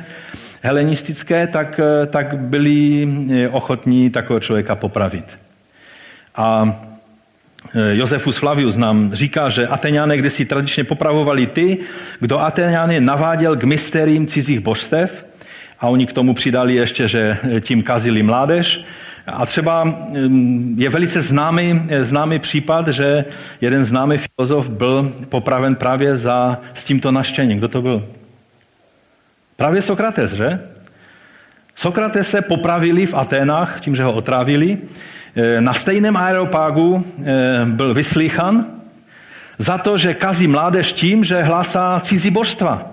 helenistické, 0.61 1.47
tak, 1.47 1.81
tak 2.07 2.39
byli 2.39 3.09
ochotní 3.51 4.11
takového 4.11 4.41
člověka 4.41 4.75
popravit. 4.75 5.39
A 6.37 6.81
Eh, 7.75 7.97
Josefus 7.97 8.37
Flavius 8.37 8.77
nám 8.77 9.15
říká, 9.15 9.49
že 9.49 9.67
Ateniané 9.67 10.17
kdysi 10.17 10.45
tradičně 10.45 10.85
popravovali 10.85 11.47
ty, 11.47 11.79
kdo 12.21 12.41
Ateniány 12.41 13.01
naváděl 13.01 13.57
k 13.57 13.65
mysteriím 13.65 14.27
cizích 14.27 14.61
božstev 14.61 15.27
a 15.81 15.89
oni 15.89 16.07
k 16.07 16.13
tomu 16.13 16.35
přidali 16.35 16.75
ještě, 16.75 17.09
že 17.09 17.39
tím 17.61 17.83
kazili 17.83 18.23
mládež. 18.23 18.85
A 19.27 19.47
třeba 19.47 19.85
mm, 19.85 20.75
je 20.79 20.91
velice 20.91 21.23
známý, 21.23 21.83
eh, 21.89 22.05
známý 22.05 22.39
případ, 22.39 22.89
že 22.89 23.25
jeden 23.61 23.85
známý 23.85 24.17
filozof 24.19 24.69
byl 24.69 25.13
popraven 25.29 25.75
právě 25.75 26.17
za, 26.17 26.59
s 26.75 26.85
tímto 26.85 27.13
naštěním. 27.13 27.59
Kdo 27.59 27.69
to 27.69 27.83
byl? 27.83 28.05
Právě 29.61 29.83
Sokrates, 29.83 30.33
že? 30.33 30.61
Sokrates 31.75 32.31
se 32.31 32.43
popravili 32.43 33.07
v 33.07 33.15
Aténách 33.15 33.81
tím, 33.81 33.97
že 33.97 34.05
ho 34.05 34.13
otrávili 34.13 34.79
Eh, 35.37 35.61
na 35.61 35.75
stejném 35.75 36.17
aeropágu 36.17 37.05
eh, 37.25 37.67
byl 37.67 37.95
vyslýchan 37.95 38.67
za 39.59 39.79
to, 39.79 39.99
že 39.99 40.15
kazí 40.15 40.49
mládež 40.49 40.93
tím, 40.93 41.25
že 41.25 41.43
hlásá 41.43 42.01
cizí 42.01 42.31
božstva. 42.31 42.91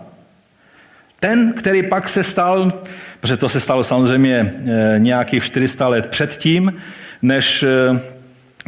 Ten, 1.20 1.54
který 1.54 1.84
pak 1.84 2.10
se 2.10 2.24
stal, 2.24 2.72
protože 3.20 3.38
to 3.38 3.50
se 3.50 3.60
stalo 3.60 3.84
samozřejmě 3.84 4.54
eh, 4.54 5.00
nějakých 5.00 5.44
400 5.44 5.88
let 5.88 6.08
předtím, 6.08 6.74
než 7.22 7.66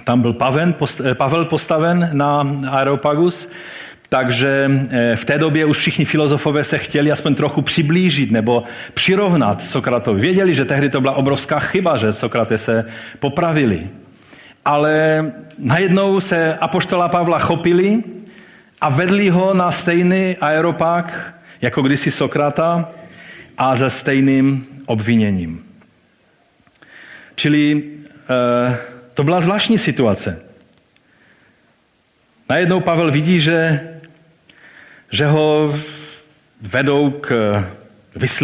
tam 0.04 0.22
byl 0.22 0.34
Pavel 1.14 1.46
postaven 1.46 2.10
na 2.14 2.58
Aeropagus, 2.70 3.50
takže 4.10 4.72
eh, 4.90 5.16
v 5.16 5.26
té 5.26 5.38
době 5.38 5.66
už 5.66 5.78
všichni 5.78 6.06
filozofové 6.06 6.64
se 6.64 6.78
chtěli 6.78 7.12
aspoň 7.12 7.36
trochu 7.36 7.62
přiblížit 7.62 8.32
nebo 8.32 8.64
přirovnat 8.94 9.66
Sokratovi. 9.66 10.22
Věděli, 10.22 10.56
že 10.56 10.66
tehdy 10.66 10.90
to 10.90 11.02
byla 11.02 11.14
obrovská 11.14 11.60
chyba, 11.60 11.98
že 11.98 12.14
Sokrate 12.14 12.58
se 12.58 12.86
popravili. 13.20 13.90
Ale 14.66 15.26
najednou 15.58 16.20
se 16.20 16.56
apoštola 16.56 17.10
Pavla 17.10 17.40
chopili 17.40 18.04
a 18.82 18.90
vedli 18.90 19.30
ho 19.30 19.54
na 19.54 19.72
stejný 19.72 20.38
aeropak 20.42 21.34
jako 21.62 21.82
kdysi 21.82 22.12
Sokrata 22.12 22.90
a 23.58 23.76
se 23.76 23.90
stejným 23.90 24.68
obviněním. 24.86 25.64
Čili 27.36 27.84
e, 28.30 28.78
to 29.14 29.24
byla 29.24 29.42
zvláštní 29.42 29.78
situace. 29.78 30.42
Najednou 32.50 32.80
Pavel 32.80 33.12
vidí, 33.12 33.42
že, 33.42 33.89
že 35.12 35.26
ho 35.26 35.76
vedou 36.62 37.10
k 37.10 37.64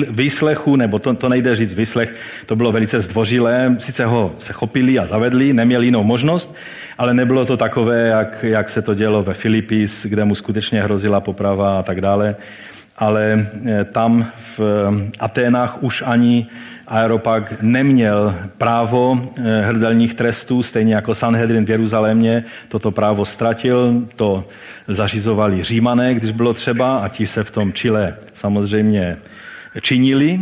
výslechu, 0.10 0.76
nebo 0.76 1.00
to, 1.00 1.14
to 1.14 1.30
nejde 1.30 1.56
říct 1.56 1.74
výslech, 1.74 2.16
to 2.46 2.56
bylo 2.56 2.72
velice 2.72 3.02
zdvořilé, 3.02 3.76
sice 3.80 4.06
ho 4.06 4.36
se 4.38 4.54
chopili 4.54 5.00
a 5.00 5.06
zavedli, 5.06 5.54
neměl 5.54 5.82
jinou 5.82 6.04
možnost, 6.04 6.56
ale 6.98 7.14
nebylo 7.14 7.46
to 7.46 7.58
takové, 7.58 8.08
jak, 8.08 8.44
jak 8.44 8.70
se 8.70 8.82
to 8.82 8.94
dělo 8.94 9.24
ve 9.24 9.34
Filipis, 9.34 10.06
kde 10.06 10.26
mu 10.26 10.36
skutečně 10.36 10.84
hrozila 10.84 11.20
poprava 11.20 11.80
a 11.80 11.84
tak 11.84 12.02
dále, 12.02 12.36
ale 12.98 13.48
eh, 13.66 13.84
tam 13.86 14.32
v 14.58 14.60
Aténách 15.20 15.84
už 15.84 16.04
ani 16.06 16.48
Aeropag 16.88 17.62
neměl 17.62 18.36
právo 18.58 19.30
eh, 19.38 19.62
hrdelních 19.62 20.14
trestů, 20.14 20.64
stejně 20.64 20.96
jako 20.96 21.16
Sanhedrin 21.16 21.66
v 21.66 21.70
Jeruzalémě 21.70 22.44
toto 22.68 22.92
právo 22.92 23.26
ztratil, 23.26 24.08
to 24.16 24.48
zařizovali 24.88 25.64
římané, 25.64 26.14
když 26.14 26.32
bylo 26.32 26.54
třeba 26.54 26.98
a 26.98 27.08
ti 27.08 27.28
se 27.28 27.44
v 27.44 27.52
tom 27.52 27.74
Chile 27.74 28.16
samozřejmě 28.34 29.18
činili, 29.82 30.40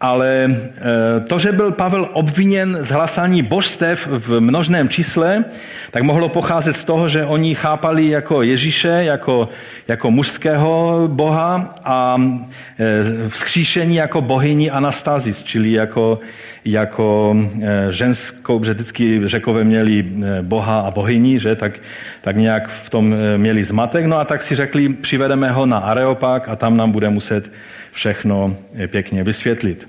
ale 0.00 0.44
e, 0.44 1.20
to, 1.20 1.38
že 1.38 1.52
byl 1.52 1.72
Pavel 1.72 2.08
obviněn 2.12 2.78
z 2.80 2.88
hlasání 2.88 3.42
božstev 3.42 4.08
v 4.10 4.40
množném 4.40 4.88
čísle, 4.88 5.44
tak 5.90 6.02
mohlo 6.02 6.28
pocházet 6.28 6.76
z 6.76 6.84
toho, 6.84 7.08
že 7.08 7.24
oni 7.24 7.54
chápali 7.54 8.08
jako 8.08 8.42
Ježíše, 8.42 8.88
jako, 8.88 9.48
jako 9.88 10.10
mužského 10.10 11.02
boha 11.06 11.74
a 11.84 12.16
e, 12.78 13.28
vzkříšení 13.28 13.96
jako 13.96 14.20
bohyni 14.20 14.70
Anastazis, 14.70 15.44
čili 15.44 15.72
jako, 15.72 16.20
jako 16.64 17.36
e, 17.62 17.92
ženskou, 17.92 18.58
protože 18.58 18.74
vždycky 18.74 19.20
řekové 19.24 19.64
měli 19.64 20.04
boha 20.42 20.80
a 20.80 20.90
bohyni, 20.90 21.40
že? 21.40 21.56
Tak, 21.56 21.72
tak 22.20 22.36
nějak 22.36 22.68
v 22.68 22.90
tom 22.90 23.14
měli 23.36 23.64
zmatek. 23.64 24.06
No 24.06 24.18
a 24.18 24.24
tak 24.24 24.42
si 24.42 24.54
řekli, 24.54 24.88
přivedeme 24.88 25.50
ho 25.50 25.66
na 25.66 25.78
Areopag 25.78 26.48
a 26.48 26.56
tam 26.56 26.76
nám 26.76 26.92
bude 26.92 27.08
muset 27.08 27.50
všechno 27.96 28.56
pěkně 28.86 29.24
vysvětlit. 29.24 29.88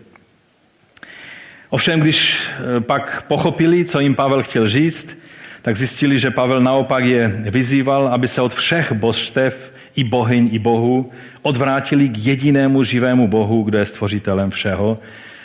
Ovšem, 1.70 2.00
když 2.00 2.40
eh, 2.40 2.80
pak 2.80 3.24
pochopili, 3.28 3.86
co 3.86 4.00
jim 4.00 4.16
Pavel 4.16 4.44
chtěl 4.44 4.70
říct, 4.70 5.18
tak 5.62 5.76
zjistili, 5.76 6.20
že 6.20 6.32
Pavel 6.32 6.62
naopak 6.62 7.06
je 7.06 7.28
vyzýval, 7.28 8.08
aby 8.08 8.28
se 8.28 8.42
od 8.42 8.54
všech 8.54 8.92
božstev 8.92 9.72
i 9.96 10.04
bohyň, 10.04 10.50
i 10.52 10.60
bohu 10.60 11.12
odvrátili 11.42 12.10
k 12.10 12.18
jedinému 12.18 12.84
živému 12.84 13.28
bohu, 13.28 13.64
kdo 13.64 13.78
je 13.78 13.86
stvořitelem 13.86 14.52
všeho. 14.52 15.00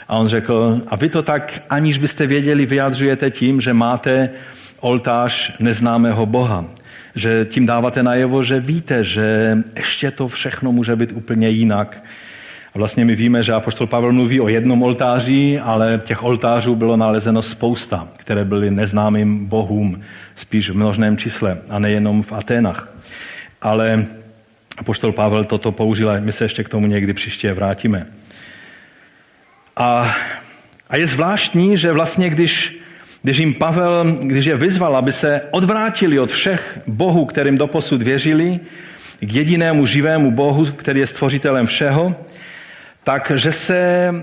A 0.09 0.17
on 0.17 0.29
řekl, 0.29 0.83
a 0.87 0.97
vy 0.97 1.09
to 1.09 1.23
tak, 1.23 1.63
aniž 1.71 1.99
byste 1.99 2.27
věděli, 2.27 2.67
vyjadřujete 2.67 3.31
tím, 3.31 3.61
že 3.61 3.75
máte 3.75 4.31
oltář 4.81 5.53
neznámého 5.59 6.27
boha. 6.27 6.65
Že 7.15 7.45
tím 7.51 7.67
dáváte 7.67 8.03
najevo, 8.03 8.43
že 8.43 8.61
víte, 8.61 9.05
že 9.05 9.59
ještě 9.77 10.11
to 10.11 10.29
všechno 10.29 10.73
může 10.73 10.97
být 10.97 11.13
úplně 11.13 11.49
jinak, 11.49 12.05
a 12.75 12.79
vlastně 12.79 13.05
my 13.05 13.15
víme, 13.15 13.43
že 13.43 13.53
apoštol 13.53 13.87
Pavel 13.87 14.13
mluví 14.13 14.41
o 14.41 14.49
jednom 14.49 14.83
oltáři, 14.83 15.59
ale 15.59 16.01
těch 16.05 16.23
oltářů 16.23 16.75
bylo 16.75 16.97
nalezeno 16.97 17.43
spousta, 17.43 18.09
které 18.17 18.45
byly 18.45 18.71
neznámým 18.71 19.47
bohům, 19.47 20.01
spíš 20.35 20.71
v 20.71 20.77
množném 20.77 21.17
čísle 21.17 21.59
a 21.69 21.79
nejenom 21.79 22.23
v 22.23 22.33
Aténách. 22.33 22.89
Ale 23.63 24.07
apoštol 24.79 25.13
Pavel 25.13 25.45
toto 25.45 25.73
použil 25.73 26.11
a 26.11 26.21
my 26.21 26.33
se 26.33 26.45
ještě 26.45 26.65
k 26.65 26.69
tomu 26.69 26.87
někdy 26.87 27.13
příště 27.13 27.53
vrátíme. 27.53 28.07
A, 29.77 30.17
a 30.89 30.97
je 30.97 31.07
zvláštní, 31.07 31.79
že 31.79 31.93
vlastně 31.93 32.31
když, 32.31 32.79
když 33.23 33.39
jim 33.39 33.55
Pavel, 33.55 34.17
když 34.21 34.45
je 34.45 34.57
vyzval, 34.57 34.97
aby 34.97 35.13
se 35.13 35.41
odvrátili 35.51 36.19
od 36.19 36.31
všech 36.31 36.81
bohů, 36.87 37.25
kterým 37.25 37.59
doposud 37.59 38.03
věřili, 38.03 38.61
k 39.21 39.33
jedinému 39.33 39.87
živému 39.87 40.31
bohu, 40.31 40.65
který 40.65 41.01
je 41.01 41.07
stvořitelem 41.07 41.67
všeho, 41.67 42.17
takže 43.05 43.53
se, 43.53 44.15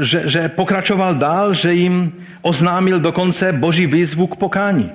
že, 0.00 0.22
že 0.24 0.48
pokračoval 0.48 1.14
dál, 1.14 1.54
že 1.54 1.74
jim 1.74 2.12
oznámil 2.42 3.00
dokonce 3.00 3.52
boží 3.52 3.86
výzvu 3.86 4.26
k 4.26 4.36
pokání. 4.36 4.90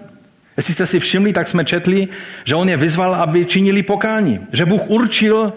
Jestli 0.58 0.74
jste 0.74 0.86
si 0.86 1.00
všimli, 1.00 1.34
tak 1.34 1.48
jsme 1.48 1.66
četli, 1.66 2.08
že 2.44 2.56
on 2.56 2.70
je 2.70 2.78
vyzval, 2.78 3.16
aby 3.16 3.46
činili 3.46 3.84
pokání. 3.84 4.40
Že 4.52 4.66
Bůh 4.66 4.82
určil, 4.88 5.54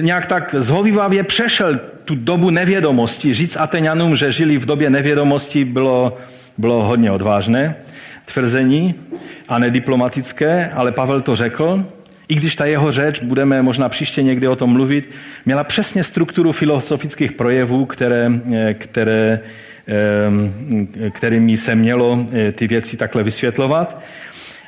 nějak 0.00 0.26
tak 0.26 0.54
zhovivavě 0.58 1.22
přešel 1.22 1.80
tu 2.04 2.14
dobu 2.14 2.50
nevědomosti. 2.50 3.34
Říct 3.34 3.56
Ateňanům, 3.56 4.16
že 4.16 4.32
žili 4.32 4.58
v 4.58 4.66
době 4.66 4.90
nevědomosti, 4.90 5.64
bylo, 5.64 6.18
bylo 6.58 6.84
hodně 6.84 7.10
odvážné 7.10 7.76
tvrzení 8.24 8.94
a 9.48 9.58
nediplomatické, 9.58 10.70
ale 10.74 10.92
Pavel 10.92 11.20
to 11.20 11.36
řekl 11.36 11.84
i 12.28 12.34
když 12.34 12.56
ta 12.56 12.64
jeho 12.64 12.92
řeč, 12.92 13.20
budeme 13.20 13.62
možná 13.62 13.88
příště 13.88 14.22
někdy 14.22 14.48
o 14.48 14.56
tom 14.56 14.70
mluvit, 14.70 15.10
měla 15.44 15.64
přesně 15.64 16.04
strukturu 16.04 16.52
filozofických 16.52 17.32
projevů, 17.32 17.84
které, 17.84 18.30
eh, 18.54 18.74
které, 18.74 19.40
eh, 19.88 21.10
kterými 21.10 21.56
se 21.56 21.74
mělo 21.74 22.26
eh, 22.32 22.52
ty 22.52 22.66
věci 22.66 22.96
takhle 22.96 23.22
vysvětlovat. 23.22 24.00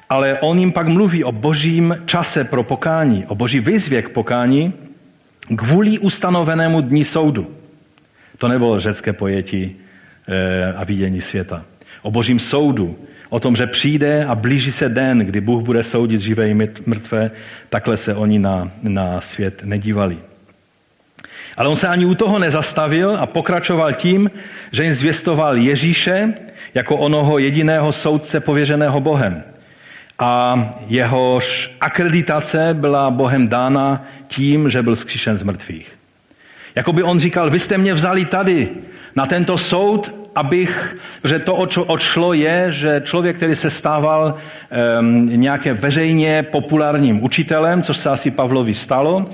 Ale 0.09 0.39
on 0.41 0.59
jim 0.59 0.73
pak 0.73 0.89
mluví 0.89 1.25
o 1.25 1.33
božím 1.33 1.97
čase 2.07 2.45
pro 2.45 2.63
pokání, 2.63 3.25
o 3.27 3.35
boží 3.35 3.61
výzvě 3.61 4.03
k 4.03 4.09
pokání 4.09 4.73
kvůli 5.57 5.99
ustanovenému 5.99 6.81
dní 6.81 7.05
soudu. 7.05 7.51
To 8.39 8.49
nebylo 8.49 8.81
řecké 8.81 9.13
pojetí 9.13 9.77
a 10.77 10.85
vidění 10.85 11.21
světa. 11.21 11.65
O 12.03 12.11
božím 12.11 12.39
soudu, 12.39 12.99
o 13.37 13.41
tom, 13.41 13.57
že 13.57 13.67
přijde 13.67 14.25
a 14.25 14.35
blíží 14.35 14.73
se 14.73 14.89
den, 14.89 15.19
kdy 15.19 15.41
Bůh 15.41 15.63
bude 15.63 15.83
soudit 15.83 16.21
živé 16.21 16.49
i 16.49 16.55
mrtvé, 16.87 17.31
takhle 17.69 17.97
se 17.97 18.15
oni 18.15 18.39
na, 18.39 18.71
na 18.83 19.21
svět 19.21 19.61
nedívali. 19.65 20.17
Ale 21.57 21.69
on 21.69 21.77
se 21.77 21.89
ani 21.89 22.05
u 22.05 22.15
toho 22.15 22.39
nezastavil 22.39 23.17
a 23.21 23.27
pokračoval 23.27 23.93
tím, 23.93 24.31
že 24.73 24.85
jim 24.85 24.93
zvěstoval 24.93 25.57
Ježíše 25.57 26.35
jako 26.75 26.97
onoho 26.97 27.39
jediného 27.39 27.93
soudce 27.93 28.41
pověřeného 28.41 29.01
Bohem. 29.01 29.45
A 30.19 30.57
jehož 30.89 31.77
akreditace 31.81 32.69
byla 32.73 33.11
Bohem 33.11 33.49
dána 33.49 34.05
tím, 34.29 34.71
že 34.71 34.83
byl 34.83 34.97
zkříšen 34.97 35.37
z 35.37 35.43
mrtvých. 35.43 35.93
Jakoby 36.75 37.03
on 37.03 37.21
říkal, 37.21 37.51
vy 37.51 37.61
jste 37.61 37.79
mě 37.79 37.95
vzali 37.95 38.25
tady 38.25 38.69
na 39.17 39.27
tento 39.27 39.59
soud, 39.59 40.26
abych, 40.37 40.97
že 41.25 41.39
to, 41.39 41.55
o 41.87 41.99
šlo, 41.99 42.33
je, 42.33 42.67
že 42.73 43.03
člověk, 43.05 43.37
který 43.37 43.55
se 43.55 43.71
stával 43.71 44.35
um, 45.01 45.41
nějaké 45.41 45.75
veřejně 45.75 46.43
populárním 46.43 47.25
učitelem, 47.25 47.83
což 47.83 47.97
se 47.97 48.11
asi 48.11 48.31
Pavlovi 48.31 48.75
stalo, 48.75 49.27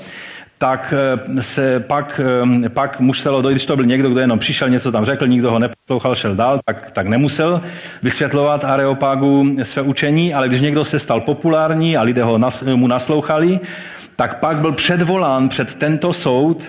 tak 0.63 0.95
eh, 0.97 1.43
se 1.43 1.81
pak, 1.81 2.21
pak 2.69 3.01
muselo 3.01 3.43
dojít, 3.43 3.55
když 3.55 3.67
to 3.67 3.77
byl 3.77 3.85
někdo, 3.85 4.11
kdo 4.11 4.21
jenom 4.21 4.39
přišel, 4.39 4.71
něco 4.71 4.93
tam 4.93 5.05
řekl, 5.05 5.27
nikdo 5.27 5.51
ho 5.51 5.59
neposlouchal, 5.59 6.15
šel 6.15 6.35
dál, 6.35 6.61
tak, 6.65 6.91
tak 6.91 7.07
nemusel 7.07 7.61
vysvětlovat 8.03 8.65
Areopágu 8.65 9.57
své 9.63 9.83
učení, 9.83 10.35
ale 10.35 10.49
když 10.49 10.61
někdo 10.61 10.85
se 10.85 10.99
stal 10.99 11.21
populární 11.21 11.97
a 11.97 12.03
lidé 12.03 12.23
ho 12.23 12.39
nas, 12.39 12.63
mu 12.63 12.87
naslouchali, 12.87 13.61
tak 14.17 14.39
pak 14.39 14.57
byl 14.57 14.73
předvolán 14.73 15.49
před 15.49 15.75
tento 15.75 16.13
soud 16.13 16.63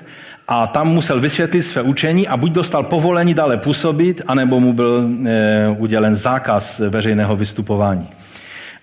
a 0.47 0.67
tam 0.67 0.87
musel 0.87 1.19
vysvětlit 1.19 1.61
své 1.61 1.81
učení 1.81 2.27
a 2.27 2.37
buď 2.37 2.51
dostal 2.51 2.83
povolení 2.83 3.33
dále 3.33 3.57
působit, 3.57 4.21
anebo 4.27 4.59
mu 4.59 4.73
byl 4.73 5.09
e, 5.25 5.67
udělen 5.77 6.15
zákaz 6.15 6.79
veřejného 6.79 7.35
vystupování. 7.35 8.09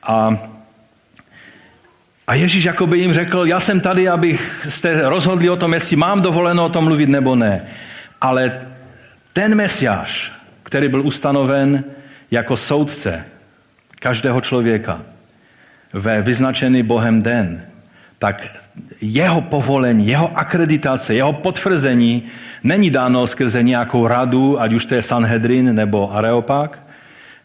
A, 0.02 0.38
a 2.26 2.34
Ježíš 2.34 2.64
jakoby 2.64 2.98
jim 2.98 3.12
řekl, 3.12 3.42
já 3.46 3.60
jsem 3.60 3.80
tady, 3.80 4.08
abych 4.08 4.66
jste 4.68 5.08
rozhodli 5.08 5.50
o 5.50 5.56
tom, 5.56 5.74
jestli 5.74 5.96
mám 5.96 6.22
dovoleno 6.22 6.64
o 6.64 6.68
tom 6.68 6.84
mluvit 6.84 7.08
nebo 7.08 7.34
ne. 7.34 7.66
Ale 8.20 8.60
ten 9.32 9.54
mesiáš, 9.54 10.32
který 10.62 10.88
byl 10.88 11.06
ustanoven 11.06 11.84
jako 12.30 12.56
soudce 12.56 13.24
každého 13.98 14.40
člověka 14.40 15.00
ve 15.92 16.22
vyznačený 16.22 16.82
Bohem 16.82 17.22
den, 17.22 17.69
tak 18.20 18.52
jeho 19.00 19.40
povolení, 19.40 20.08
jeho 20.12 20.38
akreditace, 20.38 21.14
jeho 21.14 21.32
potvrzení 21.32 22.28
není 22.62 22.90
dáno 22.90 23.26
skrze 23.26 23.62
nějakou 23.62 24.06
radu, 24.06 24.60
ať 24.60 24.72
už 24.72 24.84
to 24.86 24.94
je 24.94 25.02
Sanhedrin 25.02 25.74
nebo 25.74 26.12
Areopag, 26.12 26.78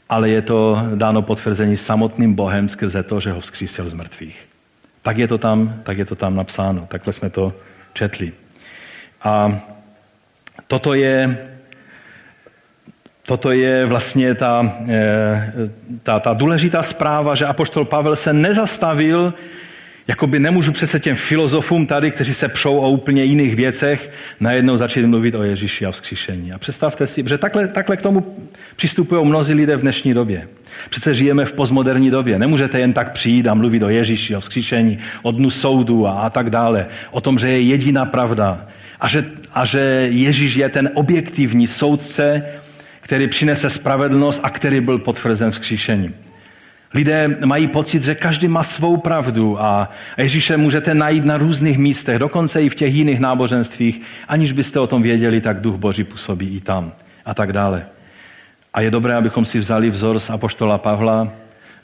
ale 0.09 0.29
je 0.29 0.41
to 0.41 0.83
dáno 0.95 1.21
potvrzení 1.21 1.77
samotným 1.77 2.35
Bohem 2.35 2.69
skrze 2.69 3.03
to, 3.03 3.19
že 3.19 3.31
ho 3.31 3.39
vzkřísil 3.39 3.89
z 3.89 3.93
mrtvých. 3.93 4.39
Tak 5.01 5.17
je 5.17 5.27
to 5.27 5.37
tam, 5.37 5.79
tak 5.83 5.97
je 5.97 6.05
to 6.05 6.15
tam 6.15 6.35
napsáno. 6.35 6.87
Takhle 6.91 7.13
jsme 7.13 7.29
to 7.29 7.53
četli. 7.93 8.31
A 9.23 9.59
toto 10.67 10.93
je, 10.93 11.37
toto 13.23 13.51
je 13.51 13.85
vlastně 13.85 14.35
ta, 14.35 14.71
eh, 14.87 15.53
ta, 16.03 16.19
ta 16.19 16.33
důležitá 16.33 16.83
zpráva, 16.83 17.35
že 17.35 17.45
apoštol 17.45 17.85
Pavel 17.85 18.15
se 18.15 18.33
nezastavil 18.33 19.33
Jakoby 20.07 20.39
nemůžu 20.39 20.71
přece 20.71 20.99
těm 20.99 21.15
filozofům 21.15 21.87
tady, 21.87 22.11
kteří 22.11 22.33
se 22.33 22.47
přou 22.47 22.77
o 22.77 22.89
úplně 22.89 23.23
jiných 23.23 23.55
věcech, 23.55 24.11
najednou 24.39 24.77
začít 24.77 25.05
mluvit 25.05 25.35
o 25.35 25.43
Ježíši 25.43 25.85
a 25.85 25.91
vzkříšení. 25.91 26.53
A 26.53 26.57
představte 26.57 27.07
si, 27.07 27.23
že 27.27 27.37
takhle, 27.37 27.67
takhle 27.67 27.97
k 27.97 28.01
tomu 28.01 28.35
přistupují 28.75 29.25
mnozí 29.25 29.53
lidé 29.53 29.77
v 29.77 29.81
dnešní 29.81 30.13
době. 30.13 30.47
Přece 30.89 31.13
žijeme 31.13 31.45
v 31.45 31.53
postmoderní 31.53 32.11
době. 32.11 32.39
Nemůžete 32.39 32.79
jen 32.79 32.93
tak 32.93 33.11
přijít 33.11 33.47
a 33.47 33.53
mluvit 33.53 33.83
o 33.83 33.89
Ježíši, 33.89 34.35
o 34.35 34.39
vzkříšení, 34.39 34.99
o 35.21 35.31
dnu 35.31 35.49
soudu 35.49 36.07
a, 36.07 36.11
a 36.11 36.29
tak 36.29 36.49
dále. 36.49 36.87
O 37.11 37.21
tom, 37.21 37.39
že 37.39 37.47
je 37.47 37.61
jediná 37.61 38.05
pravda. 38.05 38.67
A 38.99 39.07
že, 39.07 39.25
a 39.53 39.65
že 39.65 40.07
Ježíš 40.11 40.55
je 40.55 40.69
ten 40.69 40.89
objektivní 40.93 41.67
soudce, 41.67 42.43
který 43.01 43.27
přinese 43.27 43.69
spravedlnost 43.69 44.39
a 44.43 44.49
který 44.49 44.81
byl 44.81 44.97
potvrzen 44.97 45.51
vzkříšením. 45.51 46.15
Lidé 46.95 47.37
mají 47.45 47.67
pocit, 47.67 48.03
že 48.03 48.15
každý 48.15 48.47
má 48.47 48.63
svou 48.63 48.97
pravdu 48.97 49.61
a 49.61 49.89
Ježíše 50.17 50.57
můžete 50.57 50.93
najít 50.93 51.25
na 51.25 51.37
různých 51.37 51.77
místech, 51.77 52.19
dokonce 52.19 52.61
i 52.61 52.69
v 52.69 52.75
těch 52.75 52.93
jiných 52.93 53.19
náboženstvích, 53.19 54.01
aniž 54.27 54.51
byste 54.51 54.79
o 54.79 54.87
tom 54.87 55.01
věděli, 55.01 55.41
tak 55.41 55.61
duch 55.61 55.75
Boží 55.75 56.03
působí 56.03 56.55
i 56.55 56.61
tam 56.61 56.91
a 57.25 57.33
tak 57.33 57.53
dále. 57.53 57.85
A 58.73 58.81
je 58.81 58.91
dobré, 58.91 59.15
abychom 59.15 59.45
si 59.45 59.59
vzali 59.59 59.89
vzor 59.89 60.19
z 60.19 60.29
apoštola 60.29 60.77
Pavla, 60.77 61.31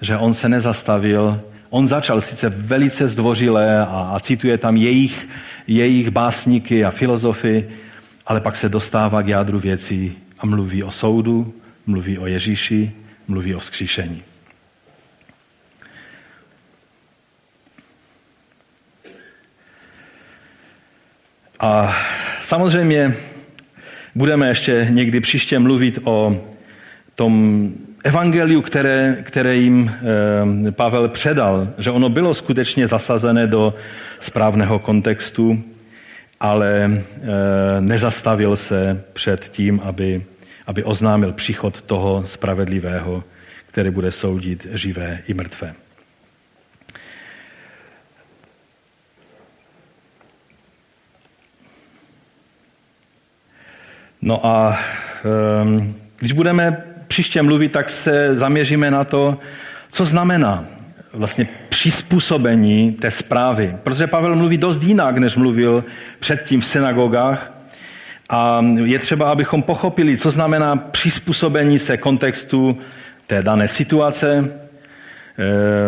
že 0.01 0.17
on 0.17 0.33
se 0.33 0.49
nezastavil, 0.49 1.41
on 1.69 1.87
začal 1.87 2.21
sice 2.21 2.49
velice 2.49 3.07
zdvořile 3.07 3.79
a, 3.79 4.11
a 4.15 4.19
cituje 4.19 4.57
tam 4.57 4.77
jejich, 4.77 5.29
jejich 5.67 6.09
básníky 6.09 6.85
a 6.85 6.91
filozofy, 6.91 7.69
ale 8.27 8.41
pak 8.41 8.55
se 8.55 8.69
dostává 8.69 9.21
k 9.21 9.27
jádru 9.27 9.59
věcí 9.59 10.13
a 10.39 10.45
mluví 10.45 10.83
o 10.83 10.91
soudu, 10.91 11.53
mluví 11.85 12.17
o 12.17 12.27
Ježíši, 12.27 12.91
mluví 13.27 13.55
o 13.55 13.59
vzkříšení. 13.59 14.30
A 21.61 21.95
samozřejmě 22.41 23.15
budeme 24.15 24.47
ještě 24.47 24.87
někdy 24.89 25.19
příště 25.19 25.59
mluvit 25.59 25.99
o 26.03 26.41
tom 27.15 27.69
evangeliu, 28.03 28.61
které, 28.61 29.17
které 29.23 29.55
jim 29.55 29.91
eh, 30.67 30.71
Pavel 30.71 31.07
předal, 31.07 31.67
že 31.77 31.91
ono 31.91 32.09
bylo 32.09 32.33
skutečně 32.33 32.87
zasazené 32.87 33.47
do 33.47 33.73
správného 34.19 34.79
kontextu, 34.79 35.63
ale 36.39 36.91
eh, 36.91 37.21
nezastavil 37.79 38.55
se 38.55 39.03
před 39.13 39.49
tím, 39.49 39.81
aby, 39.83 40.21
aby 40.67 40.83
oznámil 40.83 41.33
příchod 41.33 41.81
toho 41.81 42.21
spravedlivého, 42.25 43.23
který 43.67 43.89
bude 43.89 44.11
soudit 44.11 44.67
živé 44.73 45.19
i 45.27 45.33
mrtvé. 45.33 45.73
No 54.21 54.45
a 54.45 54.79
um, 55.63 55.95
když 56.19 56.31
budeme 56.31 56.83
příště 57.07 57.41
mluvit, 57.41 57.71
tak 57.71 57.89
se 57.89 58.35
zaměříme 58.35 58.91
na 58.91 59.03
to, 59.03 59.37
co 59.91 60.05
znamená 60.05 60.65
vlastně 61.13 61.47
přizpůsobení 61.69 62.91
té 62.91 63.11
zprávy. 63.11 63.75
Protože 63.83 64.07
Pavel 64.07 64.35
mluví 64.35 64.57
dost 64.57 64.83
jinak, 64.83 65.17
než 65.17 65.35
mluvil 65.35 65.83
předtím 66.19 66.61
v 66.61 66.65
synagogách. 66.65 67.51
A 68.29 68.65
je 68.83 68.99
třeba, 68.99 69.31
abychom 69.31 69.63
pochopili, 69.63 70.17
co 70.17 70.31
znamená 70.31 70.75
přizpůsobení 70.75 71.79
se 71.79 71.97
kontextu 71.97 72.77
té 73.27 73.43
dané 73.43 73.67
situace, 73.67 74.51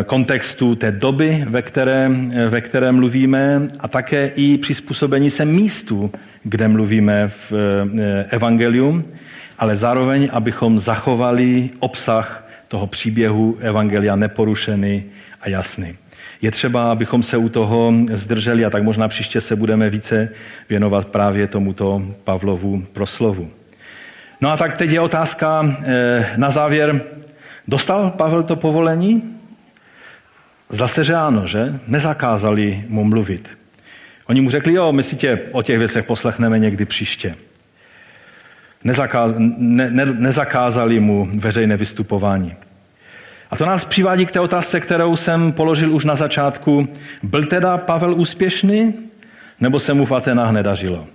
kontextu 0.06 0.76
té 0.76 0.92
doby, 0.92 1.46
ve 1.50 1.62
které, 1.62 2.12
ve 2.50 2.62
které 2.62 2.92
mluvíme 2.92 3.62
a 3.80 3.88
také 3.88 4.32
i 4.36 4.58
přizpůsobení 4.58 5.30
se 5.30 5.46
místu, 5.46 6.12
kde 6.44 6.68
mluvíme 6.68 7.28
v 7.28 7.54
eh, 7.54 8.26
evangelium, 8.30 9.04
ale 9.60 9.76
zároveň, 9.76 10.30
abychom 10.32 10.80
zachovali 10.80 11.70
obsah 11.80 12.48
toho 12.68 12.88
příběhu 12.88 13.58
evangelia 13.62 14.16
neporušený 14.16 15.04
a 15.42 15.50
jasný. 15.50 15.96
Je 16.42 16.52
třeba, 16.52 16.92
abychom 16.92 17.24
se 17.24 17.38
u 17.38 17.50
toho 17.50 17.94
zdrželi 18.14 18.66
a 18.66 18.70
tak 18.70 18.84
možná 18.84 19.08
příště 19.08 19.42
se 19.42 19.56
budeme 19.56 19.90
více 19.90 20.30
věnovat 20.70 21.08
právě 21.08 21.48
tomuto 21.48 22.02
Pavlovu 22.24 22.84
proslovu. 22.94 23.50
No 24.42 24.52
a 24.52 24.58
tak 24.58 24.78
teď 24.78 24.90
je 24.90 25.00
otázka 25.00 25.76
eh, 25.86 26.34
na 26.38 26.52
závěr. 26.52 27.02
Dostal 27.68 28.12
Pavel 28.12 28.44
to 28.44 28.56
povolení? 28.56 29.33
Zase, 30.74 31.04
že? 31.46 31.80
Nezakázali 31.88 32.84
mu 32.88 33.04
mluvit. 33.04 33.50
Oni 34.26 34.42
mu 34.42 34.50
řekli, 34.50 34.74
jo, 34.74 34.92
my 34.92 35.04
si 35.04 35.16
tě 35.16 35.40
o 35.52 35.62
těch 35.62 35.80
věcech 35.80 36.06
poslechneme 36.06 36.60
někdy 36.60 36.86
příště. 36.86 37.36
Ne, 38.84 38.94
ne, 39.90 40.06
nezakázali 40.06 41.00
mu 41.00 41.30
veřejné 41.34 41.78
vystupování. 41.78 42.56
A 43.52 43.56
to 43.56 43.66
nás 43.66 43.86
přivádí 43.86 44.26
k 44.26 44.32
té 44.32 44.40
otázce, 44.40 44.80
kterou 44.80 45.16
jsem 45.16 45.52
položil 45.52 45.94
už 45.96 46.06
na 46.06 46.16
začátku. 46.16 46.88
Byl 47.24 47.44
teda 47.44 47.78
Pavel 47.78 48.14
úspěšný, 48.14 48.94
nebo 49.60 49.80
se 49.80 49.94
mu 49.94 50.06
v 50.06 50.12
Atenách 50.12 50.52
nedařilo? 50.52 51.08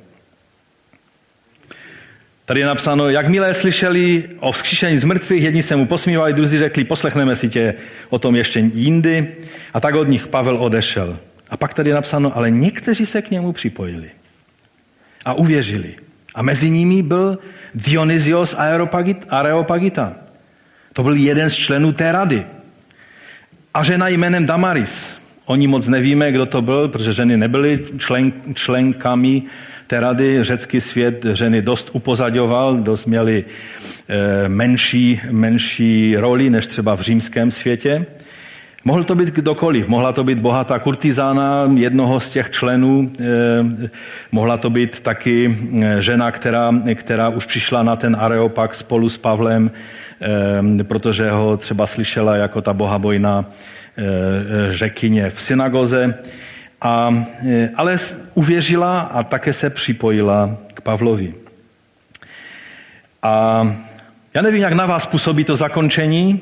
Tady 2.48 2.60
je 2.60 2.66
napsáno, 2.66 3.08
jakmile 3.08 3.54
slyšeli 3.54 4.24
o 4.40 4.52
vzkříšení 4.52 4.98
z 4.98 5.04
mrtvých, 5.04 5.42
jedni 5.42 5.62
se 5.62 5.76
mu 5.76 5.86
posmívali, 5.86 6.32
druzí 6.32 6.58
řekli, 6.58 6.84
poslechneme 6.84 7.36
si 7.36 7.48
tě 7.48 7.74
o 8.10 8.18
tom 8.18 8.36
ještě 8.36 8.60
jindy. 8.74 9.28
A 9.74 9.80
tak 9.80 9.94
od 9.94 10.08
nich 10.08 10.26
Pavel 10.26 10.56
odešel. 10.56 11.18
A 11.50 11.56
pak 11.56 11.74
tady 11.74 11.90
je 11.90 11.94
napsáno, 11.94 12.36
ale 12.36 12.50
někteří 12.50 13.06
se 13.06 13.22
k 13.22 13.30
němu 13.30 13.52
připojili 13.52 14.10
a 15.24 15.34
uvěřili. 15.34 15.94
A 16.34 16.42
mezi 16.42 16.70
nimi 16.70 17.02
byl 17.02 17.38
Dionysios 17.74 18.56
Areopagita. 19.28 20.14
To 20.92 21.02
byl 21.02 21.14
jeden 21.14 21.50
z 21.50 21.54
členů 21.54 21.92
té 21.92 22.12
rady. 22.12 22.46
A 23.74 23.84
žena 23.84 24.08
jménem 24.08 24.46
Damaris. 24.46 25.14
Oni 25.44 25.66
moc 25.66 25.88
nevíme, 25.88 26.32
kdo 26.32 26.46
to 26.46 26.62
byl, 26.62 26.88
protože 26.88 27.12
ženy 27.12 27.36
nebyly 27.36 27.84
člen, 27.98 28.32
členkami 28.54 29.42
té 29.88 30.00
rady. 30.00 30.44
Řecký 30.44 30.80
svět 30.80 31.26
ženy 31.32 31.62
dost 31.62 31.90
upozaďoval, 31.92 32.76
dost 32.76 33.06
měli 33.06 33.44
e, 34.08 34.48
menší, 34.48 35.20
menší 35.30 36.16
roli 36.16 36.50
než 36.50 36.66
třeba 36.66 36.94
v 36.94 37.00
římském 37.00 37.50
světě. 37.50 38.06
Mohl 38.84 39.04
to 39.04 39.14
být 39.14 39.28
kdokoliv. 39.28 39.88
Mohla 39.88 40.12
to 40.12 40.24
být 40.24 40.38
bohatá 40.38 40.78
kurtizána 40.78 41.70
jednoho 41.74 42.20
z 42.20 42.30
těch 42.30 42.50
členů. 42.50 43.12
Eh, 43.20 43.88
mohla 44.32 44.56
to 44.56 44.70
být 44.70 45.00
taky 45.00 45.56
eh, 45.82 46.02
žena, 46.02 46.30
která, 46.30 46.74
která 46.94 47.28
už 47.28 47.46
přišla 47.46 47.82
na 47.82 47.96
ten 47.96 48.16
areopak 48.20 48.74
spolu 48.74 49.08
s 49.08 49.16
Pavlem, 49.16 49.70
eh, 50.80 50.84
protože 50.84 51.30
ho 51.30 51.56
třeba 51.56 51.86
slyšela 51.86 52.36
jako 52.36 52.62
ta 52.62 52.72
bohabojná 52.72 53.44
řekyně 54.70 55.30
v 55.30 55.42
synagoze. 55.42 56.14
A, 56.80 57.24
ale 57.76 57.96
uvěřila 58.34 59.00
a 59.00 59.22
také 59.22 59.52
se 59.52 59.70
připojila 59.70 60.56
k 60.74 60.80
Pavlovi. 60.80 61.34
A 63.22 63.62
já 64.34 64.42
nevím, 64.42 64.62
jak 64.62 64.72
na 64.72 64.86
vás 64.86 65.06
působí 65.06 65.44
to 65.44 65.56
zakončení, 65.56 66.40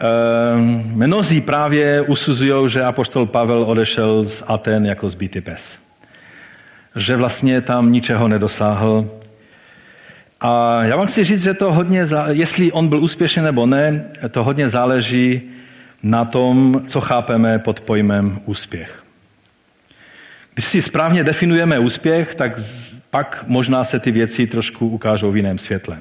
Ehm, 0.00 0.82
mnozí 0.94 1.40
právě 1.40 2.00
usuzují, 2.00 2.70
že 2.70 2.84
apoštol 2.84 3.26
Pavel 3.26 3.62
odešel 3.62 4.28
z 4.28 4.42
Aten 4.46 4.86
jako 4.86 5.08
zbytý 5.08 5.40
pes. 5.40 5.78
Že 6.96 7.16
vlastně 7.16 7.60
tam 7.60 7.92
ničeho 7.92 8.28
nedosáhl. 8.28 9.10
A 10.40 10.82
já 10.84 10.96
vám 10.96 11.06
chci 11.06 11.24
říct, 11.24 11.42
že 11.42 11.54
to 11.54 11.72
hodně, 11.72 12.06
jestli 12.28 12.72
on 12.72 12.88
byl 12.88 13.00
úspěšný 13.00 13.42
nebo 13.42 13.66
ne, 13.66 14.04
to 14.30 14.44
hodně 14.44 14.68
záleží 14.68 15.42
na 16.02 16.24
tom, 16.24 16.82
co 16.86 17.00
chápeme 17.00 17.58
pod 17.58 17.80
pojmem 17.80 18.40
úspěch. 18.44 18.99
Když 20.54 20.64
si 20.64 20.82
správně 20.82 21.24
definujeme 21.24 21.78
úspěch, 21.78 22.34
tak 22.34 22.60
pak 23.10 23.44
možná 23.46 23.84
se 23.84 23.98
ty 23.98 24.10
věci 24.10 24.46
trošku 24.46 24.88
ukážou 24.88 25.30
v 25.30 25.36
jiném 25.36 25.58
světle. 25.58 25.98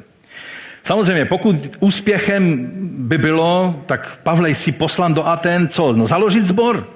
Samozřejmě, 0.83 1.25
pokud 1.25 1.55
úspěchem 1.79 2.71
by 2.81 3.17
bylo, 3.17 3.83
tak 3.85 4.19
Pavlej 4.23 4.55
si 4.55 4.71
poslan 4.71 5.13
do 5.13 5.27
Aten, 5.27 5.67
co? 5.67 5.93
No 5.93 6.05
založit 6.05 6.43
zbor. 6.43 6.87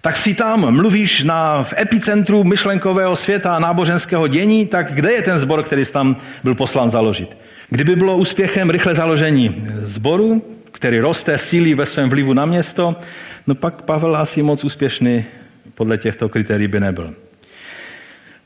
Tak 0.00 0.16
si 0.16 0.34
tam 0.34 0.74
mluvíš 0.74 1.22
na, 1.22 1.62
v 1.62 1.74
epicentru 1.78 2.44
myšlenkového 2.44 3.16
světa 3.16 3.56
a 3.56 3.58
náboženského 3.58 4.28
dění, 4.28 4.66
tak 4.66 4.92
kde 4.92 5.12
je 5.12 5.22
ten 5.22 5.38
zbor, 5.38 5.62
který 5.62 5.84
jsi 5.84 5.92
tam 5.92 6.16
byl 6.44 6.54
poslán 6.54 6.90
založit? 6.90 7.36
Kdyby 7.68 7.96
bylo 7.96 8.16
úspěchem 8.16 8.70
rychle 8.70 8.94
založení 8.94 9.68
zboru, 9.80 10.42
který 10.72 10.98
roste 10.98 11.38
sílí 11.38 11.74
ve 11.74 11.86
svém 11.86 12.08
vlivu 12.08 12.32
na 12.32 12.46
město, 12.46 12.96
no 13.46 13.54
pak 13.54 13.82
Pavel 13.82 14.16
asi 14.16 14.42
moc 14.42 14.64
úspěšný 14.64 15.24
podle 15.78 15.98
těchto 15.98 16.28
kritérií 16.28 16.68
by 16.68 16.80
nebyl. 16.80 17.14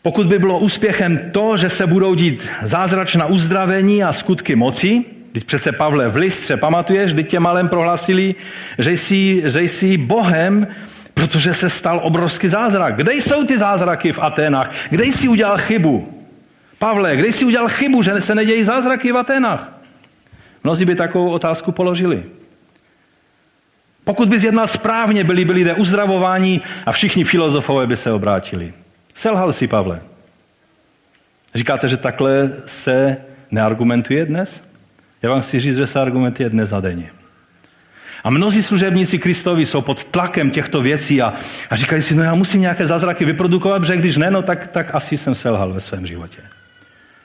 Pokud 0.03 0.27
by 0.27 0.39
bylo 0.39 0.59
úspěchem 0.59 1.33
to, 1.33 1.57
že 1.57 1.69
se 1.69 1.87
budou 1.87 2.15
dít 2.15 2.49
zázračná 2.63 3.27
uzdravení 3.27 4.05
a 4.05 4.13
skutky 4.13 4.57
moci, 4.57 5.05
teď 5.33 5.45
přece 5.45 5.73
Pavle 5.73 6.09
v 6.09 6.17
listře, 6.17 6.57
pamatuješ, 6.57 7.13
kdy 7.13 7.25
tě 7.25 7.41
malem 7.41 7.69
prohlásili, 7.69 8.35
že 8.79 8.93
jsi, 8.93 9.43
že 9.47 9.61
jsi 9.61 9.97
Bohem 9.97 10.67
Protože 11.15 11.55
se 11.55 11.71
stal 11.71 12.01
obrovský 12.03 12.49
zázrak. 12.49 12.97
Kde 12.97 13.15
jsou 13.15 13.45
ty 13.45 13.59
zázraky 13.59 14.13
v 14.13 14.19
Aténách? 14.19 14.71
Kde 14.91 15.05
jsi 15.05 15.29
udělal 15.29 15.59
chybu? 15.59 16.25
Pavle, 16.79 17.17
kde 17.17 17.29
jsi 17.29 17.45
udělal 17.45 17.69
chybu, 17.69 18.03
že 18.03 18.21
se 18.21 18.35
nedějí 18.35 18.65
zázraky 18.65 19.13
v 19.13 19.17
Aténách? 19.17 19.73
Mnozí 20.65 20.85
by 20.85 20.95
takovou 20.95 21.31
otázku 21.31 21.73
položili. 21.73 22.23
Pokud 24.05 24.29
bys 24.29 24.45
jednal 24.45 24.67
správně, 24.67 25.25
byli 25.25 25.45
by 25.45 25.53
lidé 25.53 25.75
uzdravováni 25.75 26.61
a 26.87 26.93
všichni 26.93 27.25
filozofové 27.25 27.87
by 27.87 27.97
se 27.97 28.13
obrátili. 28.13 28.73
Selhal 29.15 29.53
si, 29.53 29.69
Pavle. 29.69 30.01
Říkáte, 31.55 31.89
že 31.89 31.97
takhle 31.97 32.53
se 32.67 33.17
neargumentuje 33.51 34.27
dnes? 34.27 34.63
Já 35.23 35.31
vám 35.31 35.41
chci 35.41 35.61
říct, 35.61 35.77
že 35.77 35.87
se 35.87 36.01
argumentuje 36.01 36.51
dnes 36.51 36.73
a 36.73 36.81
denně. 36.81 37.11
A 38.25 38.31
mnozí 38.31 38.63
služebníci 38.63 39.19
Kristovi 39.19 39.67
jsou 39.67 39.81
pod 39.81 40.05
tlakem 40.05 40.51
těchto 40.51 40.83
věcí 40.83 41.23
a, 41.23 41.35
a 41.71 41.77
říkají 41.77 42.03
si, 42.03 42.15
no 42.15 42.23
já 42.23 42.35
musím 42.35 42.61
nějaké 42.61 42.87
zázraky 42.87 43.25
vyprodukovat, 43.25 43.83
protože 43.83 43.97
když 43.97 44.17
ne, 44.17 44.31
no 44.31 44.43
tak, 44.43 44.67
tak 44.67 44.95
asi 44.95 45.17
jsem 45.17 45.35
selhal 45.35 45.73
ve 45.73 45.81
svém 45.81 46.07
životě. 46.07 46.39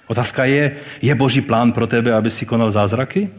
Otázka 0.07 0.45
je, 0.45 0.75
je 1.01 1.15
boží 1.15 1.41
plán 1.41 1.71
pro 1.71 1.87
tebe, 1.87 2.13
aby 2.13 2.31
si 2.31 2.45
konal 2.45 2.71
zázraky? 2.71 3.29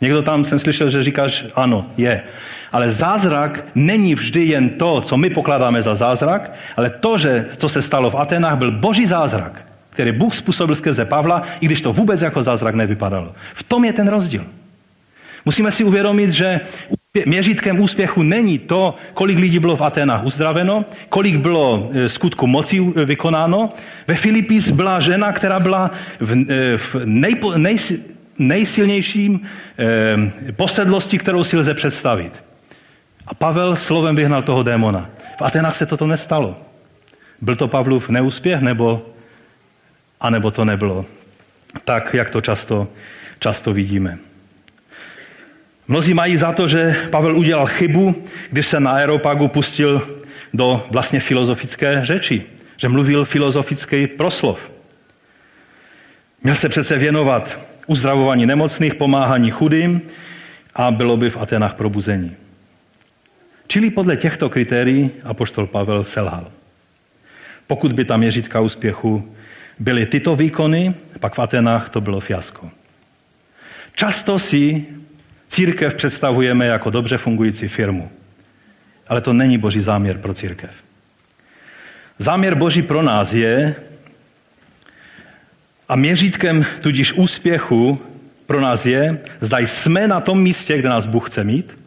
Někdo 0.00 0.22
tam 0.22 0.44
jsem 0.44 0.58
slyšel, 0.58 0.90
že 0.90 1.02
říkáš, 1.02 1.44
ano, 1.54 1.86
je. 1.96 2.22
Ale 2.72 2.90
zázrak 2.90 3.64
není 3.74 4.14
vždy 4.14 4.44
jen 4.44 4.68
to, 4.68 5.00
co 5.00 5.16
my 5.16 5.30
pokládáme 5.30 5.82
za 5.82 5.94
zázrak, 5.94 6.52
ale 6.76 6.90
to, 6.90 7.18
že 7.18 7.46
co 7.56 7.68
se 7.68 7.82
stalo 7.82 8.10
v 8.10 8.14
Atenách, 8.14 8.58
byl 8.58 8.70
boží 8.70 9.06
zázrak, 9.06 9.66
který 9.90 10.12
Bůh 10.12 10.34
způsobil 10.34 10.74
skrze 10.74 11.04
Pavla, 11.04 11.42
i 11.60 11.66
když 11.66 11.80
to 11.80 11.92
vůbec 11.92 12.22
jako 12.22 12.42
zázrak 12.42 12.74
nevypadalo. 12.74 13.32
V 13.54 13.62
tom 13.62 13.84
je 13.84 13.92
ten 13.92 14.08
rozdíl. 14.08 14.44
Musíme 15.44 15.72
si 15.72 15.84
uvědomit, 15.84 16.30
že 16.30 16.60
měřítkem 17.26 17.80
úspěchu 17.80 18.22
není 18.22 18.58
to, 18.58 18.94
kolik 19.14 19.38
lidí 19.38 19.58
bylo 19.58 19.76
v 19.76 19.82
Atenách 19.82 20.24
uzdraveno, 20.24 20.84
kolik 21.08 21.36
bylo 21.36 21.90
e, 21.92 22.08
skutku 22.08 22.46
moci 22.46 22.80
vykonáno. 22.80 23.72
Ve 24.06 24.14
Filipis 24.14 24.70
byla 24.70 25.00
žena, 25.00 25.32
která 25.32 25.60
byla 25.60 25.90
v, 26.20 26.32
e, 26.32 26.78
v 26.78 26.96
nejpo, 27.04 27.58
nej, 27.58 27.76
nejsilnějším 28.38 29.40
eh, 29.78 30.52
posedlosti, 30.52 31.18
kterou 31.18 31.44
si 31.44 31.56
lze 31.56 31.74
představit. 31.74 32.44
A 33.26 33.34
Pavel 33.34 33.76
slovem 33.76 34.16
vyhnal 34.16 34.42
toho 34.42 34.62
démona. 34.62 35.10
V 35.38 35.42
Atenách 35.42 35.76
se 35.76 35.86
toto 35.86 36.06
nestalo. 36.06 36.60
Byl 37.40 37.56
to 37.56 37.68
Pavlův 37.68 38.08
neúspěch, 38.08 38.60
nebo 38.60 39.06
anebo 40.20 40.50
to 40.50 40.64
nebylo. 40.64 41.04
Tak, 41.84 42.14
jak 42.14 42.30
to 42.30 42.40
často, 42.40 42.88
často 43.38 43.72
vidíme. 43.72 44.18
Mnozí 45.88 46.14
mají 46.14 46.36
za 46.36 46.52
to, 46.52 46.68
že 46.68 46.96
Pavel 47.10 47.38
udělal 47.38 47.66
chybu, 47.66 48.24
když 48.50 48.66
se 48.66 48.80
na 48.80 48.90
Aeropagu 48.90 49.48
pustil 49.48 50.08
do 50.54 50.86
vlastně 50.90 51.20
filozofické 51.20 52.00
řeči, 52.02 52.42
že 52.76 52.88
mluvil 52.88 53.24
filozofický 53.24 54.06
proslov. 54.06 54.70
Měl 56.42 56.54
se 56.54 56.68
přece 56.68 56.98
věnovat 56.98 57.58
uzdravování 57.86 58.46
nemocných, 58.46 58.94
pomáhání 58.94 59.50
chudým 59.50 60.00
a 60.74 60.90
bylo 60.90 61.16
by 61.16 61.30
v 61.30 61.36
Atenách 61.36 61.74
probuzení. 61.74 62.36
Čili 63.66 63.90
podle 63.90 64.16
těchto 64.16 64.48
kritérií 64.48 65.10
apoštol 65.24 65.66
Pavel 65.66 66.04
selhal. 66.04 66.50
Pokud 67.66 67.92
by 67.92 68.04
tam 68.04 68.20
měřítka 68.20 68.60
úspěchu 68.60 69.34
byly 69.78 70.06
tyto 70.06 70.36
výkony, 70.36 70.94
pak 71.20 71.34
v 71.34 71.38
Atenách 71.38 71.88
to 71.88 72.00
bylo 72.00 72.20
fiasko. 72.20 72.70
Často 73.94 74.38
si 74.38 74.84
církev 75.48 75.94
představujeme 75.94 76.66
jako 76.66 76.90
dobře 76.90 77.18
fungující 77.18 77.68
firmu. 77.68 78.10
Ale 79.08 79.20
to 79.20 79.32
není 79.32 79.58
boží 79.58 79.80
záměr 79.80 80.18
pro 80.18 80.34
církev. 80.34 80.70
Záměr 82.18 82.54
boží 82.54 82.82
pro 82.82 83.02
nás 83.02 83.32
je, 83.32 83.74
a 85.88 85.96
měřítkem 85.96 86.66
tudíž 86.80 87.12
úspěchu 87.12 87.98
pro 88.46 88.60
nás 88.60 88.86
je, 88.86 89.18
zda 89.40 89.58
jsme 89.58 90.08
na 90.08 90.20
tom 90.20 90.42
místě, 90.42 90.78
kde 90.78 90.88
nás 90.88 91.06
Bůh 91.06 91.30
chce 91.30 91.44
mít. 91.44 91.78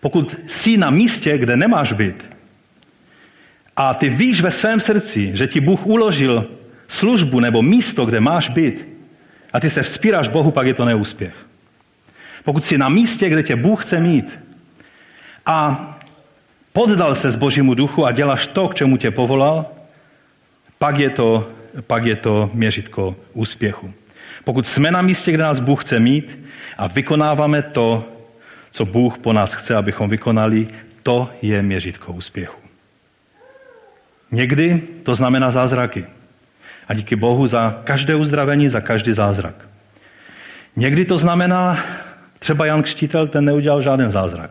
Pokud 0.00 0.36
jsi 0.46 0.76
na 0.76 0.90
místě, 0.90 1.38
kde 1.38 1.56
nemáš 1.56 1.92
být, 1.92 2.24
a 3.76 3.94
ty 3.94 4.08
víš 4.08 4.40
ve 4.40 4.50
svém 4.50 4.80
srdci, 4.80 5.30
že 5.34 5.46
ti 5.46 5.60
Bůh 5.60 5.86
uložil 5.86 6.46
službu 6.88 7.40
nebo 7.40 7.62
místo, 7.62 8.06
kde 8.06 8.20
máš 8.20 8.48
být, 8.48 8.88
a 9.52 9.60
ty 9.60 9.70
se 9.70 9.82
vzpíráš 9.82 10.28
Bohu, 10.28 10.50
pak 10.50 10.66
je 10.66 10.74
to 10.74 10.84
neúspěch. 10.84 11.34
Pokud 12.44 12.64
jsi 12.64 12.78
na 12.78 12.88
místě, 12.88 13.28
kde 13.28 13.42
tě 13.42 13.56
Bůh 13.56 13.84
chce 13.84 14.00
mít 14.00 14.38
a 15.46 15.90
poddal 16.72 17.14
se 17.14 17.30
z 17.30 17.36
Božímu 17.36 17.74
duchu 17.74 18.06
a 18.06 18.12
děláš 18.12 18.46
to, 18.46 18.68
k 18.68 18.74
čemu 18.74 18.96
tě 18.96 19.10
povolal, 19.10 19.66
pak 20.78 20.98
je 20.98 21.10
to 21.10 21.48
pak 21.80 22.04
je 22.04 22.16
to 22.16 22.50
měřitko 22.54 23.16
úspěchu. 23.32 23.92
Pokud 24.44 24.66
jsme 24.66 24.90
na 24.90 25.02
místě, 25.02 25.32
kde 25.32 25.42
nás 25.42 25.60
Bůh 25.60 25.84
chce 25.84 26.00
mít 26.00 26.38
a 26.78 26.86
vykonáváme 26.86 27.62
to, 27.62 28.04
co 28.70 28.84
Bůh 28.84 29.18
po 29.18 29.32
nás 29.32 29.54
chce, 29.54 29.76
abychom 29.76 30.10
vykonali, 30.10 30.68
to 31.02 31.30
je 31.42 31.62
měřitko 31.62 32.12
úspěchu. 32.12 32.60
Někdy 34.30 34.82
to 35.02 35.14
znamená 35.14 35.50
zázraky. 35.50 36.04
A 36.88 36.94
díky 36.94 37.16
Bohu 37.16 37.46
za 37.46 37.80
každé 37.84 38.14
uzdravení, 38.14 38.68
za 38.68 38.80
každý 38.80 39.12
zázrak. 39.12 39.68
Někdy 40.76 41.04
to 41.04 41.18
znamená, 41.18 41.84
třeba 42.38 42.66
Jan 42.66 42.82
Křtítel, 42.82 43.28
ten 43.28 43.44
neudělal 43.44 43.82
žádný 43.82 44.10
zázrak 44.10 44.50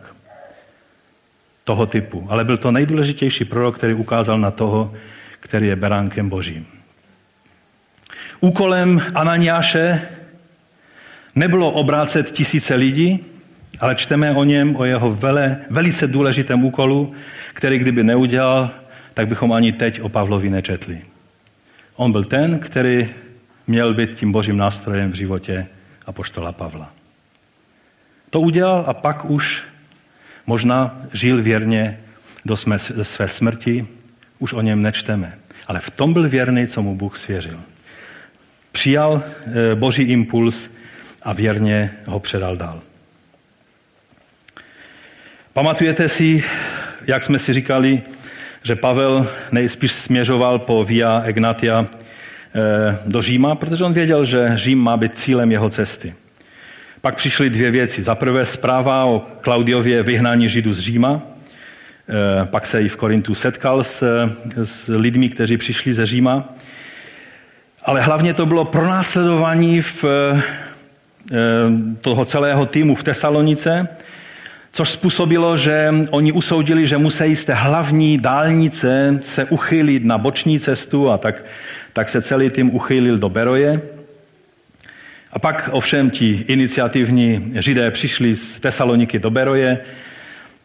toho 1.64 1.86
typu, 1.86 2.26
ale 2.28 2.44
byl 2.44 2.56
to 2.58 2.70
nejdůležitější 2.70 3.44
prorok, 3.44 3.78
který 3.78 3.94
ukázal 3.94 4.38
na 4.38 4.50
toho, 4.50 4.94
který 5.40 5.66
je 5.66 5.76
beránkem 5.76 6.28
božím. 6.28 6.75
Úkolem 8.40 9.02
Ananiáše 9.14 10.02
nebylo 11.34 11.70
obrácet 11.70 12.30
tisíce 12.30 12.74
lidí, 12.74 13.24
ale 13.80 13.94
čteme 13.94 14.32
o 14.32 14.44
něm, 14.44 14.76
o 14.76 14.84
jeho 14.84 15.12
vele, 15.12 15.56
velice 15.70 16.06
důležitém 16.06 16.64
úkolu, 16.64 17.14
který 17.54 17.78
kdyby 17.78 18.04
neudělal, 18.04 18.70
tak 19.14 19.28
bychom 19.28 19.52
ani 19.52 19.72
teď 19.72 20.00
o 20.00 20.08
Pavlovi 20.08 20.50
nečetli. 20.50 21.00
On 21.96 22.12
byl 22.12 22.24
ten, 22.24 22.58
který 22.58 23.08
měl 23.66 23.94
být 23.94 24.10
tím 24.10 24.32
božím 24.32 24.56
nástrojem 24.56 25.12
v 25.12 25.14
životě 25.14 25.66
apoštola 26.06 26.52
Pavla. 26.52 26.92
To 28.30 28.40
udělal 28.40 28.84
a 28.86 28.94
pak 28.94 29.24
už 29.24 29.62
možná 30.46 31.00
žil 31.12 31.42
věrně 31.42 32.00
do 32.44 32.56
své 33.02 33.28
smrti, 33.28 33.86
už 34.38 34.52
o 34.52 34.60
něm 34.60 34.82
nečteme. 34.82 35.38
Ale 35.66 35.80
v 35.80 35.90
tom 35.90 36.12
byl 36.12 36.28
věrný, 36.28 36.66
co 36.66 36.82
mu 36.82 36.96
Bůh 36.96 37.16
svěřil. 37.16 37.60
Přijal 38.76 39.22
eh, 39.22 39.74
boží 39.74 40.02
impuls 40.02 40.70
a 41.22 41.32
věrně 41.32 41.90
ho 42.06 42.20
předal 42.20 42.56
dál. 42.56 42.80
Pamatujete 45.52 46.08
si, 46.08 46.44
jak 47.06 47.24
jsme 47.24 47.38
si 47.38 47.52
říkali, 47.52 48.02
že 48.62 48.76
Pavel 48.76 49.28
nejspíš 49.52 49.92
směřoval 49.92 50.58
po 50.58 50.84
Via 50.84 51.22
Egnatia 51.24 51.86
eh, 51.86 52.98
do 53.06 53.22
Říma, 53.22 53.54
protože 53.54 53.84
on 53.84 53.92
věděl, 53.92 54.24
že 54.24 54.52
Řím 54.54 54.78
má 54.78 54.96
být 54.96 55.18
cílem 55.18 55.52
jeho 55.52 55.70
cesty. 55.70 56.14
Pak 57.00 57.14
přišly 57.14 57.50
dvě 57.50 57.70
věci. 57.70 58.02
Za 58.02 58.14
prvé 58.14 58.44
zpráva 58.44 59.04
o 59.04 59.22
Klaudiově 59.40 60.02
vyhnání 60.02 60.48
Židů 60.48 60.72
z 60.72 60.78
Říma. 60.78 61.22
Eh, 62.08 62.46
pak 62.46 62.66
se 62.66 62.82
i 62.82 62.88
v 62.88 62.96
Korintu 62.96 63.34
setkal 63.34 63.84
s, 63.84 64.28
s 64.64 64.88
lidmi, 64.96 65.28
kteří 65.28 65.56
přišli 65.56 65.92
ze 65.92 66.06
Říma 66.06 66.55
ale 67.86 68.02
hlavně 68.02 68.34
to 68.34 68.46
bylo 68.46 68.64
pronásledování 68.64 69.82
v, 69.82 70.04
eh, 70.04 70.42
toho 72.00 72.24
celého 72.24 72.66
týmu 72.66 72.94
v 72.94 73.02
Tesalonice, 73.02 73.88
což 74.72 74.90
způsobilo, 74.90 75.56
že 75.56 75.94
oni 76.10 76.32
usoudili, 76.32 76.86
že 76.86 76.98
musí 76.98 77.36
z 77.36 77.44
té 77.44 77.54
hlavní 77.54 78.18
dálnice 78.18 79.18
se 79.22 79.44
uchylit 79.44 80.04
na 80.04 80.18
boční 80.18 80.60
cestu 80.60 81.10
a 81.10 81.18
tak, 81.18 81.44
tak 81.92 82.08
se 82.08 82.22
celý 82.22 82.50
tým 82.50 82.74
uchylil 82.74 83.18
do 83.18 83.28
Beroje. 83.28 83.80
A 85.32 85.38
pak 85.38 85.70
ovšem 85.72 86.10
ti 86.10 86.44
iniciativní 86.46 87.52
židé 87.54 87.90
přišli 87.90 88.34
z 88.36 88.60
Tesaloniky 88.60 89.18
do 89.18 89.30
Beroje, 89.30 89.78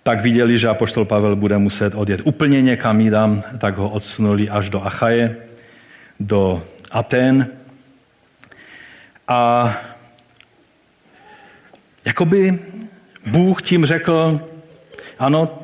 tak 0.04 0.22
viděli, 0.22 0.58
že 0.58 0.68
apoštol 0.68 1.06
Pavel 1.06 1.36
bude 1.36 1.58
muset 1.58 1.96
odjet 1.96 2.22
úplně 2.24 2.62
někam 2.62 3.02
jinam, 3.02 3.44
tak 3.58 3.78
ho 3.78 3.90
odsunuli 3.90 4.50
až 4.50 4.70
do 4.70 4.86
Achaje, 4.86 5.36
do 6.20 6.64
Aten. 6.92 7.48
A 9.28 9.74
jakoby 12.06 12.60
Bůh 13.26 13.62
tím 13.62 13.86
řekl, 13.86 14.42
ano, 15.20 15.60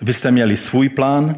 vy 0.00 0.14
jste 0.14 0.30
měli 0.30 0.56
svůj 0.56 0.88
plán 0.88 1.36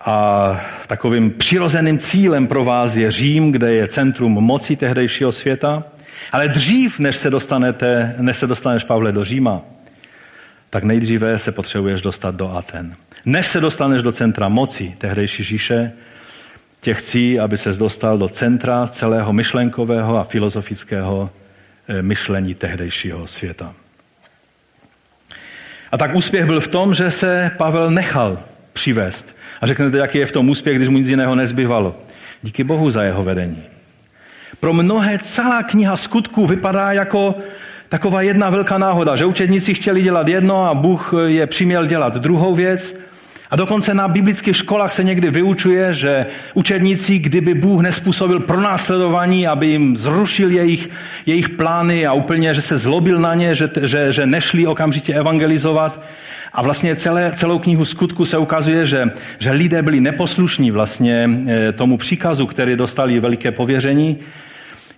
a 0.00 0.60
takovým 0.86 1.30
přirozeným 1.30 1.98
cílem 1.98 2.46
pro 2.46 2.64
vás 2.64 2.96
je 2.96 3.10
Řím, 3.10 3.52
kde 3.52 3.72
je 3.72 3.88
centrum 3.88 4.32
moci 4.32 4.76
tehdejšího 4.76 5.32
světa. 5.32 5.84
Ale 6.32 6.48
dřív, 6.48 6.98
než 6.98 7.16
se, 7.16 7.30
dostanete, 7.30 8.14
než 8.18 8.36
se 8.36 8.46
dostaneš, 8.46 8.84
Pavle, 8.84 9.12
do 9.12 9.24
Říma, 9.24 9.60
tak 10.70 10.84
nejdříve 10.84 11.38
se 11.38 11.52
potřebuješ 11.52 12.02
dostat 12.02 12.34
do 12.34 12.56
Aten. 12.56 12.96
Než 13.24 13.46
se 13.46 13.60
dostaneš 13.60 14.02
do 14.02 14.12
centra 14.12 14.48
moci 14.48 14.94
tehdejší 14.98 15.44
říše, 15.44 15.92
tě 16.82 16.94
chci, 16.94 17.38
aby 17.38 17.58
se 17.58 17.72
dostal 17.72 18.18
do 18.18 18.28
centra 18.28 18.86
celého 18.86 19.32
myšlenkového 19.32 20.18
a 20.18 20.24
filozofického 20.24 21.30
eh, 21.88 22.02
myšlení 22.02 22.54
tehdejšího 22.54 23.26
světa. 23.26 23.74
A 25.92 25.98
tak 25.98 26.14
úspěch 26.14 26.46
byl 26.46 26.60
v 26.60 26.68
tom, 26.68 26.94
že 26.94 27.10
se 27.10 27.50
Pavel 27.56 27.90
nechal 27.90 28.38
přivést. 28.72 29.36
A 29.60 29.66
řeknete, 29.66 29.98
jaký 29.98 30.18
je 30.18 30.26
v 30.26 30.32
tom 30.32 30.48
úspěch, 30.48 30.76
když 30.76 30.88
mu 30.88 30.98
nic 30.98 31.08
jiného 31.08 31.34
nezbyvalo. 31.34 31.96
Díky 32.42 32.64
Bohu 32.64 32.90
za 32.90 33.02
jeho 33.02 33.22
vedení. 33.22 33.62
Pro 34.60 34.72
mnohé 34.72 35.18
celá 35.18 35.62
kniha 35.62 35.96
skutků 35.96 36.46
vypadá 36.46 36.92
jako 36.92 37.34
taková 37.88 38.22
jedna 38.22 38.50
velká 38.50 38.78
náhoda, 38.78 39.16
že 39.16 39.24
učedníci 39.24 39.74
chtěli 39.74 40.02
dělat 40.02 40.28
jedno 40.28 40.66
a 40.66 40.74
Bůh 40.74 41.14
je 41.26 41.46
přiměl 41.46 41.86
dělat 41.86 42.16
druhou 42.16 42.54
věc. 42.54 42.96
A 43.52 43.56
dokonce 43.56 43.94
na 43.94 44.08
biblických 44.08 44.56
školách 44.56 44.92
se 44.92 45.04
někdy 45.04 45.30
vyučuje, 45.30 45.94
že 45.94 46.26
učedníci, 46.54 47.18
kdyby 47.18 47.54
Bůh 47.54 47.82
nespůsobil 47.82 48.40
pronásledování, 48.40 49.46
aby 49.46 49.66
jim 49.66 49.96
zrušil 49.96 50.50
jejich, 50.50 50.90
jejich 51.26 51.50
plány 51.50 52.06
a 52.06 52.12
úplně, 52.12 52.54
že 52.54 52.62
se 52.62 52.78
zlobil 52.78 53.18
na 53.18 53.34
ně, 53.34 53.54
že, 53.54 53.70
že, 53.82 54.12
že 54.12 54.26
nešli 54.26 54.66
okamžitě 54.66 55.14
evangelizovat, 55.14 56.00
a 56.52 56.62
vlastně 56.62 56.96
celé, 56.96 57.32
celou 57.36 57.58
knihu 57.58 57.84
skutku 57.84 58.24
se 58.24 58.38
ukazuje, 58.38 58.86
že, 58.86 59.10
že 59.38 59.50
lidé 59.50 59.82
byli 59.82 60.00
neposlušní 60.00 60.70
vlastně 60.70 61.30
eh, 61.48 61.72
tomu 61.72 61.96
příkazu, 61.96 62.46
který 62.46 62.76
dostali 62.76 63.20
veliké 63.20 63.50
pověření. 63.50 64.18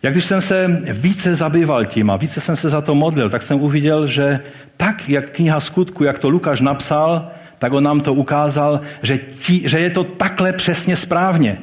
Jak 0.02 0.12
když 0.12 0.24
jsem 0.24 0.40
se 0.40 0.82
více 0.92 1.34
zabýval 1.34 1.84
tím 1.84 2.11
a 2.11 2.16
více 2.16 2.40
jsem 2.40 2.57
se 2.57 2.68
za 2.68 2.80
to 2.80 2.94
modlil, 2.94 3.30
tak 3.30 3.42
jsem 3.42 3.61
uviděl, 3.61 4.07
že 4.07 4.40
tak, 4.76 5.09
jak 5.09 5.30
kniha 5.30 5.61
skutku, 5.61 6.05
jak 6.05 6.18
to 6.18 6.30
Lukáš 6.30 6.61
napsal, 6.61 7.30
tak 7.65 7.73
on 7.73 7.85
nám 7.85 8.01
to 8.01 8.15
ukázal, 8.15 8.81
že, 9.03 9.19
tí, 9.19 9.69
že 9.69 9.81
je 9.81 9.91
to 9.91 10.05
takhle 10.05 10.53
přesně 10.53 10.97
správně. 10.97 11.59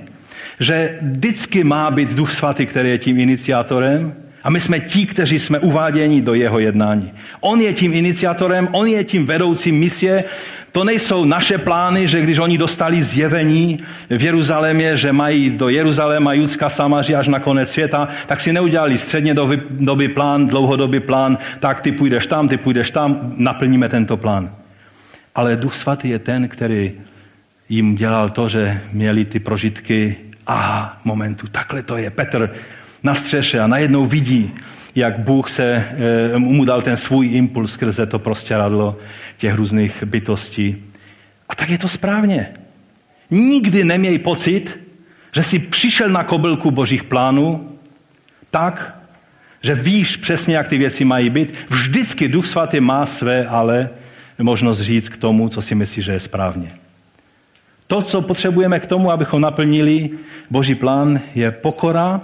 Že 0.59 0.97
vždycky 1.01 1.63
má 1.63 1.91
být 1.91 2.13
Duch 2.13 2.31
Svatý, 2.31 2.65
který 2.65 2.89
je 2.89 2.97
tím 2.97 3.19
iniciátorem, 3.19 4.13
a 4.43 4.49
my 4.49 4.59
jsme 4.59 4.79
ti, 4.79 5.05
kteří 5.05 5.39
jsme 5.39 5.59
uváděni 5.59 6.21
do 6.21 6.33
jeho 6.33 6.59
jednání. 6.59 7.13
On 7.41 7.61
je 7.61 7.73
tím 7.73 7.93
iniciatorem, 7.93 8.67
on 8.71 8.87
je 8.87 9.03
tím 9.03 9.25
vedoucím 9.25 9.79
misie. 9.79 10.23
To 10.71 10.83
nejsou 10.83 11.25
naše 11.25 11.57
plány, 11.57 12.07
že 12.07 12.21
když 12.21 12.39
oni 12.39 12.57
dostali 12.57 13.03
zjevení 13.03 13.79
v 14.09 14.21
Jeruzalémě, 14.21 14.97
že 14.97 15.13
mají 15.13 15.49
do 15.49 15.69
Jeruzaléma 15.69 16.33
Judská 16.33 16.69
Samaří 16.69 17.15
až 17.15 17.27
na 17.27 17.39
konec 17.39 17.71
světa, 17.71 18.07
tak 18.25 18.41
si 18.41 18.53
neudělali 18.53 18.97
středně 18.97 19.35
doby 19.69 20.07
plán, 20.07 20.47
dlouhodobý 20.47 20.99
plán, 20.99 21.37
tak 21.59 21.81
ty 21.81 21.91
půjdeš 21.91 22.27
tam, 22.27 22.47
ty 22.47 22.57
půjdeš 22.57 22.91
tam, 22.91 23.33
naplníme 23.37 23.89
tento 23.89 24.17
plán. 24.17 24.60
Ale 25.35 25.55
Duch 25.55 25.75
Svatý 25.75 26.09
je 26.09 26.19
ten, 26.19 26.47
který 26.47 26.91
jim 27.69 27.95
dělal 27.95 28.29
to, 28.29 28.49
že 28.49 28.81
měli 28.91 29.25
ty 29.25 29.39
prožitky, 29.39 30.17
a 30.47 30.97
momentu, 31.03 31.47
takhle 31.47 31.83
to 31.83 31.97
je. 31.97 32.09
Petr 32.09 32.53
na 33.03 33.15
střeše 33.15 33.59
a 33.59 33.67
najednou 33.67 34.05
vidí, 34.05 34.53
jak 34.95 35.19
Bůh 35.19 35.49
se, 35.49 35.85
eh, 36.33 36.37
mu 36.37 36.65
dal 36.65 36.81
ten 36.81 36.97
svůj 36.97 37.27
impuls 37.27 37.71
skrze 37.71 38.05
to 38.05 38.19
prostěradlo 38.19 38.97
těch 39.37 39.55
různých 39.55 40.03
bytostí. 40.03 40.83
A 41.49 41.55
tak 41.55 41.69
je 41.69 41.77
to 41.77 41.87
správně. 41.87 42.49
Nikdy 43.31 43.83
neměj 43.83 44.19
pocit, 44.19 44.79
že 45.31 45.43
jsi 45.43 45.59
přišel 45.59 46.09
na 46.09 46.23
kobylku 46.23 46.71
božích 46.71 47.03
plánů 47.03 47.77
tak, 48.51 48.97
že 49.61 49.75
víš 49.75 50.17
přesně, 50.17 50.55
jak 50.55 50.67
ty 50.67 50.77
věci 50.77 51.05
mají 51.05 51.29
být. 51.29 51.53
Vždycky 51.69 52.27
Duch 52.27 52.45
Svatý 52.45 52.79
má 52.79 53.05
své 53.05 53.47
ale 53.47 53.89
možnost 54.43 54.79
říct 54.79 55.09
k 55.09 55.17
tomu, 55.17 55.49
co 55.49 55.61
si 55.61 55.75
myslí, 55.75 56.01
že 56.01 56.11
je 56.11 56.19
správně. 56.19 56.71
To, 57.87 58.01
co 58.01 58.21
potřebujeme 58.21 58.79
k 58.79 58.85
tomu, 58.85 59.11
abychom 59.11 59.41
naplnili 59.41 60.09
Boží 60.49 60.75
plán, 60.75 61.19
je 61.35 61.51
pokora 61.51 62.21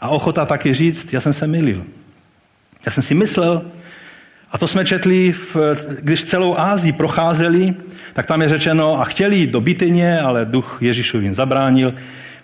a 0.00 0.08
ochota 0.08 0.46
taky 0.46 0.74
říct, 0.74 1.12
já 1.12 1.20
jsem 1.20 1.32
se 1.32 1.46
milil. 1.46 1.84
Já 2.86 2.92
jsem 2.92 3.02
si 3.02 3.14
myslel, 3.14 3.62
a 4.52 4.58
to 4.58 4.68
jsme 4.68 4.84
četli, 4.84 5.32
v, 5.32 5.56
když 6.02 6.24
celou 6.24 6.58
Ázii 6.58 6.92
procházeli, 6.92 7.74
tak 8.12 8.26
tam 8.26 8.42
je 8.42 8.48
řečeno, 8.48 9.00
a 9.00 9.04
chtěli 9.04 9.36
jít 9.36 9.50
do 9.50 9.60
Bityně, 9.60 10.20
ale 10.20 10.44
duch 10.44 10.78
Ježíšův 10.80 11.22
jim 11.22 11.34
zabránil. 11.34 11.94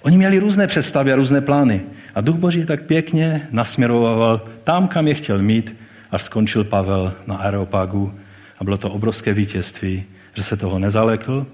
Oni 0.02 0.16
měli 0.16 0.38
různé 0.38 0.66
představy 0.66 1.12
a 1.12 1.16
různé 1.16 1.40
plány. 1.40 1.80
A 2.14 2.20
duch 2.20 2.36
Boží 2.36 2.66
tak 2.66 2.82
pěkně 2.82 3.48
nasměroval 3.50 4.40
tam, 4.64 4.88
kam 4.88 5.08
je 5.08 5.14
chtěl 5.14 5.38
mít, 5.38 5.76
až 6.10 6.22
skončil 6.22 6.64
Pavel 6.64 7.12
na 7.26 7.36
Areopagu. 7.36 8.14
A 8.58 8.64
bylo 8.64 8.76
to 8.76 8.90
obrovské 8.90 9.32
vítězství, 9.32 10.04
že 10.34 10.42
se 10.42 10.56
toho 10.56 10.78
nezalekl, 10.78 11.46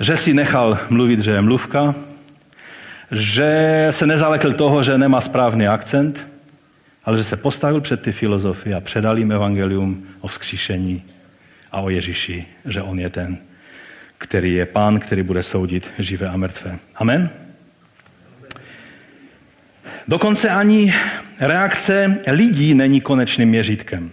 že 0.00 0.16
si 0.16 0.34
nechal 0.34 0.78
mluvit, 0.90 1.20
že 1.20 1.30
je 1.30 1.40
mluvka, 1.40 1.94
že 3.10 3.88
se 3.90 4.06
nezalekl 4.06 4.52
toho, 4.52 4.82
že 4.82 4.98
nemá 4.98 5.20
správný 5.20 5.66
akcent, 5.68 6.28
ale 7.04 7.18
že 7.18 7.24
se 7.24 7.36
postavil 7.36 7.80
před 7.80 8.02
ty 8.02 8.12
filozofy 8.12 8.74
a 8.74 8.80
předal 8.80 9.18
jim 9.18 9.32
evangelium 9.32 10.06
o 10.20 10.28
vzkříšení 10.28 11.02
a 11.72 11.80
o 11.80 11.90
Ježíši, 11.90 12.46
že 12.64 12.82
on 12.82 13.00
je 13.00 13.10
ten, 13.10 13.38
který 14.18 14.54
je 14.54 14.66
pán, 14.66 15.00
který 15.00 15.22
bude 15.22 15.42
soudit 15.42 15.90
živé 15.98 16.28
a 16.28 16.36
mrtvé. 16.36 16.78
Amen? 16.94 17.30
Dokonce 20.08 20.50
ani 20.50 20.94
reakce 21.40 22.18
lidí 22.26 22.74
není 22.74 23.00
konečným 23.00 23.48
měřítkem. 23.48 24.10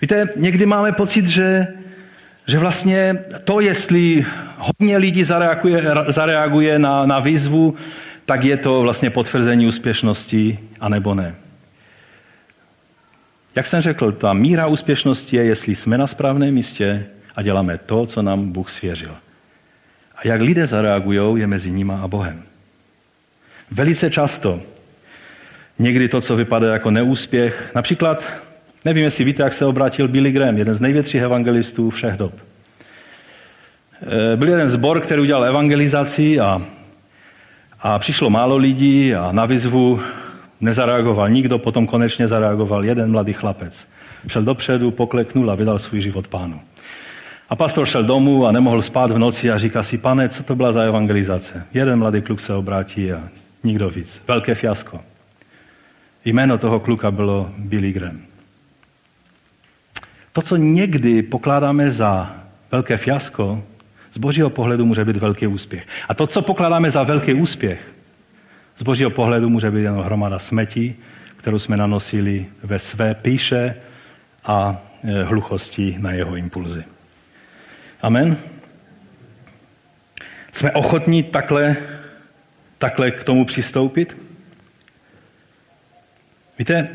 Víte, 0.00 0.28
někdy 0.36 0.66
máme 0.66 0.92
pocit, 0.92 1.26
že, 1.26 1.66
že 2.46 2.58
vlastně 2.58 3.18
to, 3.44 3.60
jestli 3.60 4.26
hodně 4.58 4.96
lidí 4.96 5.24
zareaguje, 5.24 5.84
zareaguje 6.08 6.78
na, 6.78 7.06
na 7.06 7.18
výzvu, 7.18 7.74
tak 8.26 8.44
je 8.44 8.56
to 8.56 8.82
vlastně 8.82 9.10
potvrzení 9.10 9.66
úspěšnosti, 9.66 10.58
anebo 10.80 11.14
ne. 11.14 11.34
Jak 13.56 13.66
jsem 13.66 13.80
řekl, 13.80 14.12
ta 14.12 14.32
míra 14.32 14.66
úspěšnosti 14.66 15.36
je, 15.36 15.44
jestli 15.44 15.74
jsme 15.74 15.98
na 15.98 16.06
správném 16.06 16.54
místě 16.54 17.06
a 17.36 17.42
děláme 17.42 17.78
to, 17.78 18.06
co 18.06 18.22
nám 18.22 18.52
Bůh 18.52 18.70
svěřil. 18.70 19.16
A 20.16 20.20
jak 20.24 20.40
lidé 20.40 20.66
zareagují, 20.66 21.40
je 21.40 21.46
mezi 21.46 21.70
nima 21.70 22.00
a 22.02 22.08
Bohem. 22.08 22.42
Velice 23.70 24.10
často 24.10 24.60
někdy 25.78 26.08
to, 26.08 26.20
co 26.20 26.36
vypadá 26.36 26.72
jako 26.72 26.90
neúspěch, 26.90 27.70
například, 27.74 28.30
nevím, 28.84 29.04
jestli 29.04 29.24
víte, 29.24 29.42
jak 29.42 29.52
se 29.52 29.66
obrátil 29.66 30.08
Billy 30.08 30.32
Graham, 30.32 30.58
jeden 30.58 30.74
z 30.74 30.80
největších 30.80 31.22
evangelistů 31.22 31.90
všech 31.90 32.16
dob. 32.16 32.32
Eh, 34.02 34.36
byl 34.36 34.48
jeden 34.48 34.68
zbor, 34.68 35.00
který 35.00 35.20
udělal 35.20 35.44
evangelizaci 35.44 36.40
a, 36.40 36.62
a 37.80 37.98
přišlo 37.98 38.30
málo 38.30 38.56
lidí 38.56 39.14
a 39.14 39.32
na 39.32 39.46
výzvu 39.46 40.00
nezareagoval 40.60 41.30
nikdo, 41.30 41.58
potom 41.58 41.86
konečně 41.86 42.28
zareagoval 42.28 42.84
jeden 42.84 43.10
mladý 43.10 43.32
chlapec. 43.32 43.86
Šel 44.28 44.42
dopředu, 44.42 44.90
pokleknul 44.90 45.50
a 45.50 45.54
vydal 45.54 45.78
svůj 45.78 46.00
život 46.00 46.28
pánu. 46.28 46.60
A 47.48 47.56
pastor 47.56 47.86
šel 47.86 48.04
domů 48.04 48.46
a 48.46 48.52
nemohl 48.52 48.82
spát 48.82 49.10
v 49.10 49.18
noci 49.18 49.50
a 49.50 49.58
říká 49.58 49.82
si, 49.82 49.98
pane, 49.98 50.28
co 50.28 50.42
to 50.42 50.56
byla 50.56 50.72
za 50.72 50.82
evangelizace? 50.82 51.66
Jeden 51.74 51.98
mladý 51.98 52.22
kluk 52.22 52.40
se 52.40 52.54
obrátí 52.54 53.12
a 53.12 53.20
nikdo 53.64 53.90
víc. 53.90 54.22
Velké 54.28 54.54
fiasko. 54.54 55.00
Jméno 56.24 56.58
toho 56.58 56.80
kluka 56.80 57.10
bylo 57.10 57.50
Billy 57.58 57.92
Graham. 57.92 58.29
To, 60.32 60.42
co 60.42 60.56
někdy 60.56 61.22
pokládáme 61.22 61.90
za 61.90 62.36
velké 62.72 62.96
fiasko, 62.96 63.64
z 64.12 64.18
božího 64.18 64.50
pohledu 64.50 64.86
může 64.86 65.04
být 65.04 65.16
velký 65.16 65.46
úspěch. 65.46 65.86
A 66.08 66.14
to, 66.14 66.26
co 66.26 66.42
pokládáme 66.42 66.90
za 66.90 67.02
velký 67.02 67.34
úspěch, 67.34 67.92
z 68.76 68.82
božího 68.82 69.10
pohledu 69.10 69.48
může 69.48 69.70
být 69.70 69.82
jenom 69.82 70.04
hromada 70.04 70.38
smetí, 70.38 70.94
kterou 71.36 71.58
jsme 71.58 71.76
nanosili 71.76 72.46
ve 72.62 72.78
své 72.78 73.14
píše 73.14 73.74
a 74.44 74.82
e, 75.04 75.24
hluchosti 75.24 75.96
na 75.98 76.12
jeho 76.12 76.36
impulzy. 76.36 76.84
Amen. 78.02 78.36
Jsme 80.52 80.72
ochotní 80.72 81.22
takhle, 81.22 81.76
takhle 82.78 83.10
k 83.10 83.24
tomu 83.24 83.44
přistoupit? 83.44 84.16
Víte, 86.58 86.88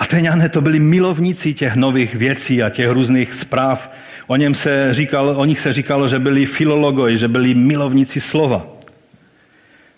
Ateňané 0.00 0.48
to 0.48 0.60
byli 0.60 0.80
milovníci 0.80 1.54
těch 1.54 1.74
nových 1.74 2.14
věcí 2.14 2.62
a 2.62 2.70
těch 2.70 2.88
různých 2.88 3.34
zpráv, 3.34 3.90
O, 4.30 4.36
něm 4.36 4.54
se 4.54 4.94
říkalo, 4.94 5.36
o 5.36 5.44
nich 5.44 5.60
se 5.60 5.72
říkalo, 5.72 6.08
že 6.08 6.18
byli 6.18 6.46
filologoi, 6.46 7.18
že 7.18 7.28
byli 7.28 7.54
milovníci 7.54 8.20
slova. 8.20 8.66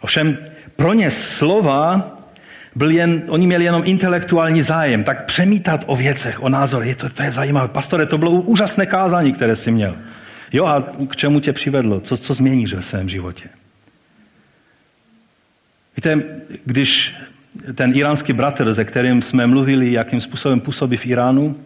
Ovšem 0.00 0.38
pro 0.76 0.92
ně 0.92 1.10
slova 1.10 2.18
byl 2.74 2.90
jen, 2.90 3.22
oni 3.28 3.46
měli 3.46 3.64
jenom 3.64 3.82
intelektuální 3.84 4.62
zájem, 4.62 5.04
tak 5.04 5.24
přemítat 5.24 5.84
o 5.86 5.96
věcech, 5.96 6.42
o 6.42 6.48
názory, 6.48 6.88
je 6.88 6.94
to, 6.94 7.08
to 7.08 7.22
je 7.22 7.30
zajímavé. 7.30 7.68
Pastore, 7.68 8.06
to 8.06 8.18
bylo 8.18 8.30
úžasné 8.30 8.86
kázání, 8.86 9.32
které 9.32 9.56
jsi 9.56 9.70
měl. 9.70 9.96
Jo, 10.52 10.64
a 10.64 10.82
k 11.08 11.16
čemu 11.16 11.40
tě 11.40 11.52
přivedlo? 11.52 12.00
Co, 12.00 12.16
co 12.16 12.34
změníš 12.34 12.74
ve 12.74 12.82
svém 12.82 13.08
životě? 13.08 13.48
Víte, 15.96 16.22
když 16.64 17.14
ten 17.74 17.92
iránský 17.94 18.32
bratr, 18.32 18.74
se 18.74 18.84
kterým 18.84 19.22
jsme 19.22 19.46
mluvili, 19.46 19.92
jakým 19.92 20.20
způsobem 20.20 20.60
působí 20.60 20.96
v 20.96 21.06
Iránu, 21.06 21.56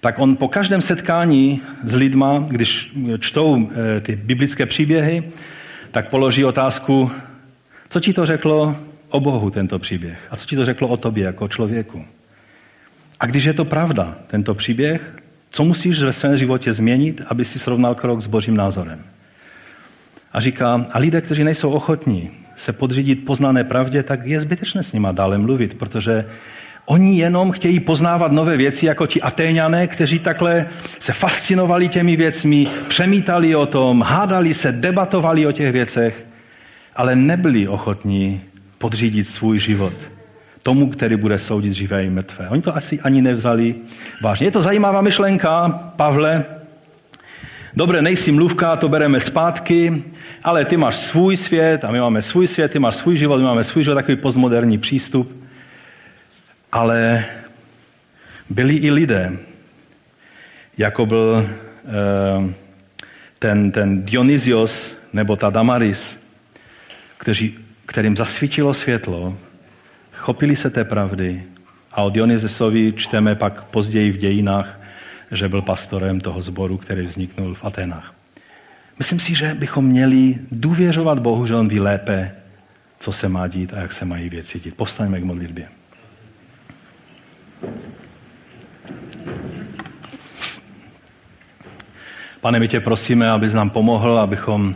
tak 0.00 0.18
on 0.18 0.36
po 0.36 0.48
každém 0.48 0.82
setkání 0.82 1.60
s 1.84 1.94
lidma, 1.94 2.44
když 2.48 2.92
čtou 3.18 3.70
eh, 3.70 4.00
ty 4.00 4.16
biblické 4.16 4.66
příběhy, 4.66 5.24
tak 5.90 6.08
položí 6.08 6.44
otázku, 6.44 7.10
co 7.88 8.00
ti 8.00 8.12
to 8.12 8.26
řeklo 8.26 8.76
o 9.08 9.20
Bohu 9.20 9.50
tento 9.50 9.78
příběh 9.78 10.18
a 10.30 10.36
co 10.36 10.46
ti 10.46 10.56
to 10.56 10.64
řeklo 10.64 10.88
o 10.88 10.96
tobě 10.96 11.24
jako 11.24 11.48
člověku. 11.48 12.04
A 13.20 13.26
když 13.26 13.44
je 13.44 13.52
to 13.52 13.64
pravda, 13.64 14.14
tento 14.26 14.54
příběh, 14.54 15.16
co 15.50 15.64
musíš 15.64 16.02
ve 16.02 16.12
svém 16.12 16.36
životě 16.36 16.72
změnit, 16.72 17.22
aby 17.26 17.44
si 17.44 17.58
srovnal 17.58 17.94
krok 17.94 18.20
s 18.20 18.26
božím 18.26 18.56
názorem? 18.56 19.02
A 20.32 20.40
říká, 20.40 20.86
a 20.92 20.98
lidé, 20.98 21.20
kteří 21.20 21.44
nejsou 21.44 21.70
ochotní 21.70 22.30
se 22.60 22.72
podřídit 22.72 23.24
poznané 23.24 23.64
pravdě, 23.64 24.02
tak 24.02 24.26
je 24.26 24.40
zbytečné 24.40 24.82
s 24.82 24.92
nima 24.92 25.12
dále 25.12 25.38
mluvit, 25.38 25.74
protože 25.74 26.24
oni 26.86 27.18
jenom 27.18 27.50
chtějí 27.50 27.80
poznávat 27.80 28.32
nové 28.32 28.56
věci, 28.56 28.86
jako 28.86 29.06
ti 29.06 29.22
Atéňané, 29.22 29.86
kteří 29.86 30.18
takhle 30.18 30.66
se 30.98 31.12
fascinovali 31.12 31.88
těmi 31.88 32.16
věcmi, 32.16 32.66
přemítali 32.88 33.56
o 33.56 33.66
tom, 33.66 34.02
hádali 34.02 34.54
se, 34.54 34.72
debatovali 34.72 35.46
o 35.46 35.52
těch 35.52 35.72
věcech, 35.72 36.26
ale 36.96 37.16
nebyli 37.16 37.68
ochotní 37.68 38.40
podřídit 38.78 39.24
svůj 39.24 39.58
život 39.58 39.94
tomu, 40.62 40.90
který 40.90 41.16
bude 41.16 41.38
soudit 41.38 41.72
živé 41.72 42.04
i 42.04 42.10
mrtvé. 42.10 42.48
Oni 42.48 42.62
to 42.62 42.76
asi 42.76 43.00
ani 43.00 43.22
nevzali 43.22 43.74
vážně. 44.22 44.46
Je 44.46 44.50
to 44.50 44.62
zajímavá 44.62 45.00
myšlenka, 45.00 45.68
Pavle. 45.96 46.59
Dobře, 47.76 48.02
nejsi 48.02 48.32
mluvka, 48.32 48.76
to 48.76 48.88
bereme 48.88 49.20
zpátky, 49.20 50.02
ale 50.44 50.64
ty 50.64 50.76
máš 50.76 50.96
svůj 50.96 51.36
svět 51.36 51.84
a 51.84 51.90
my 51.90 52.00
máme 52.00 52.22
svůj 52.22 52.46
svět, 52.46 52.72
ty 52.72 52.78
máš 52.78 52.96
svůj 52.96 53.16
život, 53.16 53.38
my 53.38 53.44
máme 53.44 53.64
svůj 53.64 53.84
život, 53.84 53.94
takový 53.94 54.16
postmoderní 54.16 54.78
přístup. 54.78 55.44
Ale 56.72 57.24
byli 58.50 58.74
i 58.74 58.90
lidé, 58.90 59.32
jako 60.78 61.06
byl 61.06 61.48
eh, 61.48 62.54
ten, 63.38 63.72
ten 63.72 64.04
Dionysios 64.04 64.96
nebo 65.12 65.36
ta 65.36 65.50
Damaris, 65.50 66.18
kteří, 67.18 67.58
kterým 67.86 68.16
zasvítilo 68.16 68.74
světlo, 68.74 69.36
chopili 70.12 70.56
se 70.56 70.70
té 70.70 70.84
pravdy 70.84 71.42
a 71.92 72.02
o 72.02 72.10
Dionysisovi 72.10 72.92
čteme 72.96 73.34
pak 73.34 73.64
později 73.64 74.10
v 74.10 74.16
dějinách, 74.16 74.79
že 75.32 75.48
byl 75.48 75.62
pastorem 75.62 76.20
toho 76.20 76.42
sboru, 76.42 76.78
který 76.78 77.06
vzniknul 77.06 77.54
v 77.54 77.64
Atenách. 77.64 78.14
Myslím 78.98 79.20
si, 79.20 79.34
že 79.34 79.54
bychom 79.54 79.84
měli 79.84 80.34
důvěřovat 80.52 81.18
Bohu, 81.18 81.46
že 81.46 81.54
On 81.54 81.68
ví 81.68 81.80
lépe, 81.80 82.32
co 82.98 83.12
se 83.12 83.28
má 83.28 83.46
dít 83.46 83.74
a 83.74 83.80
jak 83.80 83.92
se 83.92 84.04
mají 84.04 84.28
věci 84.28 84.60
dít. 84.60 84.74
Povstaňme 84.74 85.20
k 85.20 85.24
modlitbě. 85.24 85.68
Pane, 92.40 92.60
my 92.60 92.68
tě 92.68 92.80
prosíme, 92.80 93.30
abys 93.30 93.52
nám 93.52 93.70
pomohl, 93.70 94.18
abychom 94.18 94.74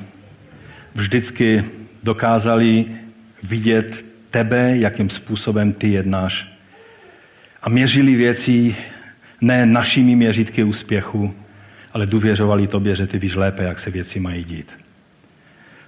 vždycky 0.95 1.65
dokázali 2.03 2.87
vidět 3.43 4.05
tebe, 4.31 4.77
jakým 4.77 5.11
způsobem 5.11 5.73
ty 5.73 5.93
jednáš. 5.93 6.49
A 7.63 7.69
měřili 7.69 8.15
věci 8.15 8.77
ne 9.47 9.67
našimi 9.67 10.17
měřítky 10.17 10.65
úspěchu, 10.65 11.35
ale 11.93 12.07
důvěřovali 12.07 12.67
tobě, 12.67 12.97
že 12.97 13.07
ty 13.07 13.19
víš 13.19 13.35
lépe, 13.35 13.65
jak 13.65 13.79
se 13.79 13.91
věci 13.91 14.21
mají 14.21 14.45
dít. 14.45 14.73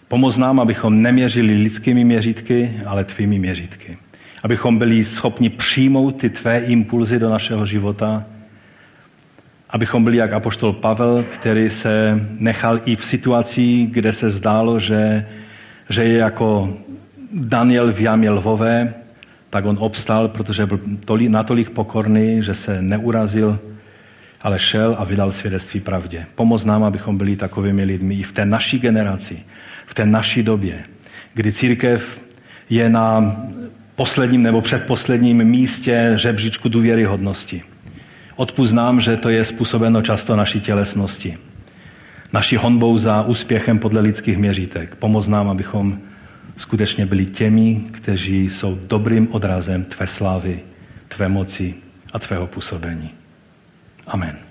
Pomoz 0.09 0.39
nám, 0.39 0.61
abychom 0.61 1.03
neměřili 1.03 1.55
lidskými 1.55 2.05
měřítky, 2.05 2.73
ale 2.87 3.05
tvými 3.05 3.39
měřítky. 3.39 3.99
Abychom 4.43 4.79
byli 4.79 5.05
schopni 5.05 5.49
přijmout 5.49 6.17
ty 6.17 6.31
tvé 6.31 6.59
impulzy 6.59 7.19
do 7.19 7.31
našeho 7.31 7.67
života, 7.67 8.25
abychom 9.71 10.05
byli 10.05 10.17
jak 10.17 10.33
apoštol 10.33 10.73
Pavel, 10.73 11.25
který 11.35 11.71
se 11.71 12.21
nechal 12.39 12.81
i 12.85 12.97
v 12.97 13.05
situaci, 13.05 13.89
kde 13.91 14.13
se 14.13 14.31
zdálo, 14.31 14.81
že, 14.81 15.27
že 15.91 16.05
je 16.05 16.19
jako 16.19 16.77
Daniel 17.33 17.93
v 17.93 18.01
jamě 18.01 18.31
lvové, 18.31 18.95
tak 19.51 19.65
on 19.65 19.77
obstal, 19.81 20.29
protože 20.29 20.67
byl 20.67 20.81
natolik 21.29 21.71
pokorný, 21.71 22.43
že 22.43 22.55
se 22.55 22.83
neurazil, 22.83 23.59
ale 24.43 24.59
šel 24.59 24.97
a 24.99 25.05
vydal 25.05 25.33
svědectví 25.33 25.81
pravdě. 25.81 26.27
Pomoz 26.35 26.65
nám, 26.65 26.85
abychom 26.85 27.19
byli 27.19 27.37
takovými 27.37 27.85
lidmi 27.85 28.15
i 28.15 28.23
v 28.23 28.33
té 28.33 28.45
naší 28.45 28.79
generaci, 28.79 29.39
v 29.87 29.95
té 29.95 30.07
naší 30.07 30.43
době, 30.43 30.85
kdy 31.35 31.53
církev 31.53 32.21
je 32.71 32.91
na 32.91 33.37
posledním 33.97 34.43
nebo 34.43 34.61
předposledním 34.61 35.45
místě 35.45 36.13
žebříčku 36.17 36.69
důvěryhodnosti. 36.69 37.63
Odpust 38.37 38.75
nám, 38.75 39.01
že 39.01 39.17
to 39.17 39.29
je 39.29 39.45
způsobeno 39.45 40.03
často 40.03 40.37
naší 40.37 40.61
tělesnosti. 40.61 41.39
Naší 42.33 42.57
honbou 42.57 42.99
za 42.99 43.23
úspěchem 43.23 43.79
podle 43.79 44.01
lidských 44.01 44.39
měřítek. 44.39 44.95
Pomoz 44.95 45.29
nám, 45.29 45.49
abychom 45.49 45.99
skutečně 46.57 47.07
byli 47.07 47.27
těmi, 47.27 47.85
kteří 47.91 48.45
jsou 48.45 48.75
dobrým 48.75 49.29
odrazem 49.33 49.85
Tvé 49.85 50.07
slávy, 50.07 50.61
Tvé 51.09 51.29
moci 51.29 51.75
a 52.13 52.19
Tvého 52.19 52.47
působení. 52.47 53.11
Amen. 54.07 54.46